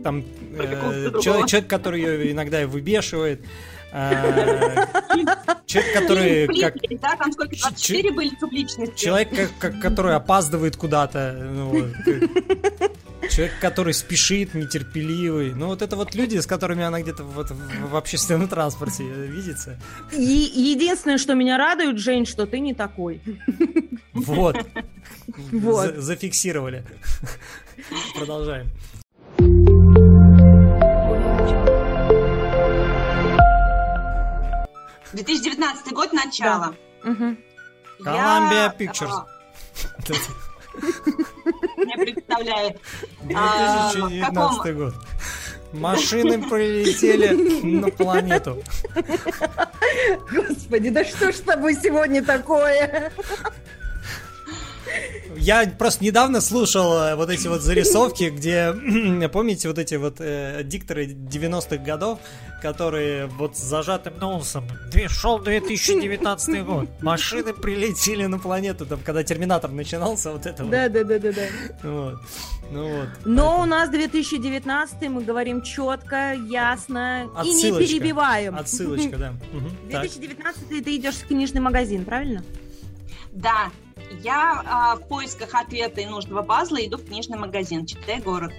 там 0.05 0.25
э, 0.59 1.11
человек, 1.23 1.66
который 1.66 2.03
ее 2.03 2.33
иногда 2.33 2.66
выбешивает. 2.66 3.41
А, 3.95 4.86
человек, 5.66 5.93
который... 5.93 6.47
Как, 6.61 6.74
да, 7.01 7.16
там 7.16 7.32
сколько, 7.32 7.57
24 7.57 8.12
были 8.12 8.30
субличности. 8.40 9.05
Человек, 9.05 9.51
который 9.59 10.14
опаздывает 10.14 10.76
куда-то. 10.76 11.32
Ну, 11.32 11.88
Человек, 13.30 13.53
который 13.61 13.95
спешит, 13.95 14.55
нетерпеливый. 14.55 15.55
Ну, 15.55 15.66
вот 15.66 15.82
это 15.82 15.97
вот 15.97 16.14
люди, 16.14 16.38
с 16.38 16.47
которыми 16.47 16.82
она 16.82 17.01
где-то 17.01 17.22
вот 17.22 17.51
в 17.51 17.97
общественном 17.97 18.49
транспорте 18.49 19.05
видится. 19.05 19.78
И 20.12 20.22
единственное, 20.22 21.18
что 21.18 21.34
меня 21.34 21.57
радует, 21.57 21.99
Жень, 21.99 22.26
что 22.26 22.47
ты 22.47 22.61
не 22.61 22.74
такой. 22.74 23.20
Вот. 24.12 24.57
Вот. 25.53 25.95
Зафиксировали. 25.97 26.84
Продолжаем. 28.14 28.70
2019 35.13 35.93
год, 35.93 36.13
начало. 36.13 36.75
Columbia 38.01 38.73
Pictures. 38.79 39.25
Не 41.77 41.97
представляю. 41.97 42.79
2019 43.23 44.33
а, 44.35 44.73
год. 44.73 44.95
Машины 45.73 46.43
прилетели 46.49 47.71
на 47.81 47.89
планету. 47.89 48.63
Господи, 50.31 50.91
да 50.91 51.05
что 51.05 51.33
ж 51.33 51.37
с 51.37 51.41
тобой 51.41 51.75
сегодня 51.75 52.25
такое? 52.25 53.13
Я 55.43 55.66
просто 55.66 56.05
недавно 56.05 56.40
слушал 56.40 56.93
э, 56.99 57.16
вот 57.16 57.28
эти 57.28 57.49
вот 57.49 57.62
зарисовки, 57.62 58.30
где, 58.30 59.28
помните, 59.32 59.66
вот 59.66 59.76
эти 59.76 59.97
вот 59.97 60.20
э, 60.20 60.62
дикторы 60.62 61.07
90-х 61.07 61.78
годов, 61.78 62.20
которые 62.62 63.26
вот 63.26 63.57
с 63.57 63.61
зажатым 63.61 64.18
носом. 64.20 64.64
Шел 65.09 65.40
2019 65.40 66.64
год. 66.64 66.88
Машины 67.03 67.53
прилетели 67.55 68.26
на 68.26 68.38
планету, 68.38 68.86
там, 68.86 69.01
когда 69.05 69.24
Терминатор 69.24 69.72
начинался, 69.72 70.30
вот 70.30 70.47
это 70.47 70.62
да, 70.62 70.84
вот. 70.84 70.93
Да, 70.93 71.05
да, 71.05 71.18
да, 71.18 71.32
да. 71.32 71.43
Вот. 71.82 72.14
Ну 72.70 72.99
вот. 72.99 73.09
Но 73.24 73.47
поэтому... 73.49 73.62
у 73.62 73.66
нас 73.66 73.90
2019 73.90 75.09
мы 75.09 75.24
говорим 75.24 75.62
четко, 75.62 76.34
ясно 76.34 77.28
Отсылочка. 77.34 77.66
и 77.66 77.72
не 77.72 77.78
перебиваем. 77.78 78.55
Отсылочка, 78.55 79.16
да. 79.16 79.32
2019 79.88 80.84
ты 80.84 80.97
идешь 80.97 81.16
в 81.16 81.26
книжный 81.26 81.61
магазин, 81.61 82.05
правильно? 82.05 82.45
Да, 83.32 83.72
я 84.22 84.62
а, 84.66 84.97
в 84.97 85.09
поисках 85.09 85.55
ответа 85.55 86.01
и 86.01 86.07
нужного 86.07 86.43
пазла 86.43 86.84
иду 86.84 86.99
в 86.99 87.05
книжный 87.05 87.38
магазин, 87.38 87.86
читай 87.86 88.20
город. 88.20 88.53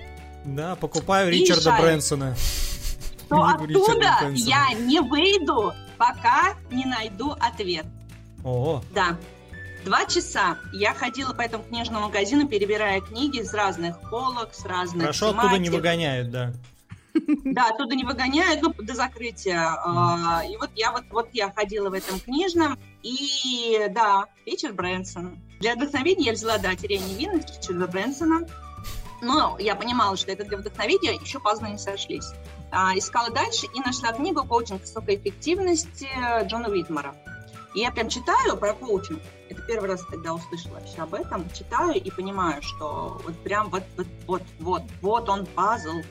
Да, 0.45 0.75
покупаю 0.75 1.31
и 1.31 1.39
Ричарда 1.39 1.61
решаю, 1.61 1.81
Брэнсона. 1.81 2.35
Но 3.29 3.45
оттуда 3.45 4.31
я 4.33 4.73
не 4.73 4.99
выйду, 4.99 5.73
пока 5.97 6.55
не 6.71 6.85
найду 6.85 7.35
ответ. 7.39 7.85
О. 8.43 8.81
Да. 8.93 9.17
Два 9.85 10.05
часа 10.05 10.57
я 10.71 10.93
ходила 10.93 11.33
по 11.33 11.41
этому 11.41 11.63
книжному 11.63 12.07
магазину, 12.07 12.47
перебирая 12.47 13.01
книги 13.01 13.41
с 13.41 13.53
разных 13.53 13.99
полок, 14.09 14.53
с 14.53 14.65
разных 14.65 15.01
Хорошо, 15.01 15.31
тематик. 15.31 15.45
оттуда 15.45 15.61
не 15.61 15.69
выгоняют, 15.69 16.31
да. 16.31 16.53
Да, 17.43 17.69
оттуда 17.69 17.95
не 17.95 18.03
выгоняют, 18.03 18.61
ну, 18.61 18.73
до 18.73 18.95
закрытия. 18.95 19.77
Mm. 19.85 20.51
И 20.51 20.57
вот 20.57 20.71
я 20.75 20.91
вот, 20.91 21.03
вот 21.11 21.29
я 21.33 21.51
ходила 21.51 21.89
в 21.89 21.93
этом 21.93 22.19
книжном, 22.19 22.79
и 23.03 23.87
да, 23.91 24.25
Ричард 24.45 24.75
Брэнсон. 24.75 25.39
Для 25.59 25.75
вдохновения 25.75 26.25
я 26.27 26.33
взяла, 26.33 26.57
да, 26.57 26.75
«Теряя 26.75 27.01
невинность» 27.01 27.57
Ричарда 27.57 27.87
Брэнсона. 27.87 28.47
Но 29.21 29.57
я 29.59 29.75
понимала, 29.75 30.17
что 30.17 30.31
это 30.31 30.43
для 30.43 30.57
вдохновения, 30.57 31.15
еще 31.15 31.39
поздно 31.39 31.67
не 31.67 31.77
сошлись. 31.77 32.31
А, 32.71 32.97
искала 32.97 33.29
дальше 33.29 33.67
и 33.73 33.79
нашла 33.79 34.11
книгу 34.11 34.43
«Коучинг 34.43 34.81
высокой 34.81 35.15
эффективности» 35.15 36.09
Джона 36.45 36.69
Уитмара. 36.69 37.15
И 37.75 37.79
я 37.79 37.91
прям 37.91 38.09
читаю 38.09 38.57
про 38.57 38.73
коучинг. 38.73 39.21
Это 39.49 39.61
первый 39.63 39.89
раз, 39.89 40.03
когда 40.05 40.33
услышала 40.33 40.73
вообще 40.73 41.01
об 41.01 41.13
этом. 41.13 41.49
Читаю 41.51 41.95
и 41.95 42.11
понимаю, 42.11 42.61
что 42.61 43.21
вот 43.23 43.35
прям 43.43 43.69
вот, 43.69 43.83
вот, 43.97 44.07
вот, 44.27 44.43
вот, 44.59 44.83
вот 45.01 45.29
он 45.29 45.45
пазл, 45.45 46.01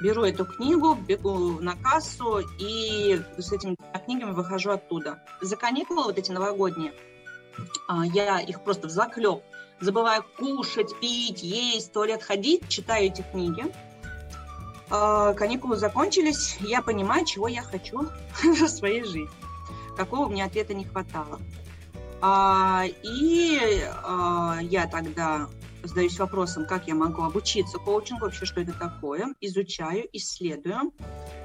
беру 0.00 0.24
эту 0.24 0.44
книгу, 0.44 0.94
бегу 0.94 1.60
на 1.60 1.76
кассу 1.76 2.40
и 2.58 3.20
с 3.38 3.52
этими 3.52 3.76
книгами 4.04 4.32
выхожу 4.32 4.70
оттуда. 4.70 5.22
За 5.40 5.56
каникулы 5.56 6.04
вот 6.04 6.18
эти 6.18 6.30
новогодние 6.30 6.92
а, 7.88 8.04
я 8.06 8.40
их 8.40 8.62
просто 8.62 8.88
в 8.88 8.90
заклеп 8.90 9.42
забываю 9.80 10.24
кушать, 10.38 10.98
пить, 11.00 11.42
есть, 11.42 11.90
в 11.90 11.92
туалет 11.92 12.22
ходить, 12.22 12.68
читаю 12.68 13.06
эти 13.06 13.24
книги. 13.32 13.64
А, 14.90 15.34
каникулы 15.34 15.76
закончились, 15.76 16.56
я 16.60 16.82
понимаю, 16.82 17.24
чего 17.24 17.48
я 17.48 17.62
хочу 17.62 18.08
в 18.42 18.68
своей 18.68 19.04
жизни. 19.04 19.28
Какого 19.96 20.28
мне 20.28 20.44
ответа 20.44 20.74
не 20.74 20.84
хватало. 20.84 21.40
А, 22.20 22.84
и 23.02 23.86
я 24.62 24.86
тогда 24.90 25.48
задаюсь 25.84 26.18
вопросом, 26.18 26.66
как 26.66 26.88
я 26.88 26.94
могу 26.94 27.22
обучиться 27.22 27.78
коучингу, 27.78 28.24
вообще, 28.24 28.44
что 28.44 28.60
это 28.60 28.72
такое, 28.72 29.34
изучаю, 29.40 30.08
исследую, 30.12 30.92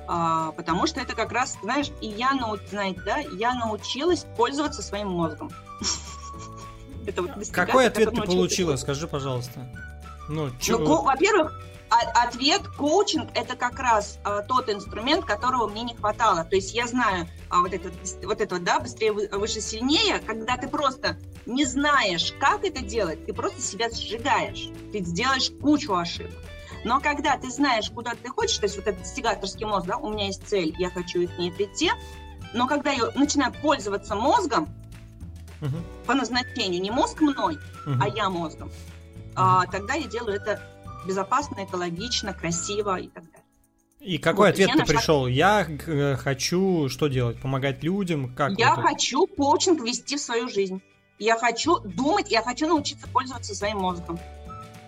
а, 0.07 0.51
потому 0.53 0.87
что 0.87 0.99
это 0.99 1.15
как 1.15 1.31
раз, 1.31 1.57
знаешь, 1.61 1.91
и 2.01 2.07
я, 2.07 2.31
знаете, 2.69 3.01
да, 3.05 3.17
я 3.17 3.53
научилась 3.53 4.25
пользоваться 4.35 4.81
своим 4.81 5.09
мозгом. 5.09 5.51
Какой 7.51 7.87
ответ 7.87 8.11
ты 8.13 8.21
получила, 8.21 8.75
скажи, 8.75 9.07
пожалуйста. 9.07 9.67
Ну, 10.27 10.49
ну 10.67 11.01
во-первых, 11.01 11.59
ответ 11.89 12.67
коучинг 12.77 13.29
это 13.33 13.55
как 13.55 13.79
раз 13.79 14.19
а, 14.23 14.41
тот 14.41 14.69
инструмент, 14.69 15.25
которого 15.25 15.67
мне 15.67 15.83
не 15.83 15.95
хватало. 15.95 16.43
То 16.43 16.55
есть 16.55 16.73
я 16.73 16.87
знаю 16.87 17.27
а, 17.49 17.61
вот 17.61 17.73
это 17.73 17.89
вот 18.23 18.41
это 18.41 18.59
да 18.59 18.79
быстрее 18.79 19.11
выше 19.11 19.61
сильнее, 19.61 20.19
когда 20.19 20.57
ты 20.57 20.67
просто 20.67 21.17
не 21.45 21.65
знаешь, 21.65 22.33
как 22.39 22.63
это 22.63 22.81
делать, 22.81 23.25
ты 23.25 23.33
просто 23.33 23.61
себя 23.61 23.89
сжигаешь, 23.89 24.69
ты 24.91 25.03
сделаешь 25.03 25.51
кучу 25.61 25.93
ошибок. 25.95 26.37
Но 26.83 26.99
когда 26.99 27.37
ты 27.37 27.49
знаешь, 27.49 27.89
куда 27.89 28.11
ты 28.11 28.29
хочешь, 28.29 28.57
то 28.57 28.65
есть 28.65 28.77
вот 28.77 28.87
этот 28.87 29.01
достигаторский 29.01 29.65
мозг, 29.65 29.87
да, 29.87 29.97
у 29.97 30.09
меня 30.09 30.27
есть 30.27 30.47
цель, 30.47 30.73
я 30.77 30.89
хочу 30.89 31.27
к 31.27 31.37
ней 31.37 31.51
прийти, 31.51 31.91
но 32.53 32.67
когда 32.67 32.91
я 32.91 33.09
начинаю 33.15 33.53
пользоваться 33.53 34.15
мозгом 34.15 34.69
uh-huh. 35.61 36.05
по 36.05 36.13
назначению, 36.13 36.81
не 36.81 36.91
мозг 36.91 37.19
мной, 37.21 37.57
uh-huh. 37.85 37.97
а 38.01 38.07
я 38.07 38.29
мозгом, 38.29 38.69
uh-huh. 38.69 39.33
а, 39.35 39.65
тогда 39.67 39.95
я 39.95 40.07
делаю 40.07 40.35
это 40.35 40.61
безопасно, 41.05 41.63
экологично, 41.63 42.33
красиво 42.33 42.99
и 42.99 43.07
так 43.07 43.23
далее. 43.23 43.39
И 43.99 44.17
какой 44.17 44.47
вот, 44.47 44.53
ответ 44.53 44.71
ты 44.71 44.77
нашла... 44.77 44.95
пришел? 44.95 45.27
Я 45.27 45.67
э, 45.67 46.15
хочу 46.15 46.87
что 46.89 47.07
делать? 47.07 47.41
Помогать 47.41 47.83
людям? 47.83 48.33
Как 48.33 48.57
я 48.57 48.75
вот 48.75 48.85
хочу 48.85 49.27
коучинг 49.27 49.81
ввести 49.81 50.15
в 50.15 50.21
свою 50.21 50.47
жизнь. 50.47 50.81
Я 51.17 51.37
хочу 51.37 51.79
думать, 51.79 52.31
я 52.31 52.41
хочу 52.41 52.65
научиться 52.67 53.07
пользоваться 53.09 53.53
своим 53.53 53.79
мозгом. 53.79 54.17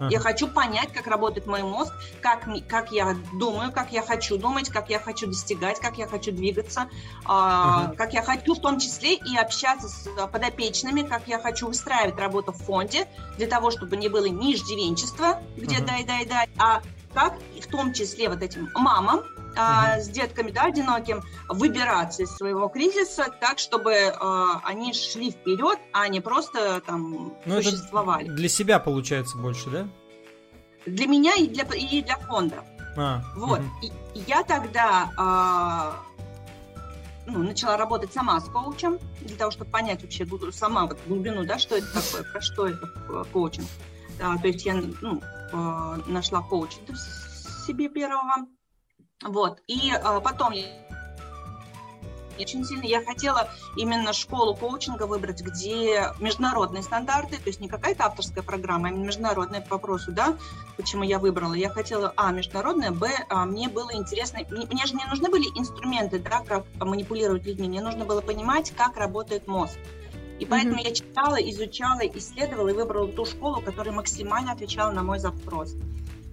Я 0.09 0.19
хочу 0.19 0.47
понять, 0.47 0.91
как 0.93 1.07
работает 1.07 1.47
мой 1.47 1.63
мозг, 1.63 1.93
как, 2.21 2.47
как 2.67 2.91
я 2.91 3.15
думаю, 3.33 3.71
как 3.71 3.91
я 3.91 4.01
хочу 4.01 4.37
думать, 4.37 4.69
как 4.69 4.89
я 4.89 4.99
хочу 4.99 5.27
достигать, 5.27 5.79
как 5.79 5.97
я 5.97 6.07
хочу 6.07 6.31
двигаться, 6.31 6.89
uh-huh. 7.25 7.95
как 7.95 8.13
я 8.13 8.23
хочу 8.23 8.55
в 8.55 8.61
том 8.61 8.79
числе 8.79 9.15
и 9.15 9.37
общаться 9.37 9.89
с 9.89 10.09
подопечными, 10.27 11.01
как 11.01 11.27
я 11.27 11.39
хочу 11.39 11.67
выстраивать 11.67 12.19
работу 12.19 12.51
в 12.51 12.57
фонде 12.57 13.07
для 13.37 13.47
того, 13.47 13.71
чтобы 13.71 13.97
не 13.97 14.07
было 14.07 14.25
ни 14.25 14.53
иждивенчества, 14.53 15.41
где 15.57 15.77
uh-huh. 15.77 15.85
дай-дай-дай, 15.85 16.49
а 16.57 16.81
как 17.13 17.37
в 17.61 17.67
том 17.67 17.93
числе 17.93 18.29
вот 18.29 18.41
этим 18.41 18.69
мамам 18.75 19.21
а, 19.55 19.99
с 19.99 20.09
детками, 20.09 20.51
да, 20.51 20.65
одиноким, 20.65 21.21
выбираться 21.49 22.23
из 22.23 22.35
своего 22.35 22.67
кризиса 22.67 23.27
так, 23.39 23.59
чтобы 23.59 23.93
а, 24.19 24.61
они 24.63 24.93
шли 24.93 25.31
вперед, 25.31 25.79
а 25.93 26.07
не 26.07 26.21
просто 26.21 26.81
там 26.81 27.33
ну, 27.45 27.61
существовали. 27.61 28.27
для 28.27 28.49
себя 28.49 28.79
получается 28.79 29.37
больше, 29.37 29.69
да? 29.69 29.87
Для 30.85 31.07
меня 31.07 31.33
и 31.35 31.47
для, 31.47 31.63
и 31.75 32.01
для 32.01 32.17
фонда. 32.17 32.63
А, 32.97 33.23
вот. 33.35 33.59
Угу. 33.59 33.67
И, 33.83 34.19
и 34.19 34.23
я 34.27 34.43
тогда 34.43 35.11
а, 35.17 35.99
ну, 37.27 37.43
начала 37.43 37.77
работать 37.77 38.13
сама 38.13 38.39
с 38.39 38.45
коучем, 38.45 38.99
для 39.21 39.35
того, 39.35 39.51
чтобы 39.51 39.69
понять 39.69 40.01
вообще 40.01 40.27
сама 40.51 40.87
вот 40.87 40.97
глубину, 41.07 41.45
да, 41.45 41.59
что 41.59 41.75
это 41.77 41.87
такое, 41.93 42.23
про 42.23 42.41
что 42.41 42.67
это 42.67 42.87
коучинг. 43.31 43.67
А, 44.21 44.37
то 44.37 44.47
есть 44.47 44.65
я 44.65 44.75
ну, 45.01 45.21
а, 45.51 45.97
нашла 46.07 46.41
коуча 46.41 46.77
себе 47.65 47.89
первого, 47.89 48.47
вот. 49.21 49.61
И 49.67 49.91
а, 49.91 50.19
потом 50.19 50.53
очень 52.39 52.65
сильно 52.65 52.85
я 52.85 53.03
хотела 53.03 53.49
именно 53.75 54.13
школу 54.13 54.55
коучинга 54.55 55.03
выбрать, 55.03 55.41
где 55.41 56.11
международные 56.19 56.81
стандарты, 56.81 57.37
то 57.37 57.47
есть 57.47 57.59
не 57.59 57.67
какая-то 57.67 58.05
авторская 58.05 58.43
программа, 58.43 58.89
а 58.89 58.91
международная 58.91 59.61
по 59.61 59.75
вопросу, 59.75 60.11
да, 60.11 60.37
почему 60.77 61.03
я 61.03 61.19
выбрала. 61.19 61.53
Я 61.53 61.69
хотела, 61.69 62.13
а, 62.15 62.31
международная, 62.31 62.91
б, 62.91 63.09
а, 63.29 63.45
мне 63.45 63.69
было 63.69 63.93
интересно, 63.93 64.39
мне, 64.49 64.65
мне 64.65 64.85
же 64.85 64.95
не 64.95 65.05
нужны 65.05 65.29
были 65.29 65.45
инструменты, 65.57 66.19
да, 66.19 66.41
как 66.45 66.65
манипулировать 66.79 67.45
людьми, 67.45 67.67
мне 67.67 67.81
нужно 67.81 68.05
было 68.05 68.21
понимать, 68.21 68.71
как 68.71 68.97
работает 68.97 69.47
мозг. 69.47 69.77
И 70.39 70.45
поэтому 70.45 70.79
mm-hmm. 70.79 70.87
я 70.87 70.93
читала, 70.93 71.35
изучала, 71.35 71.99
исследовала 71.99 72.69
и 72.69 72.73
выбрала 72.73 73.07
ту 73.07 73.25
школу, 73.25 73.61
которая 73.61 73.93
максимально 73.93 74.53
отвечала 74.53 74.91
на 74.91 75.03
мой 75.03 75.19
запрос. 75.19 75.75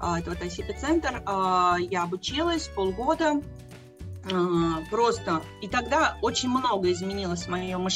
А, 0.01 0.19
это 0.19 0.31
вот 0.31 0.41
ICP-центр. 0.41 1.23
А, 1.27 1.77
я 1.79 2.05
обучилась 2.05 2.69
полгода, 2.69 3.41
а, 4.31 4.85
просто. 4.91 5.43
И 5.61 5.69
тогда 5.69 6.17
очень 6.23 6.49
много 6.49 6.93
изменилось 6.93 7.45
в 7.45 7.49
моем 7.49 7.87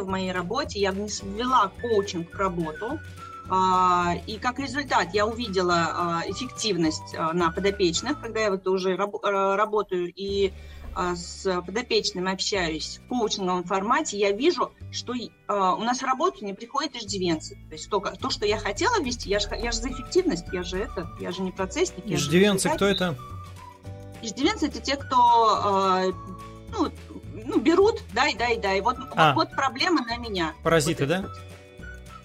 в 0.00 0.08
моей 0.08 0.32
работе. 0.32 0.80
Я 0.80 0.92
ввела 0.92 1.70
коучинг 1.80 2.32
в 2.32 2.38
работу. 2.38 2.98
И 4.26 4.38
как 4.40 4.58
результат 4.58 5.12
я 5.12 5.26
увидела 5.26 6.22
эффективность 6.26 7.12
на 7.12 7.50
подопечных, 7.50 8.18
когда 8.18 8.40
я 8.40 8.50
вот 8.50 8.66
уже 8.66 8.96
работаю 8.96 10.10
и 10.16 10.50
с 11.16 11.62
подопечным 11.62 12.28
общаюсь 12.28 13.00
в 13.04 13.08
коучинговом 13.08 13.64
формате, 13.64 14.18
я 14.18 14.32
вижу, 14.32 14.72
что 14.90 15.14
а, 15.46 15.74
у 15.74 15.82
нас 15.82 16.00
в 16.00 16.04
работу 16.04 16.44
не 16.44 16.54
приходят 16.54 16.94
иждивенцы. 16.96 17.56
То 17.68 17.74
есть 17.74 17.90
то, 17.90 18.00
то 18.00 18.30
что 18.30 18.46
я 18.46 18.58
хотела 18.58 19.00
вести, 19.02 19.28
я 19.28 19.38
же, 19.38 19.48
я 19.60 19.72
же 19.72 19.78
за 19.78 19.90
эффективность, 19.90 20.46
я 20.52 20.62
же 20.62 20.78
это, 20.78 21.08
я 21.20 21.32
же 21.32 21.42
не 21.42 21.52
процессник. 21.52 22.04
Иждивенцы 22.06 22.68
кто 22.70 22.86
это? 22.86 23.16
Иждивенцы 24.22 24.66
это 24.66 24.80
те, 24.80 24.96
кто 24.96 25.16
а, 25.18 26.04
ну, 26.70 26.90
ну, 27.44 27.60
берут, 27.60 28.02
дай, 28.12 28.34
дай, 28.34 28.56
дай. 28.56 28.80
Вот, 28.80 28.96
а. 29.14 29.34
вот, 29.34 29.48
вот 29.48 29.56
проблема 29.56 30.02
на 30.02 30.16
меня. 30.16 30.54
Паразиты, 30.62 31.06
вот 31.06 31.08
да? 31.08 31.28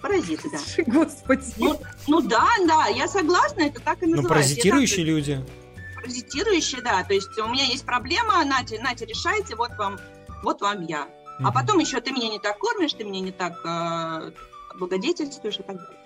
Паразиты, 0.00 0.48
да. 0.50 0.84
Господи. 0.86 1.42
Ну, 1.58 1.78
ну 2.08 2.20
да, 2.22 2.48
да, 2.66 2.86
я 2.86 3.06
согласна, 3.06 3.62
это 3.62 3.80
так 3.80 4.02
и 4.02 4.06
ну, 4.06 4.16
называется. 4.16 4.22
Ну, 4.22 4.28
паразитирующие 4.28 5.04
люди 5.04 5.44
паразитирующие, 6.00 6.82
да, 6.82 7.04
то 7.04 7.14
есть 7.14 7.36
у 7.38 7.48
меня 7.48 7.64
есть 7.64 7.84
проблема, 7.84 8.44
нате, 8.44 8.80
нате, 8.80 9.06
решайте, 9.06 9.56
вот 9.56 9.70
вам, 9.76 9.98
вот 10.42 10.60
вам 10.60 10.86
я. 10.86 11.02
Mm-hmm. 11.02 11.44
А 11.44 11.52
потом 11.52 11.78
еще 11.78 12.00
ты 12.00 12.12
меня 12.12 12.28
не 12.28 12.38
так 12.38 12.58
кормишь, 12.58 12.92
ты 12.92 13.04
меня 13.04 13.20
не 13.20 13.32
так 13.32 13.54
э, 13.64 14.32
благодетельствуешь 14.76 15.58
и 15.58 15.62
так 15.62 15.76
далее. 15.76 15.98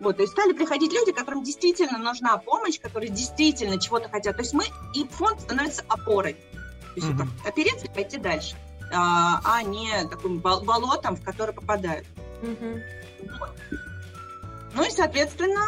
Вот, 0.00 0.16
то 0.16 0.22
есть 0.22 0.32
стали 0.32 0.52
приходить 0.54 0.92
люди, 0.92 1.12
которым 1.12 1.42
действительно 1.42 1.98
нужна 1.98 2.38
помощь, 2.38 2.80
которые 2.80 3.10
действительно 3.10 3.78
чего-то 3.78 4.08
хотят. 4.08 4.36
То 4.36 4.42
есть 4.42 4.54
мы, 4.54 4.64
и 4.94 5.06
фонд 5.06 5.42
становится 5.42 5.84
опорой. 5.88 6.34
То 6.34 6.96
есть 6.96 7.08
mm-hmm. 7.08 7.28
это 7.42 7.48
опереться 7.48 7.86
и 7.86 7.90
пойти 7.90 8.16
дальше, 8.16 8.56
а, 8.92 9.40
а 9.44 9.62
не 9.62 9.90
таким 10.08 10.38
болотом, 10.38 11.16
в 11.16 11.22
которое 11.22 11.52
попадают. 11.52 12.06
Mm-hmm. 12.42 12.82
Вот. 13.38 13.50
Ну 14.74 14.86
и, 14.86 14.90
соответственно, 14.90 15.66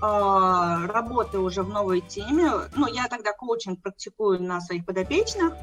работы 0.00 1.38
уже 1.38 1.62
в 1.62 1.68
новой 1.68 2.00
теме. 2.00 2.50
Ну, 2.74 2.86
я 2.86 3.06
тогда 3.08 3.32
коучинг 3.32 3.82
практикую 3.82 4.42
на 4.42 4.60
своих 4.60 4.86
подопечных. 4.86 5.54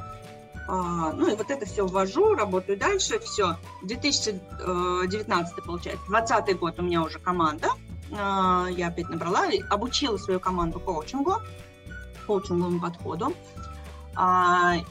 А, 0.67 1.13
ну 1.13 1.31
и 1.31 1.35
вот 1.35 1.49
это 1.49 1.65
все 1.65 1.87
ввожу, 1.87 2.35
работаю 2.35 2.77
дальше, 2.77 3.19
все. 3.19 3.55
2019, 3.83 5.63
получается, 5.63 6.05
20 6.07 6.59
год 6.59 6.77
у 6.77 6.81
меня 6.81 7.01
уже 7.03 7.19
команда. 7.19 7.69
А, 8.11 8.67
я 8.69 8.87
опять 8.87 9.09
набрала, 9.09 9.45
обучила 9.69 10.17
свою 10.17 10.39
команду 10.39 10.79
коучингу, 10.79 11.35
коучинговому 12.27 12.81
подходу. 12.81 13.33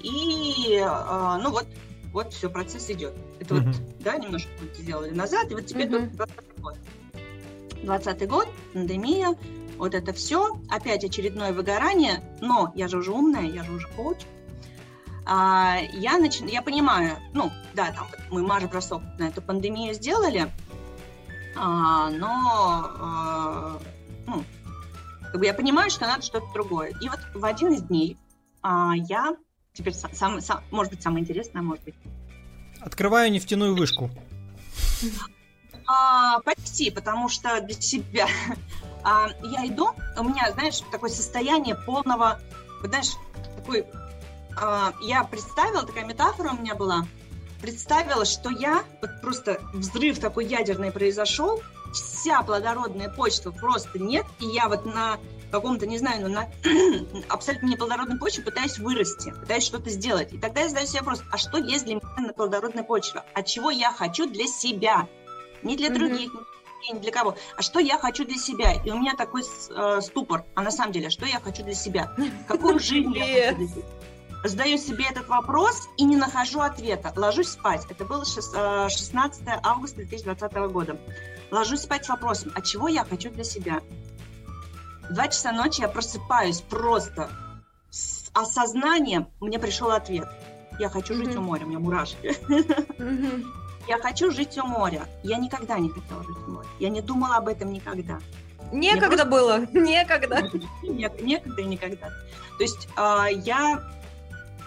И, 0.00 0.80
ну 0.80 1.50
вот, 1.50 1.66
вот 2.12 2.32
все, 2.32 2.48
процесс 2.48 2.88
идет. 2.90 3.12
Это 3.40 3.56
mm-hmm. 3.56 3.66
вот, 3.66 3.76
да, 3.98 4.16
немножко 4.16 4.48
сделали 4.74 5.10
назад, 5.10 5.50
и 5.50 5.54
вот 5.54 5.66
теперь 5.66 5.88
mm-hmm. 5.88 6.16
20 6.16 6.34
год. 6.58 6.78
20 7.82 8.28
год, 8.28 8.48
пандемия, 8.72 9.36
вот 9.78 9.94
это 9.94 10.12
все, 10.12 10.58
опять 10.68 11.04
очередное 11.04 11.52
выгорание, 11.52 12.22
но 12.40 12.72
я 12.74 12.88
же 12.88 12.98
уже 12.98 13.12
умная, 13.12 13.42
я 13.42 13.62
же 13.64 13.72
уже 13.72 13.88
коуч. 13.88 14.18
А, 15.26 15.78
я, 15.92 16.18
нач... 16.18 16.40
я 16.40 16.62
понимаю, 16.62 17.16
ну, 17.34 17.50
да, 17.74 17.92
там 17.92 18.06
мы 18.30 18.42
марш-бросок 18.42 19.02
на 19.18 19.24
эту 19.24 19.42
пандемию 19.42 19.92
сделали, 19.92 20.50
а, 21.56 22.10
но 22.10 22.90
а, 23.00 23.78
ну, 24.26 24.44
как 25.32 25.40
бы 25.40 25.46
я 25.46 25.54
понимаю, 25.54 25.90
что 25.90 26.06
надо 26.06 26.22
что-то 26.22 26.46
другое. 26.54 26.94
И 27.00 27.08
вот 27.08 27.20
в 27.34 27.44
один 27.44 27.72
из 27.72 27.82
дней 27.82 28.16
а, 28.62 28.92
я, 28.94 29.36
теперь 29.72 29.94
сам, 29.94 30.40
сам, 30.40 30.62
может 30.70 30.92
быть, 30.92 31.02
самое 31.02 31.24
интересное, 31.24 31.62
может 31.62 31.84
быть. 31.84 31.96
Открываю 32.80 33.30
нефтяную 33.32 33.74
вышку. 33.74 34.10
А, 35.86 36.40
почти, 36.40 36.90
потому 36.90 37.28
что 37.28 37.60
для 37.60 37.80
себя. 37.80 38.26
А, 39.08 39.28
я 39.42 39.64
иду, 39.66 39.90
у 40.18 40.24
меня, 40.24 40.50
знаешь, 40.52 40.80
такое 40.90 41.10
состояние 41.10 41.76
полного 41.76 42.40
знаешь, 42.82 43.12
такой, 43.56 43.80
э, 43.80 44.92
я 45.02 45.24
представила, 45.24 45.84
такая 45.84 46.04
метафора 46.04 46.50
у 46.50 46.60
меня 46.60 46.74
была, 46.74 47.06
представила, 47.60 48.24
что 48.24 48.50
я, 48.50 48.84
вот 49.00 49.10
просто 49.22 49.60
взрыв 49.72 50.18
такой 50.18 50.46
ядерный 50.46 50.90
произошел, 50.90 51.62
вся 51.92 52.42
плодородная 52.42 53.08
почва 53.08 53.50
просто 53.50 53.98
нет, 53.98 54.26
и 54.40 54.46
я 54.46 54.68
вот 54.68 54.84
на 54.84 55.18
каком-то, 55.50 55.86
не 55.86 55.98
знаю, 55.98 56.22
ну, 56.22 56.28
на 56.28 56.48
абсолютно 57.28 57.66
неплодородной 57.68 58.18
почве 58.18 58.42
пытаюсь 58.42 58.78
вырасти, 58.78 59.30
пытаюсь 59.30 59.64
что-то 59.64 59.90
сделать. 59.90 60.32
И 60.32 60.38
тогда 60.38 60.62
я 60.62 60.68
задаю 60.68 60.86
себе 60.86 61.00
вопрос, 61.00 61.22
а 61.30 61.38
что 61.38 61.58
есть 61.58 61.84
для 61.84 61.94
меня 61.94 62.08
на 62.18 62.32
плодородной 62.32 62.82
почве? 62.82 63.22
А 63.32 63.42
чего 63.42 63.70
я 63.70 63.92
хочу 63.92 64.28
для 64.28 64.46
себя? 64.46 65.08
Не 65.66 65.76
для 65.76 65.90
других, 65.90 66.32
mm-hmm. 66.32 66.94
не 66.94 67.00
для 67.00 67.10
кого. 67.10 67.34
А 67.56 67.62
что 67.62 67.80
я 67.80 67.98
хочу 67.98 68.24
для 68.24 68.36
себя? 68.36 68.74
И 68.84 68.90
у 68.90 68.98
меня 68.98 69.14
такой 69.14 69.42
э, 69.42 70.00
ступор. 70.00 70.44
А 70.54 70.62
на 70.62 70.70
самом 70.70 70.92
деле, 70.92 71.10
что 71.10 71.26
я 71.26 71.40
хочу 71.40 71.64
для 71.64 71.74
себя? 71.74 72.12
Какую 72.46 72.78
жизнь 72.88 73.12
я 73.14 73.50
хочу 73.50 73.56
для 73.56 73.68
себя? 73.68 73.86
Задаю 74.44 74.78
себе 74.78 75.06
этот 75.10 75.26
вопрос 75.26 75.88
и 75.96 76.04
не 76.04 76.14
нахожу 76.14 76.60
ответа. 76.60 77.12
Ложусь 77.16 77.48
спать. 77.48 77.84
Это 77.90 78.04
было 78.04 78.24
16 78.24 79.42
э, 79.42 79.60
августа 79.64 79.96
2020 79.96 80.52
года. 80.70 80.96
Ложусь 81.50 81.80
спать 81.80 82.04
с 82.04 82.08
вопросом, 82.08 82.52
а 82.54 82.60
чего 82.60 82.86
я 82.86 83.04
хочу 83.04 83.30
для 83.30 83.42
себя? 83.42 83.80
В 85.08 85.14
два 85.14 85.26
часа 85.26 85.50
ночи 85.50 85.80
я 85.80 85.88
просыпаюсь 85.88 86.60
просто 86.60 87.28
с 87.90 88.30
осознанием, 88.34 89.28
мне 89.40 89.58
пришел 89.58 89.90
ответ. 89.90 90.28
Я 90.78 90.90
хочу 90.90 91.14
жить 91.14 91.28
mm-hmm. 91.28 91.38
у 91.38 91.42
моря, 91.42 91.64
у 91.64 91.68
меня 91.68 91.78
мурашки. 91.78 92.36
Mm-hmm. 92.48 93.65
Я 93.88 93.98
хочу 93.98 94.30
жить 94.30 94.58
у 94.58 94.66
моря. 94.66 95.06
Я 95.22 95.36
никогда 95.38 95.78
не 95.78 95.88
хотела 95.88 96.22
жить 96.24 96.36
у 96.46 96.50
моря. 96.50 96.68
Я 96.80 96.88
не 96.90 97.00
думала 97.00 97.36
об 97.36 97.48
этом 97.48 97.72
никогда. 97.72 98.18
Некогда 98.72 99.08
просто... 99.08 99.26
было, 99.26 99.66
некогда. 99.72 100.50
Некогда 100.82 101.60
и 101.60 101.64
никогда. 101.64 102.08
То 102.58 102.62
есть 102.62 102.88
э, 102.96 103.26
я 103.44 103.82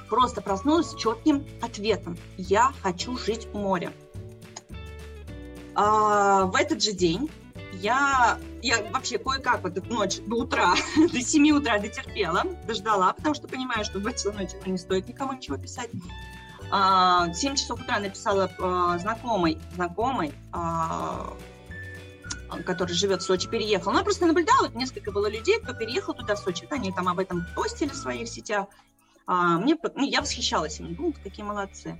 просто 0.08 0.42
проснулась 0.42 0.92
с 0.92 0.96
четким 0.96 1.46
ответом. 1.62 2.18
Я 2.38 2.72
хочу 2.82 3.18
жить 3.18 3.48
у 3.54 3.60
моря. 3.60 3.92
А, 5.76 6.46
в 6.46 6.56
этот 6.56 6.82
же 6.82 6.94
день 6.94 7.30
я, 7.74 8.38
я 8.62 8.84
вообще 8.92 9.18
кое-как 9.18 9.64
вот 9.64 9.78
эту 9.78 9.94
ночь 9.94 10.18
до 10.26 10.38
утра, 10.38 10.76
до 10.98 11.22
7 11.22 11.52
утра 11.52 11.80
дотерпела, 11.80 12.44
дождала, 12.68 13.14
потому 13.14 13.36
что 13.36 13.48
понимаю, 13.48 13.86
что 13.86 14.00
в 14.00 14.02
2 14.02 14.12
часа 14.14 14.32
ночи 14.32 14.56
не 14.66 14.78
стоит 14.78 15.08
никому 15.08 15.34
ничего 15.34 15.58
писать. 15.58 15.90
А, 16.72 17.34
7 17.34 17.56
часов 17.56 17.82
утра 17.82 18.00
написала 18.00 18.50
а, 18.60 18.98
знакомой, 19.00 19.58
знакомой, 19.74 20.34
а, 20.52 21.34
который 22.66 22.94
живет 22.94 23.22
в 23.22 23.26
Сочи, 23.26 23.48
переехал. 23.48 23.92
Она 23.92 24.04
просто 24.04 24.26
наблюдала, 24.28 24.70
несколько 24.74 25.12
было 25.12 25.30
людей, 25.30 25.60
кто 25.60 25.74
переехал 25.74 26.14
туда, 26.14 26.36
в 26.36 26.40
Сочи. 26.40 26.68
Они 26.70 26.92
там 26.92 27.08
об 27.08 27.20
этом 27.20 27.46
постили 27.56 27.90
в 27.90 27.96
своих 27.96 28.28
сетях. 28.28 28.68
А, 29.26 29.58
мне, 29.58 29.76
ну, 29.96 30.06
я 30.06 30.22
восхищалась 30.22 30.80
им, 30.80 30.94
думала, 30.96 31.14
какие 31.24 31.46
молодцы. 31.46 32.00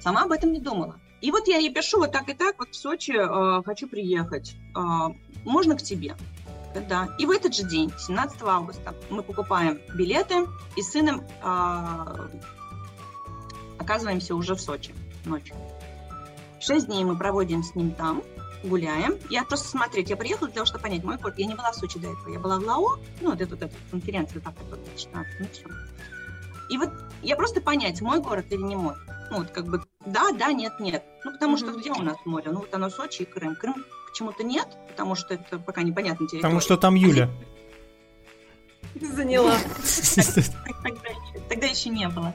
Сама 0.00 0.22
об 0.22 0.32
этом 0.32 0.52
не 0.52 0.60
думала. 0.60 0.98
И 1.20 1.30
вот 1.30 1.46
я 1.46 1.58
ей 1.58 1.72
пишу 1.72 1.98
вот 1.98 2.12
так 2.12 2.28
и 2.28 2.34
так, 2.34 2.58
вот 2.58 2.70
в 2.70 2.76
Сочи 2.76 3.12
э, 3.12 3.62
хочу 3.62 3.86
приехать. 3.86 4.56
Можно 5.44 5.76
к 5.76 5.82
тебе? 5.82 6.16
Да. 6.88 7.08
И 7.18 7.26
в 7.26 7.30
этот 7.30 7.54
же 7.54 7.62
день, 7.62 7.92
17 7.96 8.42
августа, 8.42 8.94
мы 9.08 9.22
покупаем 9.22 9.80
билеты 9.94 10.46
и 10.74 10.82
сыном 10.82 11.22
оказываемся 13.82 14.34
уже 14.34 14.54
в 14.54 14.60
Сочи 14.60 14.94
ночью. 15.24 15.54
Шесть 16.60 16.86
дней 16.86 17.04
мы 17.04 17.16
проводим 17.16 17.62
с 17.62 17.74
ним 17.74 17.92
там, 17.92 18.22
гуляем. 18.64 19.18
Я 19.28 19.44
просто 19.44 19.68
смотреть, 19.68 20.10
я 20.10 20.16
приехала 20.16 20.48
для 20.48 20.54
того, 20.54 20.66
чтобы 20.66 20.82
понять 20.82 21.04
мой 21.04 21.16
город. 21.16 21.34
Я 21.38 21.46
не 21.46 21.54
была 21.54 21.72
в 21.72 21.76
Сочи 21.76 21.98
до 21.98 22.08
этого, 22.08 22.32
я 22.32 22.38
была 22.38 22.58
в 22.58 22.64
Лао, 22.64 22.98
ну, 23.20 23.30
вот 23.30 23.40
эту, 23.40 23.50
вот 23.50 23.62
эту 23.62 23.74
конференцию, 23.90 24.42
так, 24.42 24.54
вот, 24.70 24.80
16, 24.96 25.40
ну, 25.40 25.46
все. 25.52 25.66
И 26.70 26.78
вот 26.78 26.90
я 27.22 27.36
просто 27.36 27.60
понять, 27.60 28.00
мой 28.00 28.20
город 28.20 28.46
или 28.50 28.62
не 28.62 28.76
мой. 28.76 28.94
Ну, 29.30 29.38
вот 29.38 29.50
как 29.50 29.66
бы 29.66 29.82
да, 30.04 30.32
да, 30.32 30.52
нет, 30.52 30.78
нет. 30.80 31.04
Ну, 31.24 31.32
потому 31.32 31.54
mm-hmm. 31.54 31.58
что 31.58 31.78
где 31.78 31.90
у 31.90 32.02
нас 32.02 32.16
море? 32.24 32.50
Ну, 32.50 32.60
вот 32.60 32.74
оно 32.74 32.90
Сочи 32.90 33.22
и 33.22 33.24
Крым. 33.24 33.56
Крым 33.56 33.84
почему-то 34.08 34.42
нет, 34.42 34.66
потому 34.88 35.14
что 35.14 35.34
это 35.34 35.58
пока 35.58 35.82
непонятно 35.82 36.26
территория. 36.26 36.42
Потому 36.42 36.60
что 36.60 36.76
там 36.76 36.94
Юля. 36.94 37.30
Заняла. 39.00 39.56
Тогда 41.48 41.66
еще 41.66 41.88
не 41.88 42.08
было. 42.08 42.34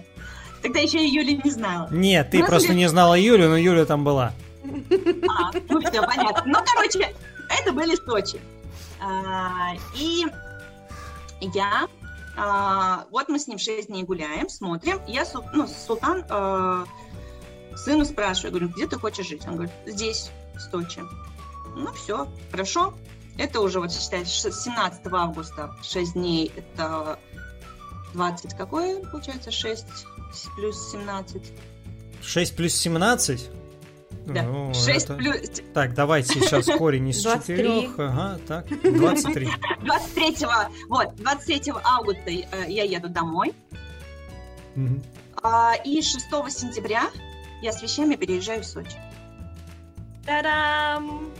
Тогда 0.68 0.82
еще 0.82 0.98
я 1.06 1.22
Юли 1.22 1.40
не 1.42 1.50
знала. 1.50 1.88
Нет, 1.92 2.32
ты 2.32 2.44
просто 2.44 2.74
не 2.74 2.88
знала 2.90 3.18
Юлю, 3.18 3.48
но 3.48 3.58
Юля 3.58 3.86
там 3.86 4.04
была. 4.04 4.34
А, 4.66 5.52
ну 5.70 5.80
все, 5.80 6.02
понятно. 6.02 6.44
Ну, 6.46 6.60
короче, 6.74 7.16
это 7.50 7.72
были 7.72 7.96
Сочи. 7.96 8.42
А, 9.00 9.74
и 9.96 10.26
я 11.40 11.88
а, 12.36 13.06
вот 13.12 13.30
мы 13.30 13.40
с 13.40 13.48
ним 13.48 13.58
6 13.58 13.88
дней 13.88 14.04
гуляем, 14.04 14.50
смотрим. 14.50 15.00
Я, 15.08 15.26
ну, 15.54 15.68
Султан 15.68 16.26
э, 16.30 16.86
сыну 17.76 18.04
спрашиваю, 18.04 18.52
говорю, 18.52 18.70
где 18.70 18.88
ты 18.88 19.00
хочешь 19.00 19.28
жить? 19.28 19.48
Он 19.48 19.54
говорит, 19.54 19.74
здесь, 19.86 20.32
в 20.54 20.60
Сочи. 20.60 21.02
Ну, 21.76 21.92
все, 21.94 22.28
хорошо. 22.52 22.94
Это 23.38 23.62
уже, 23.62 23.80
вот 23.80 23.92
считай, 23.92 24.26
17 24.26 25.02
августа, 25.12 25.74
6 25.82 26.14
дней, 26.14 26.52
это 26.56 27.18
20, 28.14 28.56
какое 28.56 29.04
получается? 29.06 29.50
6 29.50 29.86
плюс 30.56 30.92
17. 30.92 31.54
6 32.22 32.56
плюс 32.56 32.74
17? 32.74 33.50
Да. 34.28 34.44
Ну, 34.44 34.74
6 34.74 35.06
это... 35.06 35.14
плюс... 35.16 35.38
Так, 35.74 35.94
давайте 35.94 36.40
сейчас 36.40 36.66
корень 36.78 37.10
из 37.10 37.22
4. 37.22 37.90
Ага, 37.98 38.40
так, 38.48 38.68
23. 38.68 39.50
23, 39.82 40.36
вот, 40.90 41.16
23 41.16 41.74
августа 41.84 42.30
э, 42.30 42.46
я 42.68 42.84
еду 42.84 43.10
домой. 43.10 43.54
Угу. 44.76 45.02
И 45.86 46.02
6 46.02 46.26
сентября 46.50 47.10
я 47.62 47.72
с 47.72 47.82
вещами 47.82 48.16
переезжаю 48.16 48.64
в 48.64 48.66
Сочи. 48.66 48.98
Та-дам! 50.26 51.32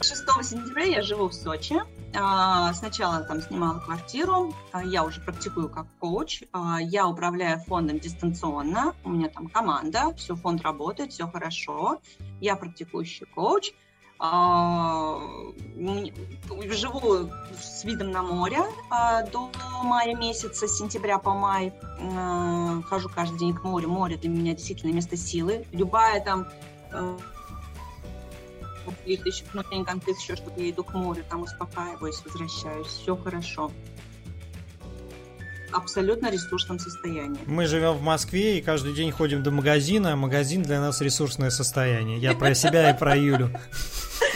6 0.00 0.24
сентября 0.42 0.84
я 0.84 1.02
живу 1.02 1.28
в 1.28 1.34
Сочи. 1.34 1.76
А, 2.14 2.72
сначала 2.72 3.20
там 3.20 3.42
снимала 3.42 3.80
квартиру, 3.80 4.54
а, 4.72 4.82
я 4.82 5.04
уже 5.04 5.20
практикую 5.20 5.68
как 5.68 5.86
коуч, 5.98 6.42
а, 6.52 6.78
я 6.80 7.06
управляю 7.06 7.60
фондом 7.60 7.98
дистанционно, 7.98 8.94
у 9.04 9.10
меня 9.10 9.28
там 9.28 9.48
команда, 9.48 10.14
все, 10.16 10.34
фонд 10.34 10.62
работает, 10.62 11.12
все 11.12 11.28
хорошо, 11.28 12.00
я 12.40 12.56
практикующий 12.56 13.26
коуч, 13.26 13.72
живу 16.70 17.30
с 17.60 17.84
видом 17.84 18.10
на 18.10 18.22
море 18.22 18.64
до 19.32 19.48
мая 19.84 20.16
месяца, 20.16 20.66
с 20.66 20.76
сентября 20.76 21.18
по 21.18 21.34
май. 21.34 21.72
Хожу 22.88 23.08
каждый 23.08 23.38
день 23.38 23.54
к 23.54 23.62
морю, 23.62 23.88
море 23.90 24.16
для 24.16 24.28
меня 24.28 24.54
действительно 24.54 24.92
место 24.92 25.16
силы, 25.16 25.64
любая 25.70 26.20
там 26.20 26.48
конфликт, 28.88 29.26
еще 29.26 29.44
внутренний 29.52 29.84
конфликт, 29.84 30.20
еще 30.20 30.36
что-то, 30.36 30.60
я 30.60 30.70
иду 30.70 30.84
к 30.84 30.94
морю, 30.94 31.24
там 31.28 31.42
успокаиваюсь, 31.42 32.20
возвращаюсь, 32.24 32.86
все 32.86 33.16
хорошо. 33.16 33.70
Абсолютно 35.72 36.30
ресурсном 36.30 36.78
состоянии. 36.78 37.40
Мы 37.46 37.66
живем 37.66 37.92
в 37.92 38.02
Москве 38.02 38.58
и 38.58 38.62
каждый 38.62 38.94
день 38.94 39.12
ходим 39.12 39.42
до 39.42 39.50
магазина, 39.50 40.14
а 40.14 40.16
магазин 40.16 40.62
для 40.62 40.80
нас 40.80 41.02
ресурсное 41.02 41.50
состояние. 41.50 42.18
Я 42.18 42.32
про 42.32 42.54
себя 42.54 42.90
и 42.90 42.98
про 42.98 43.14
Юлю. 43.16 43.50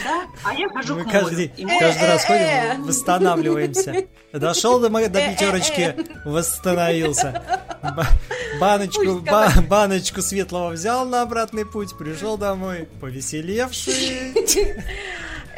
Да, 0.03 0.25
а 0.43 0.53
я 0.53 0.69
хожу 0.69 0.95
Мы 0.95 1.05
к 1.05 1.11
каждый, 1.11 1.47
каждый 1.47 2.07
раз 2.07 2.25
ходим, 2.25 2.83
восстанавливаемся. 2.83 4.05
Дошел 4.31 4.79
до, 4.79 4.89
до 4.89 5.09
пятерочки, 5.09 5.95
восстановился. 6.23 7.41
Баночку, 8.59 9.19
ба, 9.19 9.51
баночку 9.67 10.21
светлого 10.21 10.71
взял 10.71 11.05
на 11.05 11.21
обратный 11.21 11.65
путь, 11.65 11.97
пришел 11.97 12.37
домой, 12.37 12.87
повеселевший. 12.99 14.33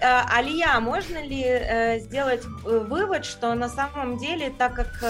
Э, 0.06 0.22
Алия, 0.30 0.80
можно 0.80 1.18
ли 1.18 1.41
э, 1.43 1.99
сделать 1.99 2.43
э, 2.45 2.80
вывод, 2.80 3.26
что 3.26 3.56
на 3.56 3.70
самом 3.70 4.18
деле, 4.18 4.53
так 4.56 4.76
как 4.76 5.03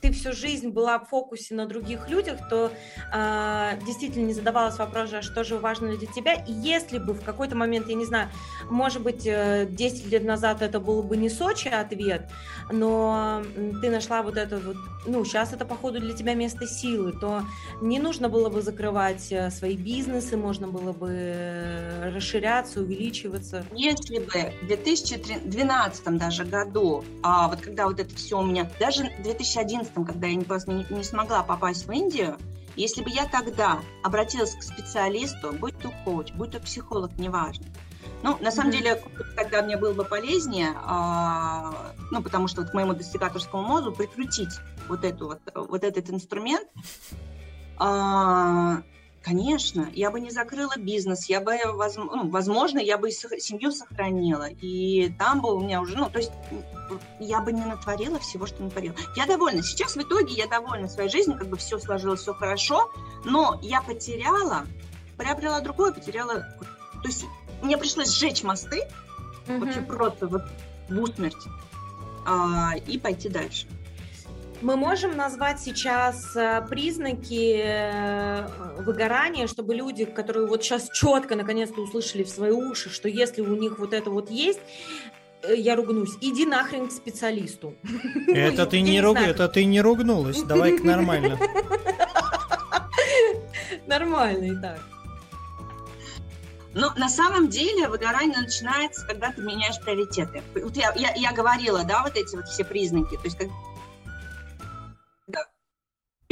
ты 0.00 0.12
всю 0.12 0.32
жизнь 0.32 0.70
была 0.70 0.98
в 0.98 1.08
фокусе 1.08 1.54
на 1.54 1.66
других 1.66 2.08
людях, 2.08 2.48
то 2.48 2.70
действительно 3.86 4.26
не 4.26 4.34
задавалась 4.34 4.78
вопросом, 4.78 5.22
что 5.22 5.44
же 5.44 5.56
важно 5.56 5.96
для 5.96 6.06
тебя, 6.06 6.34
и 6.34 6.52
если 6.52 6.98
бы 6.98 7.14
в 7.14 7.22
какой-то 7.22 7.56
момент, 7.56 7.88
я 7.88 7.94
не 7.94 8.04
знаю, 8.04 8.28
может 8.68 9.02
быть, 9.02 9.22
10 9.22 9.26
э, 9.26 10.08
лет 10.08 10.24
назад 10.24 10.62
это 10.62 10.80
был 10.80 11.02
бы 11.02 11.16
не 11.16 11.28
Сочи 11.28 11.68
ответ, 11.68 12.28
но 12.70 13.42
ты 13.80 13.90
нашла 13.90 14.22
вот 14.22 14.36
это 14.36 14.58
вот, 14.58 14.76
ну, 15.06 15.24
сейчас 15.24 15.52
это, 15.52 15.64
походу, 15.64 16.00
для 16.00 16.14
тебя 16.14 16.34
место 16.34 16.66
силы, 16.66 17.12
то 17.12 17.42
не 17.80 17.98
нужно 17.98 18.28
было 18.28 18.48
бы 18.48 18.62
закрывать 18.62 19.32
свои 19.50 19.76
бизнесы, 19.76 20.36
можно 20.36 20.66
было 20.68 20.92
бы 20.92 22.10
расширяться, 22.14 22.80
увеличиваться. 22.80 23.64
Если 23.72 24.23
в 24.24 24.66
2012 24.66 26.18
даже 26.18 26.44
году, 26.44 27.04
а 27.22 27.48
вот 27.48 27.60
когда 27.60 27.86
вот 27.86 28.00
это 28.00 28.14
все 28.14 28.38
у 28.38 28.44
меня, 28.44 28.70
даже 28.78 29.10
в 29.18 29.22
2011, 29.22 29.92
когда 29.94 30.26
я 30.26 30.34
не, 30.34 30.44
не, 30.44 30.86
не 30.96 31.04
смогла 31.04 31.42
попасть 31.42 31.86
в 31.86 31.92
Индию, 31.92 32.36
Если 32.76 33.04
бы 33.04 33.10
я 33.10 33.26
тогда 33.26 33.78
обратилась 34.02 34.56
к 34.56 34.62
специалисту, 34.62 35.52
будь 35.52 35.78
то 35.78 35.92
коуч, 36.04 36.32
будь 36.32 36.50
то 36.50 36.58
психолог, 36.58 37.16
неважно, 37.18 37.66
ну, 38.24 38.38
на 38.40 38.50
самом 38.50 38.70
mm-hmm. 38.70 38.72
деле, 38.72 39.02
тогда 39.36 39.62
мне 39.62 39.76
было 39.76 39.92
бы 39.92 40.04
полезнее, 40.04 40.70
а, 40.76 41.92
ну, 42.10 42.22
потому 42.22 42.48
что 42.48 42.62
вот 42.62 42.70
к 42.70 42.74
моему 42.74 42.94
достигаторскому 42.94 43.62
мозгу 43.62 43.92
прикрутить 43.92 44.54
вот, 44.88 45.04
эту 45.04 45.26
вот, 45.26 45.40
вот 45.54 45.84
этот 45.84 46.10
инструмент, 46.10 46.66
а, 47.76 48.82
Конечно, 49.24 49.88
я 49.94 50.10
бы 50.10 50.20
не 50.20 50.30
закрыла 50.30 50.74
бизнес, 50.76 51.30
я 51.30 51.40
бы, 51.40 51.56
ну, 51.96 52.28
возможно, 52.28 52.78
я 52.78 52.98
бы 52.98 53.10
семью 53.10 53.72
сохранила, 53.72 54.50
и 54.50 55.10
там 55.18 55.40
бы 55.40 55.54
у 55.54 55.60
меня 55.60 55.80
уже, 55.80 55.96
ну, 55.96 56.10
то 56.10 56.18
есть 56.18 56.30
я 57.18 57.40
бы 57.40 57.50
не 57.50 57.64
натворила 57.64 58.18
всего, 58.18 58.46
что 58.46 58.62
натворила. 58.62 58.94
Я 59.16 59.24
довольна. 59.24 59.62
Сейчас 59.62 59.96
в 59.96 60.02
итоге 60.02 60.34
я 60.34 60.46
довольна 60.46 60.88
своей 60.88 61.08
жизнью, 61.08 61.38
как 61.38 61.48
бы 61.48 61.56
все 61.56 61.78
сложилось, 61.78 62.20
все 62.20 62.34
хорошо, 62.34 62.92
но 63.24 63.58
я 63.62 63.80
потеряла, 63.80 64.66
приобрела 65.16 65.60
другое, 65.60 65.92
потеряла... 65.92 66.40
То 67.02 67.08
есть 67.08 67.24
мне 67.62 67.78
пришлось 67.78 68.10
сжечь 68.10 68.42
мосты, 68.42 68.82
mm-hmm. 69.46 69.58
вообще 69.58 69.80
просто 69.80 70.26
вот 70.26 70.42
в 70.90 71.00
усмерть, 71.00 71.46
а, 72.26 72.74
и 72.76 72.98
пойти 72.98 73.30
дальше. 73.30 73.66
Мы 74.62 74.76
можем 74.76 75.16
назвать 75.16 75.60
сейчас 75.60 76.34
э, 76.36 76.64
признаки 76.68 77.60
э, 77.62 78.46
выгорания, 78.78 79.46
чтобы 79.46 79.74
люди, 79.74 80.04
которые 80.04 80.46
вот 80.46 80.62
сейчас 80.62 80.88
четко 80.90 81.36
наконец-то 81.36 81.80
услышали 81.80 82.22
в 82.22 82.28
свои 82.28 82.50
уши, 82.50 82.90
что 82.90 83.08
если 83.08 83.42
у 83.42 83.56
них 83.56 83.78
вот 83.78 83.92
это 83.92 84.10
вот 84.10 84.30
есть, 84.30 84.60
э, 85.42 85.54
я 85.56 85.76
ругнусь, 85.76 86.16
иди 86.20 86.46
нахрен 86.46 86.88
к 86.88 86.92
специалисту. 86.92 87.74
Это 88.28 88.66
ты 88.66 88.80
не 88.80 89.00
руг... 89.00 89.18
это 89.18 89.48
ты 89.48 89.64
не 89.64 89.80
ругнулась, 89.80 90.42
давай 90.42 90.78
к 90.78 90.84
нормально. 90.84 91.38
Нормально 93.86 94.44
и 94.44 94.56
так. 94.60 94.78
Но 96.72 96.92
на 96.96 97.08
самом 97.08 97.48
деле 97.48 97.88
выгорание 97.88 98.40
начинается, 98.40 99.06
когда 99.06 99.30
ты 99.30 99.42
меняешь 99.42 99.80
приоритеты. 99.80 100.42
Вот 100.54 100.76
я, 100.76 100.92
я, 100.96 101.12
я 101.14 101.32
говорила, 101.32 101.84
да, 101.84 102.02
вот 102.02 102.16
эти 102.16 102.34
вот 102.34 102.48
все 102.48 102.64
признаки. 102.64 103.16
То 103.16 103.24
есть, 103.24 103.38
как 103.38 103.48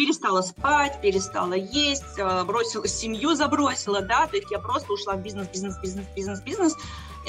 перестала 0.02 0.42
спать, 0.42 1.00
перестала 1.00 1.54
есть, 1.54 2.18
э, 2.18 2.44
бросила 2.44 2.88
семью, 2.88 3.34
забросила, 3.34 4.00
да, 4.00 4.26
то 4.26 4.36
есть 4.36 4.50
я 4.50 4.58
просто 4.58 4.92
ушла 4.92 5.14
в 5.14 5.22
бизнес, 5.22 5.46
бизнес, 5.48 5.78
бизнес, 5.80 6.06
бизнес, 6.16 6.40
бизнес. 6.40 6.76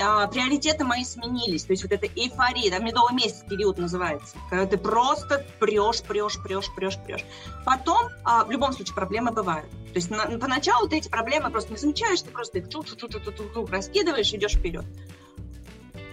А, 0.01 0.26
приоритеты 0.26 0.84
мои 0.84 1.03
сменились, 1.03 1.65
то 1.65 1.74
есть 1.74 1.84
вот 1.84 1.91
эта 1.91 2.07
эйфория, 2.07 2.71
да, 2.71 2.80
медовый 2.80 3.13
месяц 3.13 3.43
период 3.47 3.78
называется, 3.78 4.36
когда 4.49 4.65
ты 4.65 4.78
просто 4.78 5.45
прешь, 5.59 6.01
прешь, 6.01 6.41
прешь, 6.41 6.74
прешь, 6.76 6.97
прешь. 7.05 7.24
Потом, 7.63 8.09
а, 8.24 8.43
в 8.43 8.49
любом 8.49 8.74
случае, 8.74 8.95
проблемы 8.95 9.32
бывают. 9.32 9.69
То 9.69 9.99
есть 9.99 10.09
на, 10.09 10.26
поначалу 10.39 10.88
ты 10.88 10.97
эти 10.97 11.09
проблемы 11.09 11.51
просто 11.51 11.71
не 11.71 11.78
замечаешь, 11.78 12.24
ты 12.24 12.32
просто 12.32 12.57
их 12.57 12.69
чу 12.69 12.84
чу 12.84 12.95
чу 12.95 13.07
чу 13.07 13.19
чу 13.19 13.32
чу 13.53 13.67
раскидываешь, 13.67 14.34
идешь 14.34 14.53
вперед. 14.53 14.86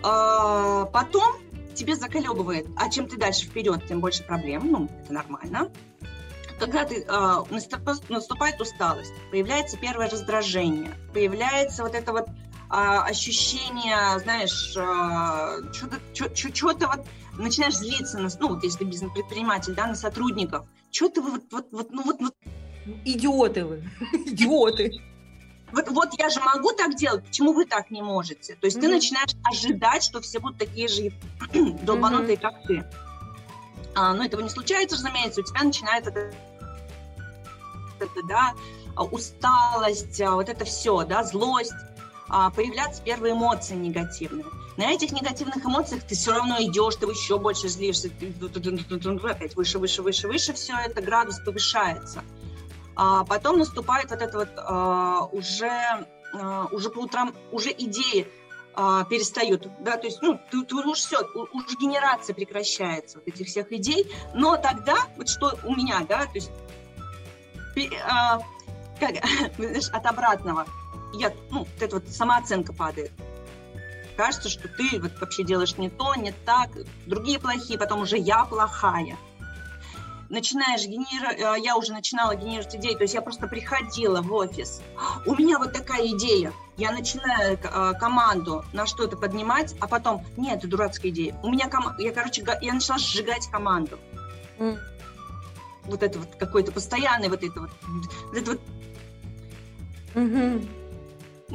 А, 0.03 0.85
потом 0.85 1.37
тебе 1.75 1.97
заколебывает, 1.97 2.67
а 2.77 2.91
чем 2.91 3.09
ты 3.09 3.17
дальше 3.17 3.47
вперед, 3.47 3.87
тем 3.89 4.01
больше 4.01 4.25
проблем, 4.25 4.71
ну, 4.71 4.91
это 5.03 5.15
нормально 5.15 5.71
когда 6.61 6.85
ты, 6.85 7.05
э, 7.09 7.45
наступает 8.09 8.61
усталость, 8.61 9.13
появляется 9.31 9.77
первое 9.79 10.09
раздражение, 10.09 10.93
появляется 11.13 11.83
вот 11.83 11.95
это 11.95 12.13
вот 12.13 12.29
э, 12.29 12.33
ощущение, 12.71 14.19
знаешь, 14.21 14.77
э, 14.77 15.73
что-то, 15.73 16.37
что-то 16.37 16.87
вот 16.87 17.07
начинаешь 17.39 17.77
злиться 17.77 18.19
на, 18.19 18.29
ну, 18.39 18.49
вот 18.49 18.63
если 18.63 18.85
бизнес-предприниматель, 18.85 19.75
да, 19.75 19.87
на 19.87 19.95
сотрудников, 19.95 20.67
что-то 20.93 21.23
вот, 21.23 21.43
вот, 21.51 21.67
вот, 21.73 21.91
ну 21.91 22.03
вот, 22.05 22.21
вот. 22.21 22.35
Идиоты 23.05 23.65
вы, 23.65 23.85
идиоты. 24.27 24.93
Вот, 25.73 25.89
вот 25.89 26.09
я 26.19 26.29
же 26.29 26.41
могу 26.41 26.73
так 26.73 26.97
делать, 26.97 27.25
почему 27.25 27.53
вы 27.53 27.65
так 27.65 27.91
не 27.91 28.03
можете? 28.03 28.57
То 28.57 28.67
есть 28.67 28.77
mm-hmm. 28.77 28.81
ты 28.81 28.89
начинаешь 28.89 29.31
ожидать, 29.45 30.03
что 30.03 30.21
все 30.21 30.41
будут 30.41 30.59
такие 30.59 30.89
же 30.89 31.13
долбанутые, 31.83 32.37
mm-hmm. 32.37 32.41
как 32.41 32.63
ты. 32.67 32.85
А, 33.95 34.15
но 34.15 34.25
этого 34.25 34.41
не 34.41 34.49
случается, 34.49 34.97
разумеется, 34.97 35.41
у 35.41 35.45
тебя 35.45 35.63
начинается 35.63 36.11
это, 36.11 36.35
да, 38.29 38.55
а, 38.95 39.05
усталость, 39.05 40.21
а, 40.21 40.33
вот 40.33 40.49
это 40.49 40.65
все, 40.65 41.05
да, 41.05 41.25
злость, 41.25 41.73
а, 42.29 42.51
появляться 42.51 43.03
первые 43.03 43.35
эмоции 43.35 43.75
негативные. 43.75 44.47
На 44.77 44.93
этих 44.93 45.13
негативных 45.13 45.65
эмоциях 45.65 46.05
ты 46.05 46.15
все 46.15 46.33
равно 46.33 46.57
идешь, 46.61 46.97
ты 46.97 47.07
еще 47.07 47.39
больше 47.39 47.69
злишься, 47.69 48.09
опять 48.09 49.57
выше, 49.57 49.79
выше, 49.79 50.03
выше, 50.03 50.29
выше, 50.29 50.53
все 50.55 50.75
это 50.79 51.03
градус 51.03 51.39
повышается. 51.41 52.23
А 52.97 53.25
потом 53.25 53.59
наступает 53.59 54.11
вот 54.11 54.23
это 54.23 54.39
вот 54.39 54.49
а, 54.57 55.25
уже, 55.33 56.07
а, 56.33 56.67
уже 56.71 56.91
по 56.91 57.01
утрам, 57.01 57.35
уже 57.51 57.71
идеи 57.71 58.29
а, 58.75 59.05
перестают, 59.05 59.69
да, 59.81 59.97
то 59.97 60.07
есть, 60.07 60.23
ну, 60.23 60.39
ты, 60.51 60.63
ты 60.65 60.75
уже 60.75 60.95
все, 60.95 61.19
уже 61.35 61.77
генерация 61.81 62.35
прекращается 62.35 63.19
вот 63.19 63.27
этих 63.27 63.49
всех 63.49 63.73
идей, 63.73 64.11
но 64.35 64.57
тогда, 64.57 64.97
вот 65.17 65.29
что 65.29 65.59
у 65.65 65.75
меня, 65.75 66.07
да, 66.09 66.27
то 66.27 66.35
есть 66.35 66.51
а, 67.89 68.41
как, 68.99 69.17
знаешь, 69.57 69.89
от 69.91 70.07
обратного. 70.07 70.67
Я, 71.13 71.33
ну, 71.51 71.61
вот 71.61 71.69
эта 71.83 71.97
вот 71.97 72.09
самооценка 72.09 72.73
падает. 72.73 73.13
Кажется, 74.17 74.49
что 74.49 74.69
ты 74.69 75.01
вот 75.01 75.19
вообще 75.21 75.45
делаешь 75.45 75.77
не 75.79 75.89
то, 75.89 76.15
не 76.15 76.33
так, 76.33 76.71
другие 77.07 77.39
плохие, 77.39 77.79
потом 77.79 78.03
уже 78.03 78.19
я 78.19 78.45
плохая. 78.45 79.17
Начинаешь 80.29 80.85
генерировать, 80.87 81.41
а, 81.41 81.57
я 81.57 81.77
уже 81.77 81.93
начинала 81.93 82.37
генерировать 82.37 82.77
идеи, 82.77 82.95
то 82.95 83.03
есть 83.03 83.15
я 83.15 83.23
просто 83.23 83.49
приходила 83.49 84.23
в 84.23 84.33
офис, 84.33 84.81
у 85.27 85.35
меня 85.35 85.59
вот 85.59 85.73
такая 85.73 86.07
идея, 86.09 86.53
я 86.77 86.93
начинаю 86.93 87.59
э, 87.63 87.95
команду 88.01 88.65
на 88.73 88.87
что-то 88.87 89.17
поднимать, 89.17 89.75
а 89.81 89.87
потом, 89.87 90.25
нет, 90.39 90.59
это 90.59 90.69
дурацкая 90.69 91.11
идея. 91.11 91.35
У 91.43 91.51
меня, 91.51 91.69
ком... 91.69 91.95
я, 91.99 92.13
короче, 92.13 92.43
я 92.63 92.73
начала 92.73 92.99
сжигать 92.99 93.49
команду. 93.51 93.99
Вот 95.91 96.03
это 96.03 96.19
вот 96.19 96.35
какой-то 96.37 96.73
постоянный 96.73 97.29
вот 97.29 97.43
это 97.43 97.61
вот, 97.61 97.71
вот 98.29 98.37
это 98.37 98.51
вот 98.53 98.61
угу. 100.15 100.67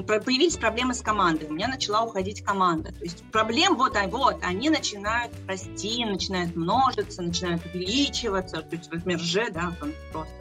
Появились 0.03 0.57
проблемы 0.57 0.93
с 0.93 1.01
командой. 1.01 1.47
У 1.47 1.53
меня 1.53 1.69
начала 1.69 2.03
уходить 2.03 2.43
команда. 2.43 2.91
То 2.91 3.03
есть 3.03 3.23
проблем 3.31 3.77
вот, 3.77 3.95
вот 4.07 4.37
они 4.43 4.69
начинают 4.69 5.31
расти, 5.47 6.03
начинают 6.03 6.55
множиться, 6.55 7.21
начинают 7.21 7.65
увеличиваться. 7.65 8.61
То 8.61 8.75
есть, 8.75 8.91
например, 8.91 9.19
Ж, 9.19 9.49
да, 9.51 9.73
там 9.79 9.93
просто. 10.11 10.33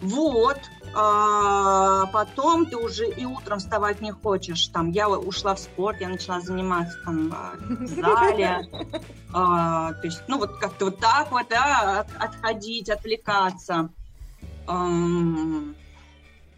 Вот. 0.00 0.60
А 0.94 2.06
потом 2.06 2.66
ты 2.66 2.76
уже 2.76 3.08
и 3.08 3.24
утром 3.24 3.58
вставать 3.58 4.00
не 4.00 4.10
хочешь. 4.10 4.68
Там 4.68 4.90
я 4.90 5.08
ушла 5.08 5.54
в 5.54 5.60
спорт, 5.60 6.00
я 6.00 6.08
начала 6.08 6.40
заниматься 6.40 6.98
там 7.04 7.30
в 7.30 7.86
зале. 7.86 8.68
А, 9.30 9.92
то 9.92 10.06
есть, 10.06 10.22
ну, 10.26 10.38
вот 10.38 10.56
как-то 10.56 10.86
вот 10.86 11.00
так 11.00 11.30
вот, 11.30 11.48
да, 11.50 12.00
от, 12.00 12.08
отходить, 12.18 12.88
отвлекаться. 12.88 13.90
А, 14.66 14.86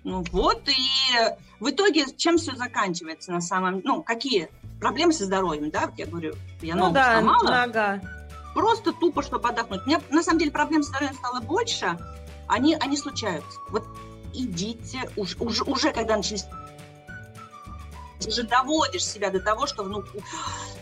ну 0.05 0.25
вот, 0.31 0.69
и 0.69 1.35
в 1.59 1.69
итоге 1.69 2.07
чем 2.17 2.39
все 2.39 2.55
заканчивается 2.55 3.33
на 3.33 3.41
самом 3.41 3.83
ну, 3.85 4.03
какие 4.03 4.51
проблемы 4.81 5.13
со 5.13 5.25
здоровьем, 5.25 5.71
да, 5.71 5.91
я 5.97 6.07
говорю, 6.07 6.35
я 6.63 6.75
ну, 6.75 6.85
ногу 6.85 6.95
да, 6.95 7.13
сломала. 7.15 7.63
Ага. 7.65 8.01
Просто 8.55 8.93
тупо, 8.93 9.23
чтобы 9.23 9.49
отдохнуть. 9.49 9.83
У 9.85 9.87
меня, 9.87 10.01
на 10.11 10.23
самом 10.23 10.39
деле, 10.39 10.51
проблем 10.51 10.83
со 10.83 10.91
здоровьем 10.91 11.17
стало 11.17 11.41
больше, 11.41 11.99
они, 12.49 12.75
они 12.75 12.97
случаются. 12.97 13.59
Вот 13.69 13.85
идите, 14.35 15.11
уж, 15.17 15.37
уже, 15.39 15.65
уже 15.65 15.93
когда 15.93 16.17
начались 16.17 16.45
уже 18.27 18.43
доводишь 18.43 19.05
себя 19.05 19.31
до 19.31 19.41
того, 19.41 19.67
что, 19.67 19.83
ну, 19.83 20.05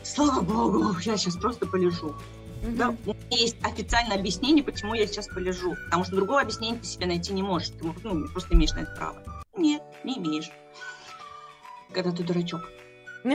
слава 0.03 0.40
богу, 0.40 0.96
я 1.05 1.16
сейчас 1.16 1.36
просто 1.36 1.66
полежу. 1.66 2.14
Да, 2.62 2.88
у 2.88 3.11
меня 3.11 3.16
есть 3.30 3.57
официальное 3.62 4.18
объяснение, 4.18 4.64
почему 4.64 4.94
я 4.94 5.07
сейчас 5.07 5.28
полежу. 5.28 5.76
Потому 5.84 6.05
что 6.05 6.16
другого 6.16 6.40
объяснения 6.40 6.78
ты 6.78 6.86
себе 6.86 7.07
найти 7.07 7.32
не 7.32 7.42
можешь. 7.42 7.68
Ты 7.68 7.94
ну, 8.03 8.28
просто 8.28 8.55
имеешь 8.55 8.72
на 8.72 8.80
это 8.80 8.94
право. 8.96 9.44
Нет, 9.57 9.82
не 10.03 10.18
имеешь. 10.18 10.51
Когда 11.92 12.12
ты 12.12 12.22
дурачок. 12.22 12.62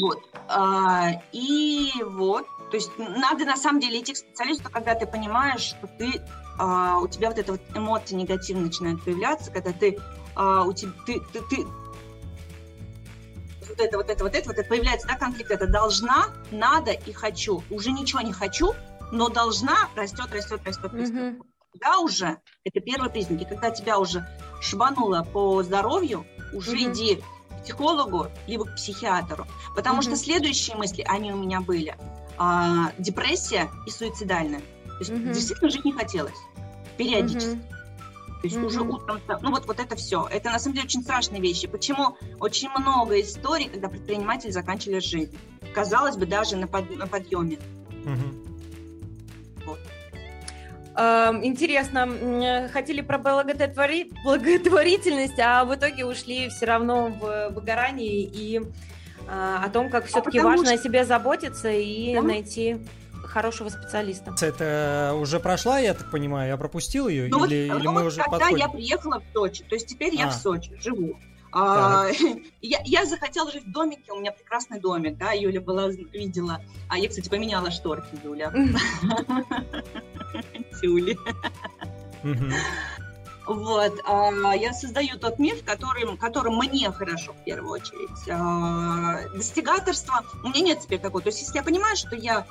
Вот. 0.00 0.18
А, 0.48 1.10
и 1.32 1.90
вот. 2.04 2.46
То 2.70 2.76
есть 2.76 2.90
надо 2.98 3.44
на 3.44 3.56
самом 3.56 3.80
деле 3.80 4.00
идти 4.00 4.12
к 4.12 4.16
специалисту, 4.16 4.70
когда 4.70 4.94
ты 4.94 5.06
понимаешь, 5.06 5.60
что 5.60 5.86
ты 5.86 6.20
а, 6.58 6.98
у 6.98 7.08
тебя 7.08 7.28
вот 7.28 7.38
эта 7.38 7.52
вот 7.52 7.60
эмоция 7.74 8.16
негативная 8.16 8.66
начинает 8.66 9.02
появляться, 9.02 9.50
когда 9.50 9.72
ты 9.72 9.98
а, 10.34 10.64
у 10.64 10.72
тебя 10.72 10.92
ты, 11.06 11.20
ты, 11.32 11.40
ты 11.48 11.66
вот 13.68 13.80
это, 13.80 13.96
вот 13.96 14.10
это, 14.10 14.24
вот 14.24 14.34
это, 14.34 14.48
вот 14.48 14.58
это 14.58 14.68
появляется, 14.68 15.08
да, 15.08 15.16
конфликт, 15.16 15.50
это 15.50 15.66
должна, 15.66 16.26
надо 16.50 16.92
и 16.92 17.12
хочу. 17.12 17.62
Уже 17.70 17.90
ничего 17.90 18.20
не 18.20 18.32
хочу, 18.32 18.72
но 19.10 19.28
должна 19.28 19.88
растет, 19.96 20.32
растет, 20.32 20.60
растет, 20.64 20.92
растет. 20.92 21.14
Mm-hmm. 21.14 21.42
Да, 21.80 21.98
уже, 21.98 22.38
это 22.64 22.80
первые 22.80 23.10
признаки, 23.10 23.44
когда 23.44 23.70
тебя 23.70 23.98
уже 23.98 24.26
шибануло 24.60 25.26
по 25.32 25.62
здоровью, 25.62 26.24
уже 26.52 26.76
mm-hmm. 26.76 26.92
иди 26.92 27.22
к 27.50 27.62
психологу, 27.64 28.28
либо 28.46 28.64
к 28.64 28.76
психиатру, 28.76 29.46
потому 29.74 30.00
mm-hmm. 30.00 30.02
что 30.02 30.16
следующие 30.16 30.76
мысли, 30.76 31.04
они 31.08 31.32
у 31.32 31.36
меня 31.36 31.60
были, 31.60 31.96
а, 32.38 32.92
депрессия 32.98 33.70
и 33.86 33.90
суицидальная. 33.90 34.62
То 34.94 34.98
есть 35.00 35.10
mm-hmm. 35.10 35.32
действительно 35.32 35.70
жить 35.70 35.84
не 35.84 35.92
хотелось, 35.92 36.38
периодически. 36.96 37.56
Mm-hmm. 37.56 37.70
То 38.40 38.46
есть 38.46 38.56
mm-hmm. 38.56 38.66
уже 38.66 38.80
утром, 38.82 39.20
ну 39.40 39.50
вот, 39.50 39.66
вот 39.66 39.80
это 39.80 39.96
все. 39.96 40.28
Это 40.30 40.50
на 40.50 40.58
самом 40.58 40.74
деле 40.74 40.86
очень 40.86 41.02
страшные 41.02 41.40
вещи. 41.40 41.66
Почему 41.66 42.16
очень 42.40 42.68
много 42.76 43.20
историй, 43.20 43.68
когда 43.68 43.88
предприниматели 43.88 44.50
заканчивали 44.50 44.98
жизнь. 44.98 45.36
Казалось 45.74 46.16
бы, 46.16 46.26
даже 46.26 46.56
на, 46.56 46.66
под, 46.66 46.94
на 46.96 47.06
подъеме. 47.06 47.58
Mm-hmm. 48.04 48.44
Вот. 49.66 49.78
Интересно, 51.42 52.68
хотели 52.72 53.00
про 53.00 53.18
благотвори... 53.18 54.12
благотворительность, 54.22 55.40
а 55.40 55.64
в 55.64 55.74
итоге 55.74 56.04
ушли 56.04 56.48
все 56.50 56.66
равно 56.66 57.08
в 57.08 57.48
выгорание 57.48 58.22
и 58.22 58.60
а, 59.26 59.64
о 59.64 59.70
том, 59.70 59.90
как 59.90 60.04
все-таки 60.04 60.38
а 60.38 60.44
важно 60.44 60.66
что... 60.66 60.74
о 60.74 60.78
себе 60.78 61.04
заботиться 61.04 61.70
и 61.70 62.14
да? 62.14 62.22
найти 62.22 62.78
хорошего 63.26 63.68
специалиста. 63.68 64.34
Это 64.40 65.16
уже 65.18 65.40
прошла, 65.40 65.78
я 65.78 65.94
так 65.94 66.10
понимаю, 66.10 66.48
я 66.48 66.56
пропустил 66.56 67.08
ее? 67.08 67.28
Ну, 67.28 67.44
или, 67.44 67.68
вот, 67.68 67.78
или 67.78 67.86
ну, 67.86 67.92
мы 67.92 68.02
вот 68.02 68.08
уже 68.08 68.22
когда 68.22 68.38
подходим? 68.38 68.56
я 68.56 68.68
приехала 68.68 69.20
в 69.20 69.24
Сочи, 69.32 69.64
то 69.64 69.74
есть 69.74 69.86
теперь 69.86 70.14
а. 70.14 70.16
я 70.16 70.28
в 70.28 70.34
Сочи 70.34 70.72
живу. 70.80 71.16
А, 71.56 72.08
я, 72.62 72.80
я 72.84 73.06
захотела 73.06 73.50
жить 73.50 73.64
в 73.64 73.70
домике, 73.70 74.12
у 74.12 74.18
меня 74.18 74.32
прекрасный 74.32 74.80
домик, 74.80 75.16
да, 75.16 75.32
Юля 75.32 75.60
была, 75.60 75.88
видела. 75.88 76.60
А 76.88 76.98
я, 76.98 77.08
кстати, 77.08 77.28
поменяла 77.28 77.70
шторки, 77.70 78.18
Юля. 78.24 78.52
Тюли. 80.80 81.16
Вот, 83.46 84.00
а, 84.06 84.54
я 84.54 84.72
создаю 84.72 85.18
тот 85.18 85.38
мир, 85.38 85.56
в 85.56 85.64
котором, 85.64 86.16
которым 86.16 86.56
мне 86.56 86.90
хорошо 86.90 87.34
в 87.34 87.44
первую 87.44 87.72
очередь. 87.72 88.28
А, 88.28 89.20
достигаторство, 89.34 90.24
у 90.42 90.48
меня 90.48 90.60
нет 90.60 90.80
теперь 90.80 90.98
такого. 90.98 91.22
То 91.22 91.28
есть, 91.28 91.42
если 91.42 91.58
я 91.58 91.62
понимаю, 91.62 91.96
что 91.96 92.16
я 92.16 92.46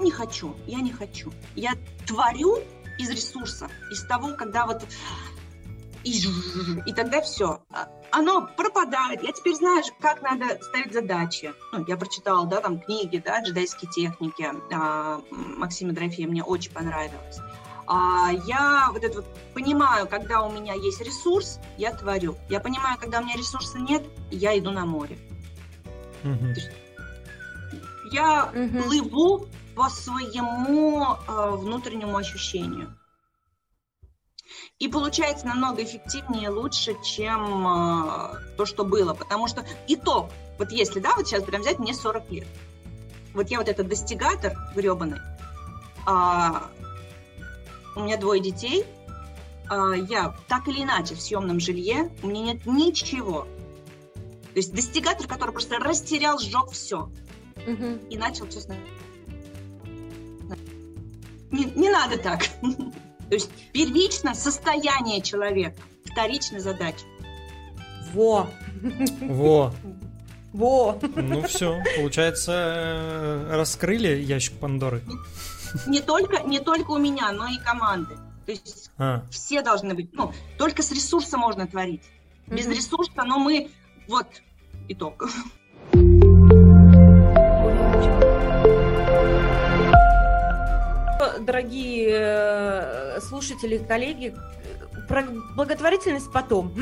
не 0.00 0.10
хочу, 0.10 0.56
я 0.66 0.80
не 0.80 0.92
хочу. 0.92 1.32
Я 1.54 1.74
творю 2.06 2.58
из 2.98 3.10
ресурсов, 3.10 3.70
из 3.90 4.02
того, 4.04 4.34
когда 4.36 4.66
вот 4.66 4.84
и, 6.04 6.22
и 6.86 6.92
тогда 6.92 7.20
все. 7.20 7.60
А, 7.70 7.88
оно 8.10 8.48
пропадает. 8.56 9.22
Я 9.22 9.32
теперь 9.32 9.54
знаю, 9.54 9.82
как 10.00 10.22
надо 10.22 10.58
ставить 10.62 10.92
задачи. 10.92 11.52
Ну, 11.72 11.84
я 11.86 11.96
прочитала, 11.96 12.46
да, 12.46 12.60
там 12.60 12.80
книги, 12.80 13.22
да, 13.24 13.42
джедайские 13.42 13.90
техники. 13.90 14.48
А, 14.72 15.20
Максима 15.30 15.92
Дорофея 15.92 16.26
мне 16.26 16.42
очень 16.42 16.72
понравилось. 16.72 17.38
А, 17.86 18.30
я 18.46 18.88
вот 18.92 19.04
это 19.04 19.16
вот 19.16 19.26
понимаю, 19.52 20.06
когда 20.06 20.42
у 20.42 20.52
меня 20.52 20.74
есть 20.74 21.00
ресурс, 21.00 21.58
я 21.76 21.92
творю. 21.92 22.36
Я 22.48 22.60
понимаю, 22.60 22.98
когда 22.98 23.20
у 23.20 23.24
меня 23.24 23.36
ресурса 23.36 23.78
нет, 23.78 24.02
я 24.30 24.58
иду 24.58 24.70
на 24.70 24.86
море. 24.86 25.18
Угу. 26.24 26.54
Я 28.12 28.50
угу. 28.54 28.82
плыву 28.82 29.48
по 29.76 29.88
своему 29.88 31.04
э, 31.04 31.50
внутреннему 31.56 32.16
ощущению. 32.16 32.96
И 34.78 34.88
получается 34.88 35.46
намного 35.46 35.82
эффективнее 35.82 36.44
и 36.44 36.48
лучше, 36.48 36.96
чем 37.02 37.66
э, 37.66 38.56
то, 38.56 38.66
что 38.66 38.84
было. 38.84 39.14
Потому 39.14 39.46
что 39.46 39.64
итог, 39.86 40.30
вот 40.58 40.72
если, 40.72 41.00
да, 41.00 41.14
вот 41.16 41.26
сейчас 41.26 41.42
прям 41.42 41.62
взять, 41.62 41.78
мне 41.78 41.94
40 41.94 42.30
лет. 42.30 42.48
Вот 43.34 43.50
я 43.50 43.58
вот 43.58 43.68
этот 43.68 43.88
достигатор 43.88 44.56
гребаный, 44.74 45.20
а, 46.04 46.68
у 47.94 48.00
меня 48.02 48.16
двое 48.16 48.40
детей, 48.40 48.84
а, 49.68 49.92
я 49.92 50.34
так 50.48 50.66
или 50.66 50.82
иначе 50.82 51.14
в 51.14 51.20
съемном 51.20 51.60
жилье, 51.60 52.10
у 52.22 52.26
меня 52.26 52.54
нет 52.54 52.66
ничего. 52.66 53.46
То 54.52 54.56
есть 54.56 54.74
достигатор, 54.74 55.28
который 55.28 55.52
просто 55.52 55.78
растерял, 55.78 56.38
сжег 56.38 56.70
все. 56.72 57.08
Угу. 57.66 58.08
И 58.10 58.18
начал, 58.18 58.48
честно, 58.48 58.74
не, 61.50 61.64
не 61.64 61.90
надо 61.90 62.18
так. 62.18 62.44
То 62.62 63.34
есть 63.34 63.50
первично 63.72 64.34
состояние 64.34 65.20
человека, 65.20 65.80
вторично 66.04 66.60
задача. 66.60 67.04
Во. 68.12 68.48
Во. 69.20 69.72
Во. 70.52 70.98
Ну 71.14 71.42
все, 71.42 71.80
получается, 71.96 72.52
э, 72.52 73.56
раскрыли 73.56 74.20
ящик 74.20 74.58
Пандоры. 74.58 75.02
Не, 75.86 75.98
не 75.98 76.00
только, 76.00 76.42
не 76.42 76.58
только 76.58 76.90
у 76.90 76.98
меня, 76.98 77.30
но 77.30 77.46
и 77.46 77.58
команды. 77.58 78.16
То 78.46 78.52
есть 78.52 78.90
а. 78.98 79.22
все 79.30 79.62
должны 79.62 79.94
быть. 79.94 80.12
Ну, 80.12 80.32
только 80.58 80.82
с 80.82 80.90
ресурса 80.90 81.38
можно 81.38 81.68
творить. 81.68 82.02
Без 82.48 82.66
mm-hmm. 82.66 82.74
ресурса, 82.74 83.22
но 83.24 83.38
мы 83.38 83.70
вот 84.08 84.26
итог. 84.88 85.28
Дорогие 91.50 92.08
э, 92.12 93.20
слушатели, 93.20 93.78
коллеги, 93.78 94.34
про 95.08 95.24
благотворительность 95.56 96.30
потом. 96.32 96.72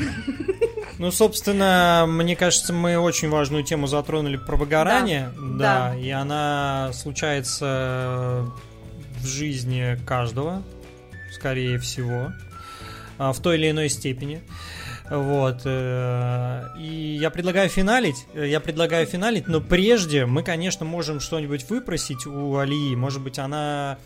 Ну, 0.99 1.11
собственно, 1.11 2.05
мне 2.07 2.35
кажется, 2.35 2.73
мы 2.73 2.97
очень 2.99 3.29
важную 3.29 3.63
тему 3.63 3.87
затронули 3.87 4.35
про 4.35 4.57
выгорание. 4.57 5.31
Да, 5.35 5.39
да, 5.39 5.89
да. 5.91 5.95
и 5.95 6.09
она 6.09 6.91
случается 6.93 8.45
в 9.21 9.25
жизни 9.25 9.97
каждого, 10.05 10.61
скорее 11.31 11.79
всего, 11.79 12.33
а, 13.17 13.31
в 13.31 13.39
той 13.39 13.57
или 13.57 13.71
иной 13.71 13.89
степени. 13.89 14.43
Вот. 15.09 15.61
Э, 15.65 16.65
и 16.77 17.17
я 17.19 17.29
предлагаю 17.31 17.69
финалить. 17.69 18.27
Я 18.35 18.59
предлагаю 18.59 19.07
финалить, 19.07 19.47
но 19.47 19.61
прежде 19.61 20.25
мы, 20.25 20.43
конечно, 20.43 20.85
можем 20.85 21.19
что-нибудь 21.19 21.67
выпросить 21.69 22.27
у 22.27 22.57
Алии. 22.57 22.93
Может 22.93 23.21
быть, 23.21 23.39
она 23.39 23.97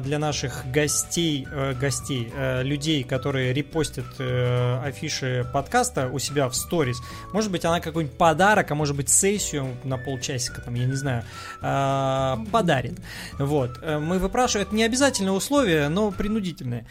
для 0.00 0.20
наших 0.20 0.70
гостей, 0.70 1.46
э, 1.50 1.74
гостей, 1.74 2.32
э, 2.32 2.62
людей, 2.62 3.02
которые 3.02 3.52
репостят 3.52 4.04
э, 4.20 4.80
афиши 4.84 5.44
подкаста 5.52 6.08
у 6.08 6.20
себя 6.20 6.48
в 6.48 6.54
сторис. 6.54 6.98
Может 7.32 7.50
быть, 7.50 7.64
она 7.64 7.80
какой-нибудь 7.80 8.16
подарок, 8.16 8.70
а 8.70 8.76
может 8.76 8.94
быть, 8.94 9.08
сессию 9.08 9.76
на 9.82 9.98
полчасика, 9.98 10.60
там, 10.60 10.74
я 10.74 10.84
не 10.84 10.94
знаю, 10.94 11.24
а, 11.60 12.38
подарит. 12.52 13.00
Вот. 13.38 13.82
Мы 13.82 14.18
выпрашиваем, 14.20 14.68
это 14.68 14.76
не 14.76 14.84
обязательное 14.84 15.32
условие, 15.32 15.88
но 15.88 16.12
принудительное. 16.12 16.86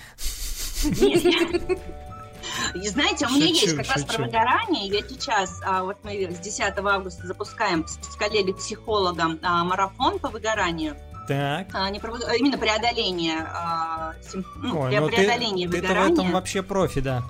знаете, 2.90 3.28
у 3.28 3.30
меня 3.30 3.48
шучу, 3.48 3.66
есть 3.66 3.76
как 3.78 3.86
шучу. 3.86 4.00
раз 4.00 4.04
про 4.04 4.24
выгорание. 4.24 4.88
Я 4.88 5.02
сейчас, 5.08 5.62
а, 5.64 5.84
вот 5.84 5.98
мы 6.04 6.30
с 6.30 6.40
10 6.40 6.74
августа 6.78 7.26
запускаем 7.26 7.86
с, 7.88 8.16
коллегой-психологом 8.18 9.40
а, 9.42 9.64
марафон 9.64 10.20
по 10.20 10.30
выгоранию. 10.30 10.98
Так. 11.28 11.68
А, 11.74 11.90
не 11.90 12.00
про, 12.00 12.18
именно 12.36 12.58
преодоление, 12.58 13.48
а, 13.54 14.14
сим, 14.22 14.46
ну, 14.58 14.82
Ой, 14.82 15.00
ну 15.00 15.08
преодоления 15.08 15.68
ты, 15.68 15.78
выгорания. 15.78 16.08
Ты 16.08 16.10
в 16.10 16.14
этом 16.14 16.32
вообще 16.32 16.62
профи, 16.64 17.02
да. 17.02 17.24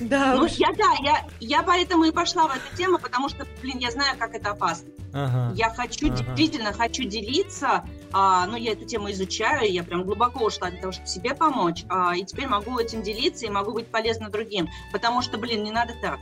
Да, 0.00 0.36
ну, 0.36 0.46
я, 0.46 0.72
да, 0.72 0.94
я, 1.02 1.26
я 1.40 1.62
поэтому 1.62 2.04
и 2.04 2.12
пошла 2.12 2.46
в 2.46 2.50
эту 2.50 2.76
тему, 2.76 2.98
потому 2.98 3.28
что, 3.28 3.46
блин, 3.62 3.78
я 3.78 3.90
знаю, 3.90 4.16
как 4.16 4.34
это 4.34 4.50
опасно. 4.50 4.88
Ага. 5.12 5.52
Я 5.56 5.70
хочу, 5.70 6.06
ага. 6.06 6.16
действительно 6.16 6.72
хочу 6.72 7.04
делиться, 7.04 7.84
а, 8.12 8.46
ну, 8.46 8.56
я 8.56 8.72
эту 8.72 8.84
тему 8.84 9.10
изучаю, 9.10 9.70
я 9.70 9.82
прям 9.82 10.04
глубоко 10.04 10.44
ушла 10.44 10.70
для 10.70 10.80
того, 10.80 10.92
чтобы 10.92 11.08
себе 11.08 11.34
помочь, 11.34 11.84
а, 11.88 12.14
и 12.16 12.24
теперь 12.24 12.46
могу 12.46 12.78
этим 12.78 13.02
делиться 13.02 13.46
и 13.46 13.50
могу 13.50 13.72
быть 13.72 13.88
полезна 13.88 14.30
другим, 14.30 14.68
потому 14.92 15.22
что, 15.22 15.36
блин, 15.36 15.64
не 15.64 15.72
надо 15.72 15.94
так. 16.00 16.18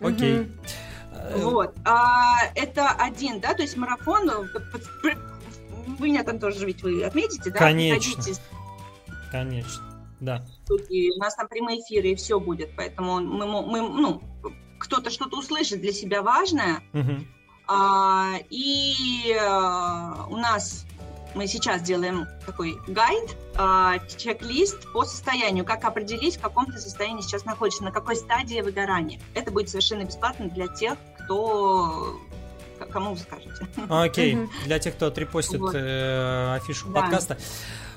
Окей. 0.00 0.40
Угу. 0.40 0.48
Вот, 1.36 1.74
а, 1.84 2.36
это 2.54 2.90
один, 2.90 3.40
да, 3.40 3.54
то 3.54 3.62
есть 3.62 3.76
марафон, 3.76 4.30
вы 5.98 6.08
меня 6.08 6.22
там 6.24 6.38
тоже 6.38 6.66
ведь 6.66 6.82
вы 6.82 7.02
отметите, 7.04 7.50
да? 7.50 7.58
Конечно. 7.58 8.22
Конечно, 9.30 9.82
да. 10.20 10.44
И 10.88 11.10
у 11.10 11.18
нас 11.18 11.34
там 11.34 11.48
прямые 11.48 11.80
эфиры, 11.80 12.10
и 12.10 12.14
все 12.14 12.40
будет, 12.40 12.70
поэтому 12.76 13.20
мы, 13.20 13.46
мы 13.46 13.80
ну, 13.80 14.22
кто-то 14.78 15.10
что-то 15.10 15.38
услышит 15.38 15.80
для 15.80 15.92
себя 15.92 16.22
важное, 16.22 16.82
угу. 16.92 17.24
а, 17.66 18.34
и 18.50 19.36
а, 19.40 20.26
у 20.30 20.36
нас 20.36 20.86
мы 21.34 21.46
сейчас 21.46 21.82
делаем 21.82 22.26
такой 22.46 22.78
гайд, 22.88 23.36
а, 23.56 23.98
чек-лист 24.16 24.90
по 24.92 25.04
состоянию, 25.04 25.64
как 25.64 25.84
определить, 25.84 26.36
в 26.36 26.40
каком 26.40 26.66
ты 26.66 26.78
состоянии 26.78 27.20
сейчас 27.20 27.44
находишься, 27.44 27.84
на 27.84 27.92
какой 27.92 28.16
стадии 28.16 28.60
выгорания. 28.62 29.20
Это 29.34 29.50
будет 29.50 29.68
совершенно 29.68 30.04
бесплатно 30.04 30.48
для 30.48 30.66
тех, 30.68 30.96
кто 31.24 32.18
кому 32.84 33.14
вы 33.14 33.18
скажете. 33.18 33.66
Окей, 33.88 34.38
для 34.64 34.78
тех, 34.78 34.94
кто 34.94 35.06
отрепостит 35.06 35.60
вот. 35.60 35.74
э, 35.74 36.54
афишу 36.56 36.88
да. 36.88 37.00
подкаста. 37.00 37.38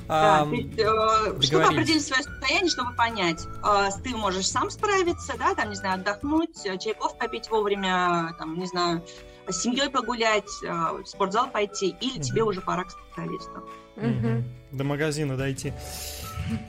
Да, 0.08 0.42
а, 0.42 0.48
есть, 0.48 0.80
э, 0.80 1.42
чтобы 1.42 1.66
определить 1.66 2.04
свое 2.04 2.24
состояние, 2.24 2.72
чтобы 2.72 2.94
понять, 2.94 3.46
э, 3.64 3.90
ты 4.04 4.16
можешь 4.16 4.48
сам 4.48 4.72
справиться, 4.72 5.36
да, 5.38 5.54
там, 5.54 5.70
не 5.70 5.76
знаю, 5.76 6.00
отдохнуть, 6.00 6.64
чайков 6.82 7.16
попить 7.20 7.48
вовремя, 7.52 8.36
там, 8.40 8.58
не 8.58 8.66
знаю, 8.66 9.04
с 9.48 9.62
семьей 9.62 9.90
погулять, 9.90 10.50
э, 10.64 11.04
в 11.04 11.06
спортзал 11.06 11.52
пойти, 11.52 11.96
или 12.02 12.18
угу. 12.18 12.24
тебе 12.24 12.44
уже 12.44 12.62
пора 12.62 12.86
к 12.86 12.92
специалисту. 12.92 13.70
Угу. 13.98 14.44
До 14.72 14.84
магазина 14.84 15.38
дойти. 15.38 15.74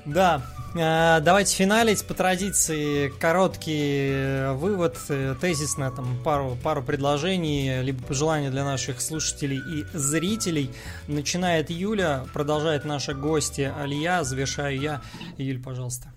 Да, 0.04 0.42
давайте 0.74 1.56
финалить 1.56 2.06
по 2.06 2.14
традиции 2.14 3.08
короткий 3.08 4.10
э, 4.12 4.52
вывод, 4.52 4.96
э, 5.08 5.34
тезисно 5.40 5.90
там 5.90 6.16
пару, 6.22 6.56
пару 6.62 6.82
предложений, 6.82 7.82
либо 7.82 8.02
пожелания 8.04 8.50
для 8.50 8.64
наших 8.64 9.00
слушателей 9.00 9.58
и 9.58 9.84
зрителей. 9.92 10.70
Начинает 11.08 11.70
Юля, 11.70 12.24
продолжает 12.32 12.84
наша 12.84 13.14
гостья 13.14 13.74
Алия, 13.80 14.22
завершаю 14.22 14.78
я. 14.78 15.00
Юль, 15.38 15.60
пожалуйста. 15.60 16.12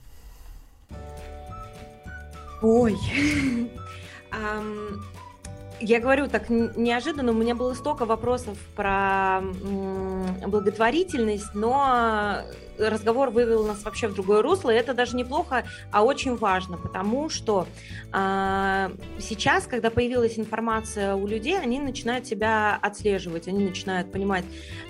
Ой. 2.61 2.95
Я 5.85 5.99
говорю 5.99 6.29
так 6.29 6.49
неожиданно, 6.49 7.33
у 7.33 7.35
меня 7.35 7.55
было 7.55 7.73
столько 7.73 8.05
вопросов 8.05 8.57
про 8.73 9.41
благотворительность, 10.47 11.53
но 11.53 12.41
разговор 12.77 13.29
вывел 13.29 13.65
нас 13.65 13.83
вообще 13.83 14.07
в 14.07 14.13
другое 14.13 14.41
русло, 14.41 14.69
и 14.69 14.75
это 14.75 14.93
даже 14.93 15.15
неплохо, 15.15 15.65
а 15.91 16.03
очень 16.03 16.35
важно, 16.35 16.77
потому 16.77 17.29
что 17.29 17.67
э, 18.11 18.89
сейчас, 19.19 19.67
когда 19.67 19.89
появилась 19.89 20.37
информация 20.37 21.15
у 21.15 21.27
людей, 21.27 21.59
они 21.59 21.79
начинают 21.79 22.25
себя 22.25 22.77
отслеживать, 22.81 23.47
они 23.47 23.63
начинают 23.63 24.11
понимать 24.11 24.45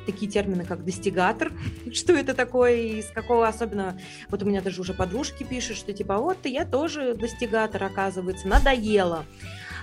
такие 0.06 0.32
термины, 0.32 0.66
как 0.66 0.84
достигатор, 0.84 1.52
что 1.94 2.14
это 2.14 2.34
такое, 2.34 2.76
и 2.76 3.02
с 3.02 3.08
какого 3.08 3.48
особенно, 3.48 4.00
вот 4.30 4.44
у 4.44 4.46
меня 4.46 4.62
даже 4.62 4.82
уже 4.82 4.94
подружки 4.94 5.44
пишут, 5.44 5.78
что 5.78 5.94
типа, 5.94 6.18
вот, 6.18 6.46
я 6.46 6.66
тоже 6.66 7.14
достигатор, 7.14 7.84
оказывается, 7.84 8.48
надоело. 8.48 9.26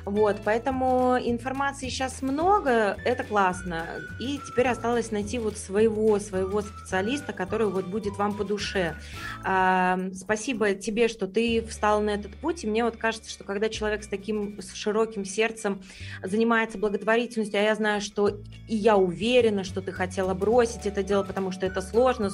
Вот, 0.05 0.37
поэтому 0.45 1.19
информации 1.21 1.89
сейчас 1.89 2.23
много, 2.23 2.97
это 3.05 3.23
классно. 3.23 3.87
И 4.19 4.41
теперь 4.47 4.69
осталось 4.69 5.11
найти 5.11 5.39
вот 5.39 5.59
своего, 5.59 6.19
своего 6.19 6.63
специалиста, 6.63 7.33
который 7.33 7.67
вот 7.69 7.87
будет 7.91 8.17
вам 8.17 8.35
по 8.35 8.45
душе. 8.45 8.97
А, 9.45 9.99
спасибо 10.15 10.75
тебе, 10.75 11.09
что 11.09 11.27
ты 11.27 11.63
встал 11.63 12.01
на 12.01 12.11
этот 12.11 12.35
путь. 12.37 12.65
И 12.65 12.67
мне 12.67 12.85
вот 12.85 12.97
кажется, 12.97 13.31
что 13.31 13.45
когда 13.45 13.69
человек 13.69 14.05
с 14.05 14.09
таким 14.09 14.61
с 14.61 14.73
широким 14.75 15.25
сердцем 15.25 15.83
занимается 16.23 16.79
благотворительностью, 16.79 17.61
а 17.61 17.63
я 17.63 17.75
знаю, 17.75 18.01
что 18.01 18.29
и 18.29 18.77
я 18.77 18.97
уверена, 18.97 19.65
что 19.65 19.81
ты 19.81 19.93
хотела 19.93 20.35
бросить 20.35 20.87
это 20.87 21.03
дело, 21.03 21.23
потому 21.23 21.51
что 21.53 21.67
это 21.67 21.83
сложно, 21.83 22.31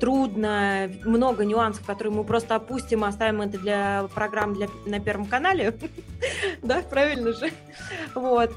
трудно, 0.00 0.90
много 1.04 1.44
нюансов, 1.44 1.86
которые 1.86 2.12
мы 2.12 2.24
просто 2.24 2.56
опустим, 2.56 3.04
оставим 3.04 3.40
это 3.42 3.58
для 3.58 4.08
программ 4.14 4.54
для, 4.54 4.68
на 4.86 5.00
Первом 5.00 5.26
канале. 5.26 5.74
Да, 6.62 6.82
правильно 6.82 7.32
же? 7.32 7.50
Вот. 8.14 8.52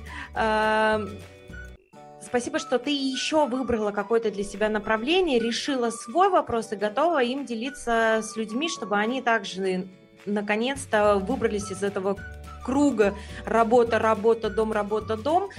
Спасибо, 2.31 2.59
что 2.59 2.79
ты 2.79 2.91
еще 2.91 3.45
выбрала 3.45 3.91
какое-то 3.91 4.31
для 4.31 4.45
себя 4.45 4.69
направление, 4.69 5.37
решила 5.37 5.89
свой 5.89 6.29
вопрос 6.29 6.71
и 6.71 6.77
готова 6.77 7.21
им 7.21 7.43
делиться 7.43 8.21
с 8.23 8.37
людьми, 8.37 8.69
чтобы 8.69 8.95
они 8.95 9.21
также 9.21 9.85
наконец-то 10.25 11.15
выбрались 11.17 11.69
из 11.71 11.83
этого 11.83 12.15
круга 12.63 13.15
работа, 13.45 13.99
работа, 13.99 14.49
дом, 14.49 14.71
работа, 14.71 15.17
дом. 15.17 15.49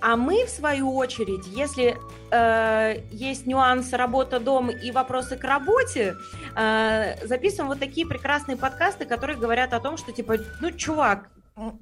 А 0.00 0.14
мы, 0.14 0.44
в 0.44 0.50
свою 0.50 0.94
очередь, 0.94 1.48
если 1.48 1.98
э, 2.30 3.02
есть 3.10 3.46
нюансы 3.46 3.96
работа, 3.96 4.38
дом 4.38 4.70
и 4.70 4.92
вопросы 4.92 5.36
к 5.36 5.42
работе, 5.42 6.14
э, 6.54 7.26
записываем 7.26 7.70
вот 7.70 7.80
такие 7.80 8.06
прекрасные 8.06 8.56
подкасты, 8.56 9.04
которые 9.04 9.36
говорят 9.36 9.72
о 9.72 9.80
том, 9.80 9.96
что 9.96 10.12
типа, 10.12 10.36
ну, 10.60 10.70
чувак, 10.70 11.28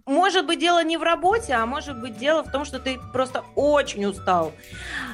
может 0.06 0.46
быть, 0.46 0.58
дело 0.58 0.82
не 0.82 0.96
в 0.96 1.02
работе, 1.02 1.52
а 1.52 1.66
может 1.66 2.00
быть, 2.00 2.18
дело 2.18 2.42
в 2.42 2.50
том, 2.50 2.64
что 2.64 2.78
ты 2.78 2.98
просто 3.12 3.44
очень 3.54 4.04
устал. 4.04 4.52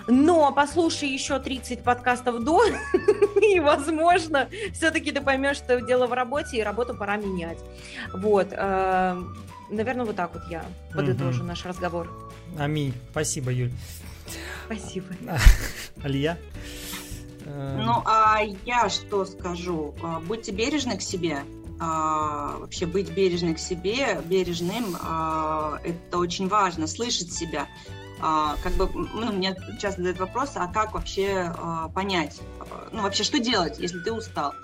Но 0.06 0.52
послушай 0.52 1.08
еще 1.08 1.38
30 1.38 1.82
подкастов 1.82 2.42
до, 2.42 2.62
и, 3.42 3.60
возможно, 3.60 4.48
все-таки 4.72 5.12
ты 5.12 5.20
поймешь, 5.20 5.58
что 5.58 5.80
дело 5.80 6.06
в 6.06 6.12
работе, 6.12 6.56
и 6.56 6.62
работу 6.62 6.94
пора 6.94 7.16
менять. 7.16 7.58
Вот. 8.14 8.48
Э, 8.52 9.20
наверное, 9.70 10.06
вот 10.06 10.16
так 10.16 10.34
вот 10.34 10.44
я 10.48 10.64
подытожу 10.94 11.40
угу. 11.40 11.48
наш 11.48 11.64
разговор. 11.64 12.10
Аминь. 12.58 12.94
Спасибо, 13.10 13.50
Юль. 13.50 13.72
Спасибо. 14.66 15.06
Алия? 16.02 16.38
Ну, 17.44 18.02
а 18.06 18.40
я 18.64 18.88
что 18.88 19.26
скажу? 19.26 19.94
А, 20.02 20.20
будьте 20.20 20.50
бережны 20.50 20.96
к 20.96 21.02
себе, 21.02 21.40
вообще 21.78 22.86
быть 22.86 23.10
бережным 23.10 23.54
к 23.54 23.58
себе, 23.58 24.20
бережным, 24.24 24.96
а, 25.00 25.80
это 25.82 26.18
очень 26.18 26.48
важно, 26.48 26.86
слышать 26.86 27.32
себя. 27.32 27.68
А, 28.20 28.56
как 28.62 28.72
бы, 28.74 28.88
ну, 28.94 29.32
мне 29.32 29.56
часто 29.80 30.00
задают 30.00 30.18
вопрос, 30.18 30.52
а 30.54 30.66
как 30.68 30.94
вообще 30.94 31.52
а, 31.58 31.88
понять, 31.88 32.40
ну, 32.92 33.02
вообще, 33.02 33.24
что 33.24 33.38
делать, 33.38 33.78
если 33.78 33.98
ты 33.98 34.12
устал? 34.12 34.54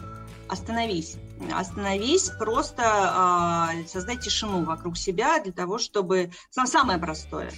Остановись. 0.48 1.16
Остановись, 1.52 2.30
просто 2.38 2.82
а, 2.84 3.70
создай 3.86 4.16
тишину 4.16 4.64
вокруг 4.64 4.96
себя 4.96 5.40
для 5.42 5.52
того, 5.52 5.78
чтобы... 5.78 6.30
Самое 6.50 6.98
простое 6.98 7.50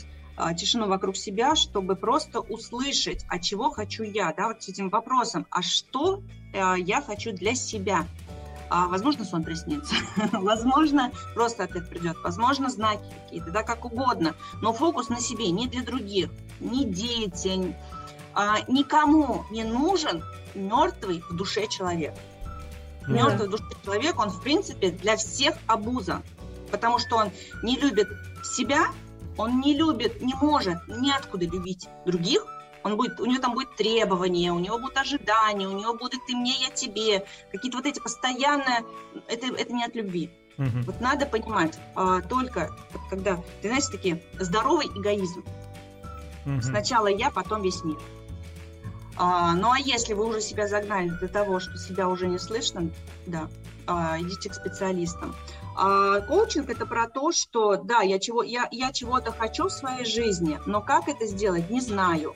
тишину 0.57 0.89
вокруг 0.89 1.17
себя, 1.17 1.55
чтобы 1.55 1.95
просто 1.95 2.41
услышать, 2.41 3.25
а 3.29 3.39
чего 3.39 3.71
хочу 3.71 4.03
я, 4.03 4.33
да, 4.33 4.49
вот 4.49 4.63
с 4.63 4.69
этим 4.69 4.89
вопросом, 4.89 5.47
а 5.51 5.63
что 5.63 6.23
э, 6.53 6.75
я 6.79 7.03
хочу 7.03 7.33
для 7.33 7.55
себя, 7.55 8.09
а, 8.75 8.89
возможно, 8.89 9.27
сон 9.27 9.45
приснится, 9.45 9.95
возможно, 10.33 11.13
просто 11.35 11.65
ответ 11.65 11.91
придет, 11.91 12.17
возможно, 12.25 12.71
знаки 12.71 13.05
какие-то, 13.25 13.51
да, 13.51 13.63
как 13.63 13.85
угодно, 13.85 14.35
но 14.63 14.73
фокус 14.73 15.11
на 15.11 15.21
себе, 15.21 15.51
не 15.51 15.69
для 15.69 15.83
других, 15.83 16.31
не 16.59 16.87
дети, 16.87 17.77
а, 18.33 18.61
никому 18.69 19.45
не 19.51 19.65
нужен 19.65 20.25
мертвый 20.55 21.23
в 21.29 21.37
душе 21.37 21.67
человек. 21.67 22.15
Да. 23.07 23.13
Мертвый 23.13 23.49
в 23.49 23.51
душе 23.51 23.65
человек, 23.85 24.19
он, 24.19 24.31
в 24.31 24.41
принципе, 24.41 24.91
для 24.91 25.19
всех 25.19 25.55
обуза, 25.67 26.23
потому 26.71 26.99
что 26.99 27.17
он 27.17 27.31
не 27.63 27.77
любит 27.77 28.09
себя, 28.43 28.87
он 29.37 29.61
не 29.61 29.77
любит, 29.77 30.23
не 30.23 30.33
может 30.33 30.79
ниоткуда 30.89 31.45
любить 31.45 31.91
других, 32.07 32.47
он 32.85 32.97
будет, 32.97 33.21
у 33.21 33.27
него 33.27 33.41
там 33.41 33.55
будет 33.55 33.77
требования, 33.77 34.53
у 34.53 34.59
него 34.59 34.79
будут 34.79 34.99
ожидания, 34.99 35.69
у 35.69 35.79
него 35.79 35.95
будет 35.95 36.21
ты 36.27 36.37
мне, 36.37 36.55
я 36.61 36.71
тебе, 36.71 37.25
какие-то 37.51 37.79
вот 37.79 37.87
эти 37.87 38.01
постоянные, 38.01 38.85
это, 39.29 39.47
это 39.47 39.73
не 39.73 39.85
от 39.85 39.95
любви. 39.95 40.31
Угу. 40.59 40.83
Вот 40.87 41.01
надо 41.01 41.27
понимать, 41.27 41.79
а, 41.95 42.21
только 42.21 42.77
вот 42.93 43.03
когда, 43.09 43.37
ты 43.63 43.69
знаешь, 43.69 43.87
такие 43.87 44.23
здоровый 44.39 44.87
эгоизм. 44.87 45.45
Угу. 46.47 46.63
Сначала 46.63 47.07
я, 47.07 47.31
потом 47.31 47.63
весь 47.63 47.83
мир. 47.85 47.99
А, 49.17 49.55
ну 49.55 49.71
а 49.71 49.79
если 49.79 50.15
вы 50.15 50.27
уже 50.27 50.41
себя 50.41 50.67
загнали 50.67 51.11
до 51.11 51.29
того, 51.29 51.61
что 51.61 51.77
себя 51.77 52.09
уже 52.09 52.27
не 52.27 52.39
слышно, 52.39 52.91
да, 53.27 53.49
а, 53.87 54.19
идите 54.21 54.49
к 54.49 54.55
специалистам. 54.55 55.35
А, 55.77 56.21
коучинг 56.21 56.71
это 56.71 56.87
про 56.87 57.09
то, 57.09 57.33
что 57.33 57.77
да, 57.77 58.01
я 58.01 58.19
чего 58.19 58.43
я, 58.43 58.69
я 58.71 58.93
чего-то 58.93 59.33
хочу 59.33 59.69
в 59.69 59.73
своей 59.73 60.05
жизни, 60.05 60.59
но 60.67 60.81
как 60.81 61.09
это 61.09 61.27
сделать, 61.27 61.71
не 61.71 61.81
знаю. 61.81 62.35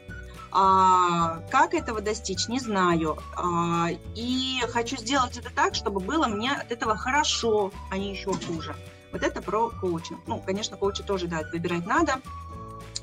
А, 0.58 1.42
как 1.50 1.74
этого 1.74 2.00
достичь, 2.00 2.48
не 2.48 2.58
знаю. 2.58 3.18
А, 3.36 3.88
и 4.14 4.58
хочу 4.70 4.96
сделать 4.96 5.36
это 5.36 5.50
так, 5.54 5.74
чтобы 5.74 6.00
было 6.00 6.28
мне 6.28 6.50
от 6.50 6.72
этого 6.72 6.96
хорошо, 6.96 7.72
а 7.90 7.98
не 7.98 8.12
еще 8.12 8.32
хуже. 8.32 8.74
Вот 9.12 9.22
это 9.22 9.42
про 9.42 9.68
коучинг. 9.68 10.20
Ну, 10.26 10.40
конечно, 10.40 10.78
коуча 10.78 11.02
тоже, 11.02 11.26
да, 11.26 11.42
выбирать 11.52 11.86
надо. 11.86 12.22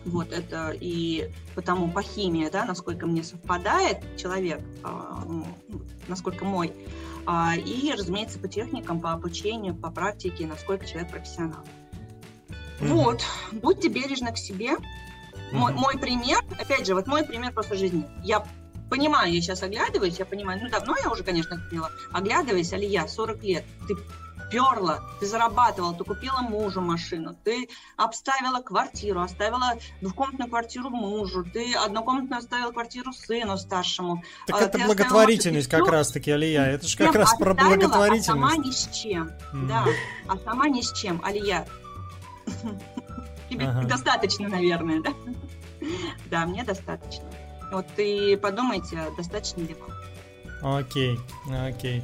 Вот 0.04 0.32
это 0.32 0.72
и 0.72 1.32
потому 1.54 1.92
по 1.92 2.02
химии, 2.02 2.50
да, 2.52 2.66
насколько 2.66 3.06
мне 3.06 3.24
совпадает 3.24 4.00
человек, 4.18 4.60
а, 4.82 5.24
ну, 5.28 5.46
насколько 6.08 6.46
мой. 6.46 6.74
А, 7.28 7.56
и, 7.56 7.94
разумеется, 7.94 8.40
по 8.40 8.48
техникам, 8.48 9.00
по 9.00 9.14
обучению, 9.14 9.76
по 9.76 9.92
практике, 9.92 10.48
насколько 10.48 10.88
человек 10.88 11.12
профессионал. 11.12 11.64
Mm-hmm. 12.80 12.88
Вот, 12.88 13.22
будьте 13.52 13.90
бережны 13.90 14.34
к 14.34 14.38
себе, 14.38 14.72
мой, 15.54 15.74
мой 15.74 15.98
пример, 15.98 16.40
опять 16.60 16.86
же, 16.86 16.96
вот 16.96 17.08
мой 17.08 17.24
пример 17.24 17.54
просто 17.54 17.76
жизни. 17.76 18.06
Я 18.24 18.46
понимаю, 18.90 19.34
я 19.34 19.42
сейчас 19.42 19.64
оглядываюсь, 19.64 20.20
я 20.20 20.26
понимаю, 20.26 20.60
ну 20.62 20.70
давно 20.70 20.96
я 21.02 21.10
уже, 21.10 21.24
конечно, 21.24 21.58
поняла, 21.70 21.90
оглядываясь, 22.12 22.74
Алия, 22.74 23.08
40 23.08 23.44
лет, 23.44 23.66
ты 23.88 23.96
перла, 24.52 25.02
ты 25.20 25.26
зарабатывала, 25.26 25.96
ты 25.96 26.04
купила 26.04 26.42
мужу 26.42 26.80
машину, 26.80 27.36
ты 27.44 27.70
обставила 27.98 28.62
квартиру, 28.62 29.22
оставила 29.22 29.74
двухкомнатную 30.02 30.48
квартиру 30.48 30.92
мужу, 30.92 31.44
ты 31.44 31.74
однокомнатную 31.74 32.40
оставила 32.40 32.72
квартиру 32.72 33.14
сыну 33.14 33.58
старшему. 33.58 34.24
Так 34.46 34.62
а, 34.62 34.66
это 34.66 34.78
благотворительность 34.78 35.70
как 35.70 35.88
раз-таки, 35.88 36.30
Алия, 36.30 36.66
это 36.68 36.88
же 36.88 36.98
как 36.98 37.16
раз 37.16 37.36
про 37.36 37.56
благотворительность. 37.56 38.30
А 38.30 38.34
сама 38.34 38.58
ни 38.58 38.70
с 38.70 38.90
чем, 38.90 39.32
mm. 39.54 39.68
да, 39.68 39.86
а 40.28 40.38
сама 40.38 40.68
ни 40.70 40.82
с 40.82 40.92
чем, 40.92 41.20
Алия. 41.24 41.66
Тебе 43.50 43.66
ага. 43.66 43.88
достаточно, 43.88 44.50
наверное, 44.50 45.02
да? 45.02 45.14
Да, 46.30 46.46
мне 46.46 46.64
достаточно. 46.64 47.26
Вот 47.72 47.88
и 47.98 48.36
подумайте, 48.36 49.00
достаточно 49.18 49.62
ли 49.62 49.76
вам. 50.62 50.78
Окей, 50.78 51.20
окей. 51.68 52.04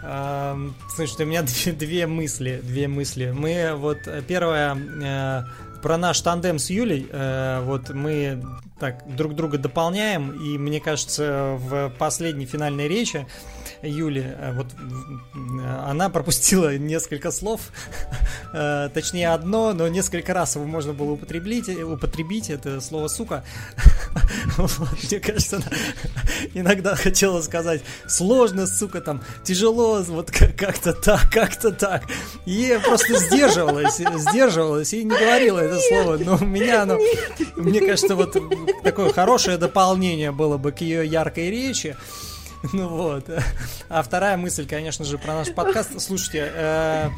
Слушай, 0.00 1.22
у 1.22 1.26
меня 1.26 1.42
две, 1.72 2.06
мысли, 2.06 2.60
две 2.62 2.88
мысли. 2.88 3.32
Мы 3.36 3.74
вот 3.74 3.98
первое 4.26 4.76
э, 4.76 5.42
про 5.82 5.96
наш 5.96 6.20
тандем 6.20 6.58
с 6.58 6.70
Юлей. 6.70 7.08
Э, 7.10 7.62
вот 7.64 7.90
мы 7.90 8.42
так 8.78 9.02
друг 9.16 9.34
друга 9.34 9.58
дополняем, 9.58 10.30
и 10.30 10.56
мне 10.56 10.80
кажется, 10.80 11.56
в 11.58 11.90
последней 11.98 12.46
финальной 12.46 12.86
речи 12.86 13.26
Юли, 13.82 14.24
э, 14.26 14.52
вот 14.52 14.66
она 15.86 16.08
пропустила 16.08 16.76
несколько 16.78 17.30
слов, 17.30 17.60
э, 18.52 18.88
точнее 18.92 19.30
одно, 19.30 19.72
но 19.72 19.88
несколько 19.88 20.34
раз 20.34 20.56
его 20.56 20.64
можно 20.64 20.92
было 20.92 21.12
употребить, 21.12 21.68
употребить 21.68 22.50
это 22.50 22.80
слово 22.80 23.08
«сука». 23.08 23.44
Мне 24.58 25.20
кажется, 25.20 25.56
она 25.56 25.66
иногда 26.54 26.94
хотела 26.94 27.40
сказать 27.42 27.82
«сложно, 28.06 28.66
сука, 28.66 29.00
там, 29.00 29.22
тяжело, 29.44 30.02
вот 30.02 30.30
как-то 30.30 30.92
так, 30.92 31.30
как-то 31.30 31.70
так». 31.72 32.04
И 32.46 32.78
просто 32.84 33.18
сдерживалась, 33.18 33.96
сдерживалась 33.96 34.92
и 34.92 35.04
не 35.04 35.16
говорила 35.16 35.58
это 35.58 35.78
слово, 35.80 36.16
но 36.18 36.36
у 36.40 36.44
меня 36.44 36.82
оно, 36.82 36.98
мне 37.56 37.80
кажется, 37.80 38.14
вот 38.14 38.36
такое 38.82 39.12
хорошее 39.12 39.58
дополнение 39.58 40.32
было 40.32 40.56
бы 40.56 40.72
к 40.72 40.80
ее 40.80 41.06
яркой 41.06 41.50
речи. 41.50 41.96
Ну 42.72 42.88
вот. 42.88 43.24
А 43.88 44.02
вторая 44.02 44.36
мысль, 44.36 44.66
конечно 44.66 45.04
же, 45.04 45.18
про 45.18 45.34
наш 45.34 45.52
подкаст. 45.52 46.00
Слушайте, 46.00 46.50
э, 46.52 47.10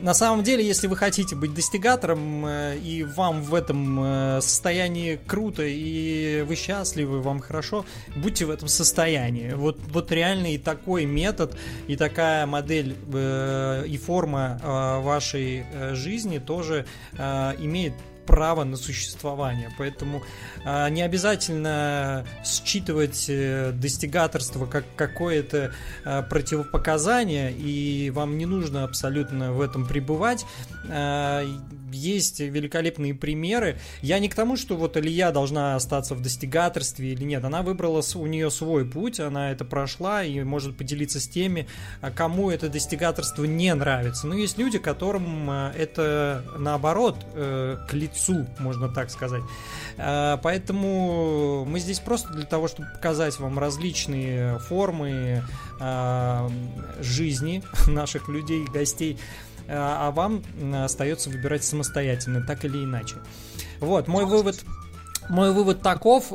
на 0.00 0.14
самом 0.14 0.42
деле, 0.42 0.66
если 0.66 0.86
вы 0.86 0.96
хотите 0.96 1.36
быть 1.36 1.54
достигатором, 1.54 2.44
э, 2.46 2.78
и 2.78 3.04
вам 3.04 3.42
в 3.42 3.54
этом 3.54 4.02
э, 4.02 4.40
состоянии 4.40 5.18
круто, 5.26 5.62
и 5.64 6.42
вы 6.42 6.56
счастливы, 6.56 7.20
вам 7.20 7.40
хорошо, 7.40 7.84
будьте 8.16 8.44
в 8.46 8.50
этом 8.50 8.68
состоянии. 8.68 9.52
Вот, 9.52 9.78
вот 9.92 10.10
реально 10.10 10.54
и 10.54 10.58
такой 10.58 11.04
метод, 11.04 11.56
и 11.86 11.96
такая 11.96 12.46
модель 12.46 12.96
и 13.08 14.00
форма 14.04 14.58
вашей 15.02 15.64
жизни 15.94 16.38
тоже 16.38 16.86
имеет 17.16 17.92
право 18.28 18.64
на 18.64 18.76
существование. 18.76 19.70
Поэтому 19.78 20.22
э, 20.62 20.90
не 20.90 21.00
обязательно 21.00 22.26
считывать 22.44 23.24
э, 23.28 23.72
достигаторство 23.72 24.66
как 24.66 24.84
какое-то 24.96 25.72
э, 26.04 26.22
противопоказание, 26.28 27.50
и 27.50 28.10
вам 28.10 28.36
не 28.36 28.44
нужно 28.44 28.84
абсолютно 28.84 29.54
в 29.54 29.62
этом 29.62 29.86
пребывать. 29.86 30.44
Э, 30.90 31.46
есть 31.90 32.40
великолепные 32.40 33.14
примеры. 33.14 33.78
Я 34.02 34.18
не 34.18 34.28
к 34.28 34.34
тому, 34.34 34.58
что 34.58 34.76
вот 34.76 34.98
Илья 34.98 35.32
должна 35.32 35.74
остаться 35.74 36.14
в 36.14 36.20
достигаторстве 36.20 37.12
или 37.14 37.24
нет. 37.24 37.42
Она 37.44 37.62
выбрала 37.62 38.02
у 38.14 38.26
нее 38.26 38.50
свой 38.50 38.84
путь, 38.84 39.20
она 39.20 39.52
это 39.52 39.64
прошла 39.64 40.22
и 40.22 40.42
может 40.42 40.76
поделиться 40.76 41.18
с 41.18 41.26
теми, 41.26 41.66
кому 42.14 42.50
это 42.50 42.68
достигаторство 42.68 43.44
не 43.44 43.74
нравится. 43.74 44.26
Но 44.26 44.34
есть 44.34 44.58
люди, 44.58 44.78
которым 44.78 45.50
это 45.50 46.44
наоборот 46.58 47.16
э, 47.34 47.78
к 47.88 47.94
лицу, 47.94 48.17
можно 48.58 48.88
так 48.88 49.10
сказать. 49.10 49.42
А, 49.96 50.36
поэтому 50.38 51.64
мы 51.64 51.80
здесь 51.80 52.00
просто 52.00 52.32
для 52.32 52.44
того, 52.44 52.68
чтобы 52.68 52.88
показать 52.94 53.38
вам 53.38 53.58
различные 53.58 54.58
формы 54.58 55.42
жизни 57.00 57.62
наших 57.86 58.28
людей, 58.28 58.64
гостей 58.66 59.18
а 59.70 60.10
вам 60.12 60.42
остается 60.82 61.28
выбирать 61.28 61.62
самостоятельно, 61.62 62.42
так 62.42 62.64
или 62.64 62.84
иначе. 62.84 63.16
Вот, 63.80 64.08
мой 64.08 64.24
вывод, 64.24 64.64
мой 65.28 65.52
вывод 65.52 65.82
таков. 65.82 66.32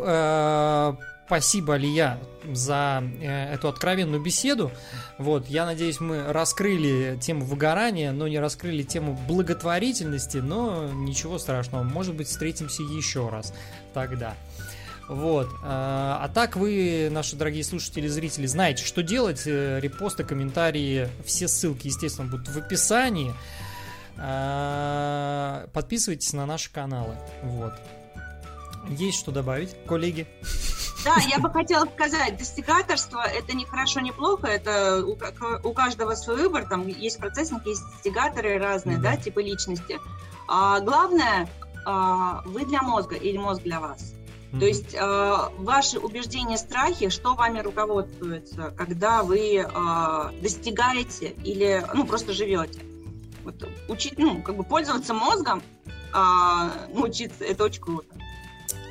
Э, 1.24 1.28
спасибо, 1.28 1.76
Лия, 1.76 2.20
за 2.52 3.04
э, 3.22 3.54
эту 3.54 3.68
откровенную 3.68 4.22
беседу. 4.22 4.72
Вот, 5.18 5.48
я 5.48 5.66
надеюсь, 5.66 6.00
мы 6.00 6.32
раскрыли 6.32 7.18
тему 7.22 7.46
выгорания, 7.46 8.12
но 8.12 8.28
не 8.28 8.40
раскрыли 8.40 8.84
тему 8.84 9.20
благотворительности, 9.28 10.38
но 10.38 10.90
ничего 10.94 11.40
страшного. 11.40 11.84
Может 11.84 12.16
быть, 12.16 12.28
встретимся 12.28 12.84
еще 12.84 13.30
раз 13.30 13.54
тогда. 13.94 14.36
Вот. 15.10 15.50
А, 15.64 16.20
а 16.24 16.30
так 16.30 16.56
вы, 16.56 17.10
наши 17.12 17.36
дорогие 17.36 17.64
слушатели 17.64 18.06
и 18.06 18.10
зрители, 18.10 18.46
знаете, 18.46 18.86
что 18.86 19.04
делать. 19.04 19.44
Э, 19.46 19.80
репосты, 19.82 20.24
комментарии, 20.24 21.10
все 21.26 21.48
ссылки, 21.48 21.88
естественно, 21.88 22.30
будут 22.30 22.48
в 22.48 22.58
описании. 22.58 23.34
Подписывайтесь 25.74 26.34
на 26.34 26.46
наши 26.46 26.72
каналы. 26.72 27.16
Вот. 27.42 27.74
Есть 28.90 29.20
что 29.20 29.32
добавить, 29.32 29.76
коллеги? 29.88 30.28
Да, 31.04 31.16
я 31.28 31.40
бы 31.40 31.50
хотела 31.50 31.86
сказать, 31.86 32.38
достигаторство 32.38 33.22
это 33.22 33.56
не 33.56 33.66
хорошо, 33.66 34.00
не 34.00 34.14
плохо, 34.14 34.48
это 34.48 35.04
у, 35.06 35.18
у 35.68 35.74
каждого 35.74 36.16
свой 36.16 36.38
выбор, 36.38 36.66
там 36.66 36.88
есть 36.88 37.18
процессники, 37.18 37.70
есть 37.70 37.84
достигаторы 37.92 38.58
разные, 38.58 38.98
да, 38.98 39.12
да 39.12 39.18
типы 39.18 39.44
личности. 39.44 40.00
А, 40.48 40.80
главное, 40.80 41.50
а, 41.86 42.42
вы 42.46 42.66
для 42.66 42.82
мозга 42.82 43.16
или 43.16 43.38
мозг 43.38 43.64
для 43.64 43.82
вас. 43.82 44.14
То 44.60 44.66
есть 44.66 44.94
э, 44.94 45.36
ваши 45.58 45.98
убеждения, 45.98 46.58
страхи, 46.58 47.10
что 47.10 47.34
вами 47.34 47.60
руководствуется, 47.60 48.72
когда 48.78 49.24
вы 49.24 49.56
э, 49.56 50.42
достигаете 50.44 51.30
или 51.44 51.84
ну 51.96 52.06
просто 52.06 52.34
живете. 52.34 52.80
Вот, 53.44 53.56
учить, 53.90 54.20
ну 54.20 54.44
как 54.44 54.56
бы 54.56 54.64
пользоваться 54.64 55.16
мозгом, 55.16 55.64
э, 56.14 56.70
научиться, 56.94 57.44
это 57.44 57.64
очень 57.64 57.82
круто. 57.82 58.06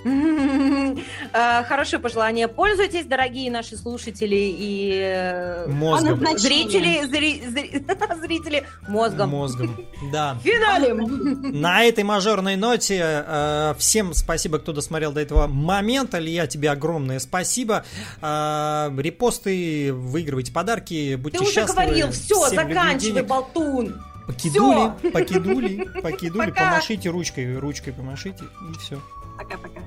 Э, 1.34 1.64
хорошее 1.64 2.00
пожелание. 2.00 2.46
Пользуйтесь, 2.46 3.06
дорогие 3.06 3.50
наши 3.50 3.76
слушатели 3.76 4.36
и 4.36 5.00
э, 5.02 5.66
мозгом. 5.66 6.20
зрители, 6.36 7.06
зрители 8.20 8.66
мозгом. 8.86 9.30
Мозгом, 9.30 9.76
да. 10.12 10.36
Финалем. 10.44 11.60
На 11.60 11.84
этой 11.84 12.04
мажорной 12.04 12.56
ноте 12.56 13.00
э, 13.02 13.74
всем 13.78 14.12
спасибо, 14.12 14.58
кто 14.58 14.72
досмотрел 14.72 15.12
до 15.12 15.20
этого 15.20 15.46
момента. 15.46 16.18
Илья, 16.18 16.46
тебе 16.46 16.70
огромное 16.70 17.18
спасибо. 17.18 17.84
Репосты, 18.20 19.92
выигрывайте 19.92 20.52
подарки, 20.52 21.14
будьте 21.14 21.38
Ты 21.38 21.44
счастливы. 21.46 21.66
Ты 21.66 21.72
уже 21.72 21.72
говорил, 21.72 22.10
все, 22.10 22.48
заканчивай, 22.50 23.22
болтун. 23.22 24.02
Покидули, 24.26 25.10
покидули, 25.10 25.88
покидули, 26.00 26.50
помашите 26.50 27.08
ручкой, 27.10 27.58
ручкой 27.58 27.92
помашите, 27.92 28.44
и 28.44 28.78
все. 28.78 29.00
Пока-пока. 29.38 29.82